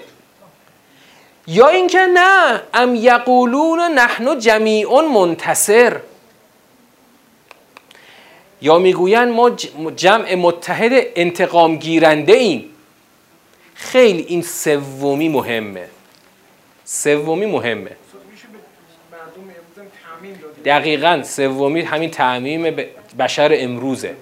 یا 1.48 1.68
اینکه 1.68 2.00
نه 2.14 2.62
ام 2.74 2.96
یقولون 2.96 3.80
نحن 3.80 4.40
جمیع 4.40 5.02
منتصر. 5.02 6.00
یا 8.62 8.80
می‌گویند 8.80 9.34
ما 9.34 9.50
جمع 9.96 10.36
متحد 10.36 10.92
انتقام 11.16 11.76
گیرنده 11.76 12.34
ایم 12.34 12.66
خیلی 13.74 14.22
این 14.22 14.42
سومی 14.42 15.30
مهمه. 15.30 15.88
سومی 16.86 17.46
مهمه. 17.46 17.92
دقیقا 20.66 21.24
سومی 21.24 21.82
همین 21.82 22.12
تعمیم 22.12 22.76
بشر 23.20 23.52
امروزه. 23.54 24.16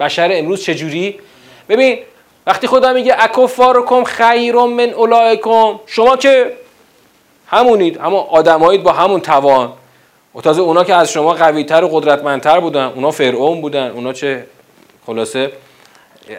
بشر 0.00 0.30
امروز 0.32 0.62
چجوری؟ 0.62 1.18
ببین 1.68 1.98
وقتی 2.46 2.66
خدا 2.66 2.92
میگه 2.92 3.14
اکفارکم 3.18 4.04
خیرم 4.04 4.72
من 4.72 4.90
اولائکم 4.90 5.80
شما 5.86 6.16
که 6.16 6.56
همونید 7.46 7.96
همون 7.96 8.24
آدمایید 8.30 8.82
با 8.82 8.92
همون 8.92 9.20
توان. 9.20 9.72
و 10.36 10.40
تازه 10.40 10.62
اونا 10.62 10.84
که 10.84 10.94
از 10.94 11.12
شما 11.12 11.32
قویتر 11.34 11.84
و 11.84 11.88
قدرتمندتر 11.88 12.60
بودن 12.60 12.84
اونا 12.84 13.10
فرعون 13.10 13.60
بودن 13.60 13.90
اونا 13.90 14.12
چه 14.12 14.46
خلاصه 15.06 15.52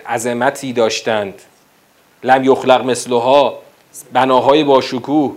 عظمتی 0.08 0.74
داشتند. 0.74 1.34
لم 2.24 2.44
یخلق 2.44 2.86
مثلها 2.86 3.60
بناهای 4.14 4.64
با 4.64 4.82
شکوه 4.82 5.36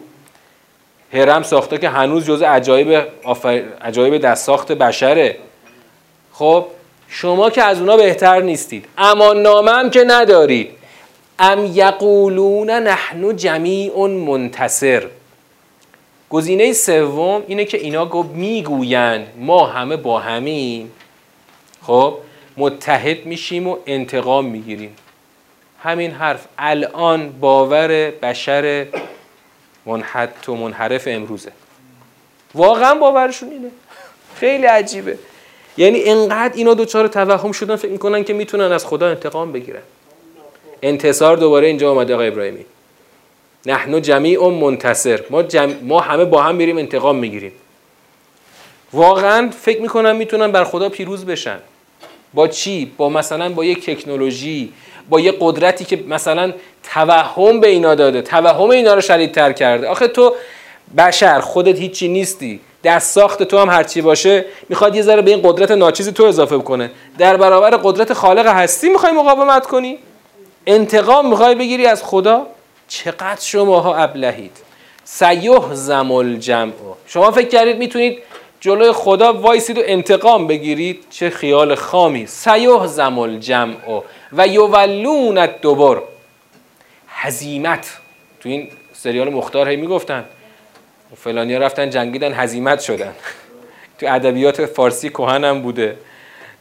هرم 1.12 1.42
ساخته 1.42 1.78
که 1.78 1.88
هنوز 1.88 2.26
جز 2.26 2.42
عجایب 2.42 3.06
آفر... 3.24 3.62
عجایب 3.82 4.18
دست 4.18 4.46
ساخت 4.46 4.72
بشره. 4.72 5.36
خب 6.32 6.66
شما 7.08 7.50
که 7.50 7.62
از 7.62 7.80
اونا 7.80 7.96
بهتر 7.96 8.40
نیستید. 8.40 8.84
اما 8.98 9.32
نامم 9.32 9.90
که 9.90 10.04
ندارید. 10.06 10.70
ام 11.38 11.70
یقولون 11.74 12.70
نحن 12.70 13.36
جمیع 13.36 14.06
منتصر. 14.06 15.06
گزینه 16.30 16.72
سوم 16.72 17.42
اینه 17.46 17.64
که 17.64 17.78
اینا 17.78 18.06
گفت 18.06 18.28
می‌گویند 18.28 19.26
ما 19.36 19.66
همه 19.66 19.96
با 19.96 20.18
همین 20.18 20.90
خب 21.82 22.14
متحد 22.56 23.26
میشیم 23.26 23.68
و 23.68 23.76
انتقام 23.86 24.44
می‌گیریم. 24.44 24.96
همین 25.78 26.10
حرف 26.10 26.46
الان 26.58 27.32
باور 27.40 28.10
بشر 28.10 28.86
منحط 29.86 30.48
و 30.48 30.54
منحرف 30.54 31.02
امروزه. 31.06 31.52
واقعا 32.54 32.94
باورشون 32.94 33.50
اینه. 33.50 33.70
خیلی 34.34 34.66
عجیبه. 34.66 35.18
یعنی 35.76 36.04
انقدر 36.04 36.54
اینا 36.54 36.74
دوچار 36.74 37.08
توهم 37.08 37.52
شدن 37.52 37.76
فکر 37.76 37.90
می‌کنن 37.90 38.24
که 38.24 38.32
می‌تونن 38.32 38.72
از 38.72 38.86
خدا 38.86 39.08
انتقام 39.08 39.52
بگیرن. 39.52 39.82
انتصار 40.82 41.36
دوباره 41.36 41.66
اینجا 41.66 41.90
آمده 41.90 42.14
آقای 42.14 42.28
ابراهیمی. 42.28 42.64
نحنو 43.66 44.00
جمیع 44.00 44.48
منتصر. 44.48 45.20
ما, 45.30 45.42
جم... 45.42 45.74
ما 45.82 46.00
همه 46.00 46.24
با 46.24 46.42
هم 46.42 46.54
میریم 46.54 46.78
انتقام 46.78 47.16
می‌گیریم. 47.16 47.52
واقعا 48.92 49.50
فکر 49.60 49.80
می‌کنن 49.80 50.16
می‌تونن 50.16 50.52
بر 50.52 50.64
خدا 50.64 50.88
پیروز 50.88 51.24
بشن. 51.26 51.58
با 52.34 52.48
چی؟ 52.48 52.92
با 52.96 53.08
مثلا 53.08 53.48
با 53.48 53.64
یک 53.64 53.90
تکنولوژی 53.90 54.72
با 55.08 55.20
یه 55.20 55.34
قدرتی 55.40 55.84
که 55.84 56.04
مثلا 56.08 56.52
توهم 56.94 57.60
به 57.60 57.68
اینا 57.68 57.94
داده. 57.94 58.22
توهم 58.22 58.70
اینا 58.70 58.94
رو 58.94 59.00
شدیدتر 59.00 59.52
کرده. 59.52 59.88
آخه 59.88 60.08
تو 60.08 60.34
بشر 60.98 61.40
خودت 61.40 61.78
هیچی 61.78 62.08
نیستی. 62.08 62.60
دست 62.84 63.14
ساخت 63.14 63.42
تو 63.42 63.58
هم 63.58 63.68
هرچی 63.68 64.00
باشه 64.00 64.44
می‌خواد 64.68 64.96
یه 64.96 65.02
ذره 65.02 65.22
به 65.22 65.30
این 65.30 65.40
قدرت 65.44 65.70
ناچیز 65.70 66.08
تو 66.08 66.24
اضافه 66.24 66.58
کنه 66.58 66.90
در 67.18 67.36
برابر 67.36 67.70
قدرت 67.70 68.12
خالق 68.12 68.46
هستی 68.46 68.88
می‌خوای 68.88 69.12
مقاومت 69.12 69.66
کنی؟ 69.66 69.98
انتقام 70.66 71.28
می‌خوای 71.28 71.54
بگیری 71.54 71.86
از 71.86 72.02
خدا؟ 72.02 72.46
چقدر 72.90 73.40
شماها 73.40 73.96
ابلهید. 73.96 74.56
سیح 75.04 75.74
زمل 75.74 76.36
جمع. 76.36 76.72
شما 77.06 77.30
فکر 77.30 77.48
کردید 77.48 77.78
می‌تونید 77.78 78.18
جلوی 78.60 78.92
خدا 78.92 79.32
وایسید 79.32 79.78
و 79.78 79.82
انتقام 79.84 80.46
بگیرید؟ 80.46 81.04
چه 81.10 81.30
خیال 81.30 81.74
خامی. 81.74 82.26
سیح 82.26 82.86
زمل 82.86 83.38
جمع 83.38 84.02
و 84.32 84.46
یولون 84.46 85.48
دوبر 85.62 86.02
هزیمت. 87.08 87.98
تو 88.40 88.48
این 88.48 88.68
سریال 88.92 89.28
مختار 89.28 89.68
هی 89.68 89.76
می‌گفتن. 89.76 90.24
فلانی 91.16 91.54
رفتن 91.54 91.90
جنگیدن 91.90 92.32
هزیمت 92.32 92.80
شدن. 92.80 93.14
تو 93.98 94.06
ادبیات 94.14 94.66
فارسی 94.66 95.08
کهنم 95.08 95.62
بوده. 95.62 95.96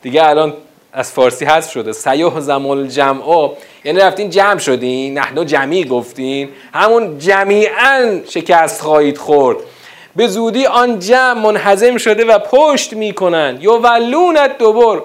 دیگه 0.01 0.25
الان 0.25 0.53
از 0.93 1.11
فارسی 1.11 1.45
حذف 1.45 1.71
شده. 1.71 1.93
سیح 1.93 2.39
زمل 2.39 2.87
جمع 2.87 3.49
یعنی 3.83 3.99
رفتین 3.99 4.29
جمع 4.29 4.57
شدین 4.57 5.17
نحنو 5.17 5.43
جمعی 5.43 5.83
گفتین. 5.83 6.49
همون 6.73 7.19
جمیعا 7.19 8.19
شکست 8.29 8.81
خواهید 8.81 9.17
خورد. 9.17 9.57
به 10.15 10.27
زودی 10.27 10.65
آن 10.65 10.99
جمع 10.99 11.33
منحزم 11.33 11.97
شده 11.97 12.25
و 12.25 12.39
پشت 12.39 12.93
می‌کنن. 12.93 13.57
یا 13.61 13.77
ولونت 13.77 14.57
دوبر. 14.57 15.01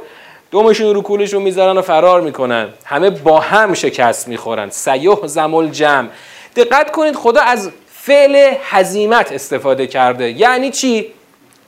دومشون 0.50 0.94
رو 0.94 1.02
کولشون 1.02 1.42
می‌ذارن 1.42 1.78
و 1.78 1.82
فرار 1.82 2.20
می‌کنن. 2.20 2.68
همه 2.84 3.10
با 3.10 3.40
هم 3.40 3.74
شکست 3.74 4.28
می‌خورن. 4.28 4.70
سیح 4.70 5.26
زمل 5.26 5.68
جمع 5.68 6.08
دقت 6.56 6.90
کنید 6.90 7.14
خدا 7.14 7.40
از 7.40 7.70
فعل 7.92 8.54
حزیمت 8.70 9.32
استفاده 9.32 9.86
کرده. 9.86 10.30
یعنی 10.30 10.70
چی؟ 10.70 11.12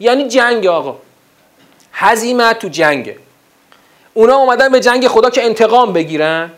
یعنی 0.01 0.29
جنگ 0.29 0.67
آقا. 0.67 0.97
حزیمت 1.93 2.59
تو 2.59 2.69
جنگه. 2.69 3.17
اونا 4.17 4.37
اومدن 4.37 4.69
به 4.69 4.81
جنگ 4.81 5.09
خدا 5.09 5.31
که 5.31 5.45
انتقام 5.45 5.93
بگیرن. 5.93 6.51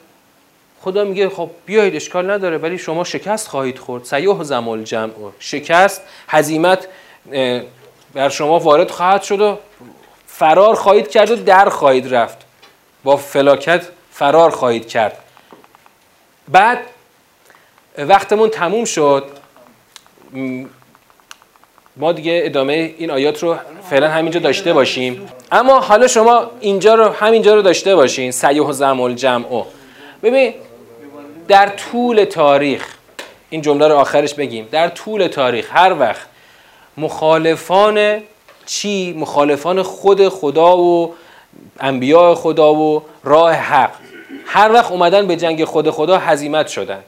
خدا 0.80 1.04
میگه 1.04 1.28
خب 1.28 1.50
بیایید 1.66 1.96
اشکال 1.96 2.30
نداره 2.30 2.58
ولی 2.58 2.78
شما 2.78 3.04
شکست 3.04 3.48
خواهید 3.48 3.78
خورد. 3.78 4.04
سیاه 4.04 4.44
زمال 4.44 4.82
جمع. 4.82 5.12
شکست 5.38 6.02
هزیمت 6.28 6.88
بر 8.14 8.28
شما 8.28 8.58
وارد 8.58 8.90
خواهد 8.90 9.22
شد 9.22 9.40
و 9.40 9.58
فرار 10.26 10.74
خواهید 10.74 11.08
کرد 11.08 11.30
و 11.30 11.36
در 11.36 11.68
خواهید 11.68 12.14
رفت. 12.14 12.38
با 13.04 13.16
فلاکت 13.16 13.86
فرار 14.12 14.50
خواهید 14.50 14.88
کرد. 14.88 15.18
بعد 16.48 16.78
وقتمون 17.98 18.48
تموم 18.50 18.84
شد. 18.84 19.24
ما 21.98 22.12
دیگه 22.12 22.40
ادامه 22.44 22.94
این 22.98 23.10
آیات 23.10 23.42
رو 23.42 23.56
فعلا 23.90 24.08
همینجا 24.08 24.40
داشته 24.40 24.72
باشیم. 24.72 25.28
اما 25.52 25.80
حالا 25.80 26.06
شما 26.06 26.50
اینجا 26.60 26.94
رو 26.94 27.08
همینجا 27.08 27.54
رو 27.54 27.62
داشته 27.62 27.96
باشین. 27.96 28.30
سیح 28.30 28.62
و 28.62 28.72
زمال 28.72 29.14
جمع 29.14 29.64
ببین 30.22 30.54
در 31.48 31.68
طول 31.68 32.24
تاریخ 32.24 32.86
این 33.50 33.62
جمله 33.62 33.88
رو 33.88 33.94
آخرش 33.94 34.34
بگیم. 34.34 34.68
در 34.70 34.88
طول 34.88 35.26
تاریخ 35.26 35.68
هر 35.72 36.00
وقت 36.00 36.26
مخالفان 36.96 38.20
چی؟ 38.66 39.14
مخالفان 39.18 39.82
خود 39.82 40.28
خدا 40.28 40.78
و 40.78 41.14
انبیاء 41.80 42.34
خدا 42.34 42.74
و 42.74 43.02
راه 43.24 43.52
حق. 43.52 43.90
هر 44.46 44.72
وقت 44.72 44.90
اومدن 44.90 45.26
به 45.26 45.36
جنگ 45.36 45.64
خود 45.64 45.90
خدا 45.90 46.18
هزیمت 46.18 46.68
شدن. 46.68 47.00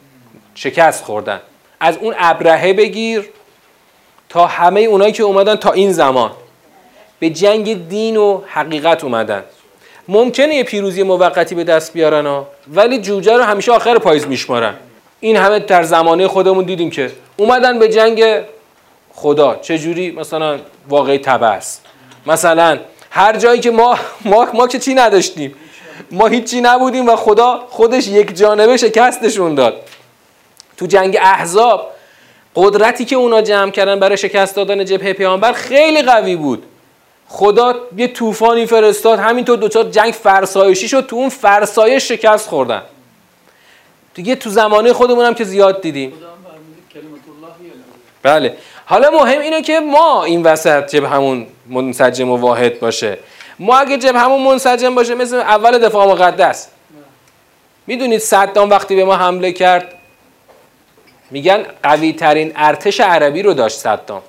شکست 0.55 1.05
خوردن. 1.05 1.41
از 1.81 1.97
اون 1.97 2.15
ابرهه 2.19 2.73
بگیر 2.73 3.31
تا 4.31 4.47
همه 4.47 4.81
اونایی 4.81 5.13
که 5.13 5.23
اومدن 5.23 5.57
تا 5.57 5.73
این 5.73 5.93
زمان. 5.93 6.31
به 7.19 7.31
جنگ 7.31 7.89
دین 7.89 8.17
و 8.17 8.41
حقیقت 8.47 9.05
اومدن. 9.05 9.45
ممکنه 10.09 10.55
یه 10.55 10.65
پیروزی 10.65 11.03
موقتی 11.03 11.55
به 11.55 11.65
دست 11.65 11.93
بیارن 11.93 12.27
ها 12.27 12.49
ولی 12.75 13.01
جوجه 13.01 13.37
رو 13.37 13.43
همیشه 13.43 13.73
آخر 13.73 13.99
پاییز 13.99 14.27
میشمارن. 14.27 14.75
این 15.21 15.37
همه 15.37 15.59
در 15.59 15.83
زمانه 15.83 16.29
خودمون 16.29 16.65
دیدیم 16.65 16.91
که 16.91 17.13
اومدن 17.37 17.79
به 17.79 17.89
جنگ 17.89 18.25
خدا. 19.15 19.57
چجوری؟ 19.57 20.11
مثلا 20.11 20.59
واقعی 20.89 21.19
تبس 21.19 21.81
مثلا 22.27 22.79
هر 23.11 23.37
جایی 23.37 23.61
که 23.61 23.71
ما 23.71 23.99
ما 24.25 24.49
ما 24.55 24.69
که 24.69 24.79
چی 24.79 24.95
نداشتیم. 24.95 25.55
ما 26.11 26.27
هیچی 26.27 26.61
نبودیم 26.61 27.09
و 27.09 27.17
خدا 27.17 27.67
خودش 27.71 28.09
یک 28.09 28.37
جانبه 28.37 28.77
شکستشون 28.77 29.55
داد. 29.55 29.75
تو 30.77 30.87
جنگ 30.87 31.19
احزاب 31.21 31.91
قدرتی 32.61 33.05
که 33.05 33.17
اونا 33.17 33.43
جمع 33.43 33.71
کردن 33.71 34.01
برای 34.01 34.17
شکست 34.17 34.57
دادن 34.57 34.85
جبهه 34.85 35.13
پیامبر 35.13 35.53
خیلی 35.53 36.03
قوی 36.03 36.37
بود. 36.37 36.63
خدا 37.29 37.75
یه 37.97 38.09
طوفانی 38.09 38.67
فرستاد 38.67 39.19
همینطور 39.19 39.59
دوچار 39.59 39.85
جنگ 39.85 40.13
فرسایشی 40.13 40.89
شد 40.89 41.07
تو 41.07 41.17
اون 41.17 41.29
فرسایش 41.29 42.09
شکست 42.09 42.49
خوردن. 42.49 42.83
دیگه 44.15 44.35
تو 44.35 44.51
زمانه 44.51 44.93
خودمون 44.93 45.25
هم 45.25 45.35
که 45.35 45.45
زیاد 45.45 45.81
دیدیم. 45.81 46.13
بله. 48.23 48.57
حالا 48.87 49.11
مهم 49.11 49.41
اینه 49.41 49.63
که 49.63 49.81
ما 49.81 50.25
این 50.25 50.43
وسط 50.43 50.91
جب 50.97 51.05
همون 51.05 51.47
منسجم 51.67 52.31
و 52.31 52.37
واحد 52.37 52.81
باشه. 52.81 53.19
ما 53.59 53.79
اگه 53.79 53.99
جب 53.99 54.17
همون 54.17 54.43
منسجم 54.43 54.95
باشه 54.95 55.15
مثل 55.15 55.37
اول 55.37 55.79
دفاع 55.79 56.07
مقدس. 56.07 56.69
می‌دونید 57.87 58.21
صدام 58.21 58.71
وقتی 58.71 58.97
به 58.97 59.05
ما 59.05 59.17
حمله 59.17 59.53
کرد 59.53 59.95
میگن 61.31 61.67
قوی 61.83 62.13
ترین 62.13 62.53
ارتش 62.57 63.01
عربی 63.01 63.43
رو 63.43 63.55
داشت 63.55 63.79
صدام 63.79 64.23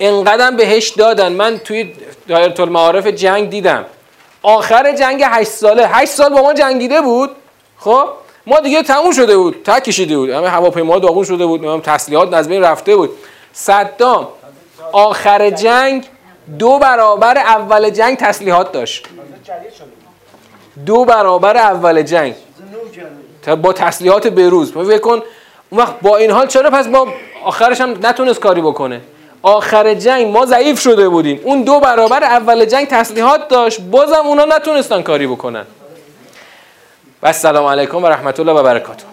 انقدر 0.00 0.50
بهش 0.50 0.88
دادن. 0.88 1.32
من 1.32 1.58
توی 1.58 1.92
دایره 2.28 2.60
المعارف 2.60 3.06
جنگ 3.06 3.50
دیدم. 3.50 3.84
آخر 4.42 4.92
جنگ 4.92 5.22
هشت 5.26 5.50
ساله. 5.50 5.86
هشت 5.86 6.10
سال 6.10 6.30
با 6.30 6.42
ما 6.42 6.52
جنگیده 6.54 7.00
بود. 7.00 7.30
خب؟ 7.78 8.08
ما 8.46 8.60
دیگه 8.60 8.82
تموم 8.82 9.12
شده 9.12 9.36
بود. 9.36 9.62
تا 9.64 9.80
کشیده 9.80 10.16
بود. 10.16 10.30
همه 10.30 10.48
هواپیما 10.48 10.98
داغون 10.98 11.24
شده 11.24 11.46
بود. 11.46 11.64
هم 11.64 11.80
تسلیحات 11.80 12.34
از 12.34 12.48
بین 12.48 12.62
رفته 12.62 12.96
بود. 12.96 13.10
صدام 13.52 14.28
آخر 14.92 15.50
جنگ 15.50 16.06
دو 16.58 16.78
برابر 16.78 17.38
اول 17.38 17.90
جنگ 17.90 18.16
تسلیحات 18.16 18.72
داشت. 18.72 19.06
دو 20.86 21.04
برابر 21.04 21.56
اول 21.56 22.02
جنگ. 22.02 22.34
با 23.48 23.72
تسلیحات 23.72 24.26
بروز. 24.26 24.72
فکر 24.72 24.98
کن 24.98 25.22
اون 25.70 25.80
وقت 25.80 26.00
با 26.00 26.16
این 26.16 26.30
حال 26.30 26.46
چرا 26.46 26.70
پس 26.70 26.86
ما 26.86 27.06
آخرش 27.44 27.80
هم 27.80 27.98
نتونست 28.02 28.40
کاری 28.40 28.60
بکنه؟ 28.60 29.00
آخر 29.42 29.94
جنگ 29.94 30.26
ما 30.26 30.46
ضعیف 30.46 30.80
شده 30.80 31.08
بودیم. 31.08 31.40
اون 31.44 31.62
دو 31.62 31.80
برابر 31.80 32.24
اول 32.24 32.64
جنگ 32.64 32.88
تسلیحات 32.88 33.48
داشت. 33.48 33.80
بازم 33.80 34.22
اونا 34.24 34.44
نتونستن 34.44 35.02
کاری 35.02 35.26
بکنن. 35.26 35.64
و 37.22 37.26
السلام 37.26 37.66
علیکم 37.66 38.04
و 38.04 38.06
رحمت 38.06 38.40
الله 38.40 38.52
و 38.52 38.62
برکاته. 38.62 39.04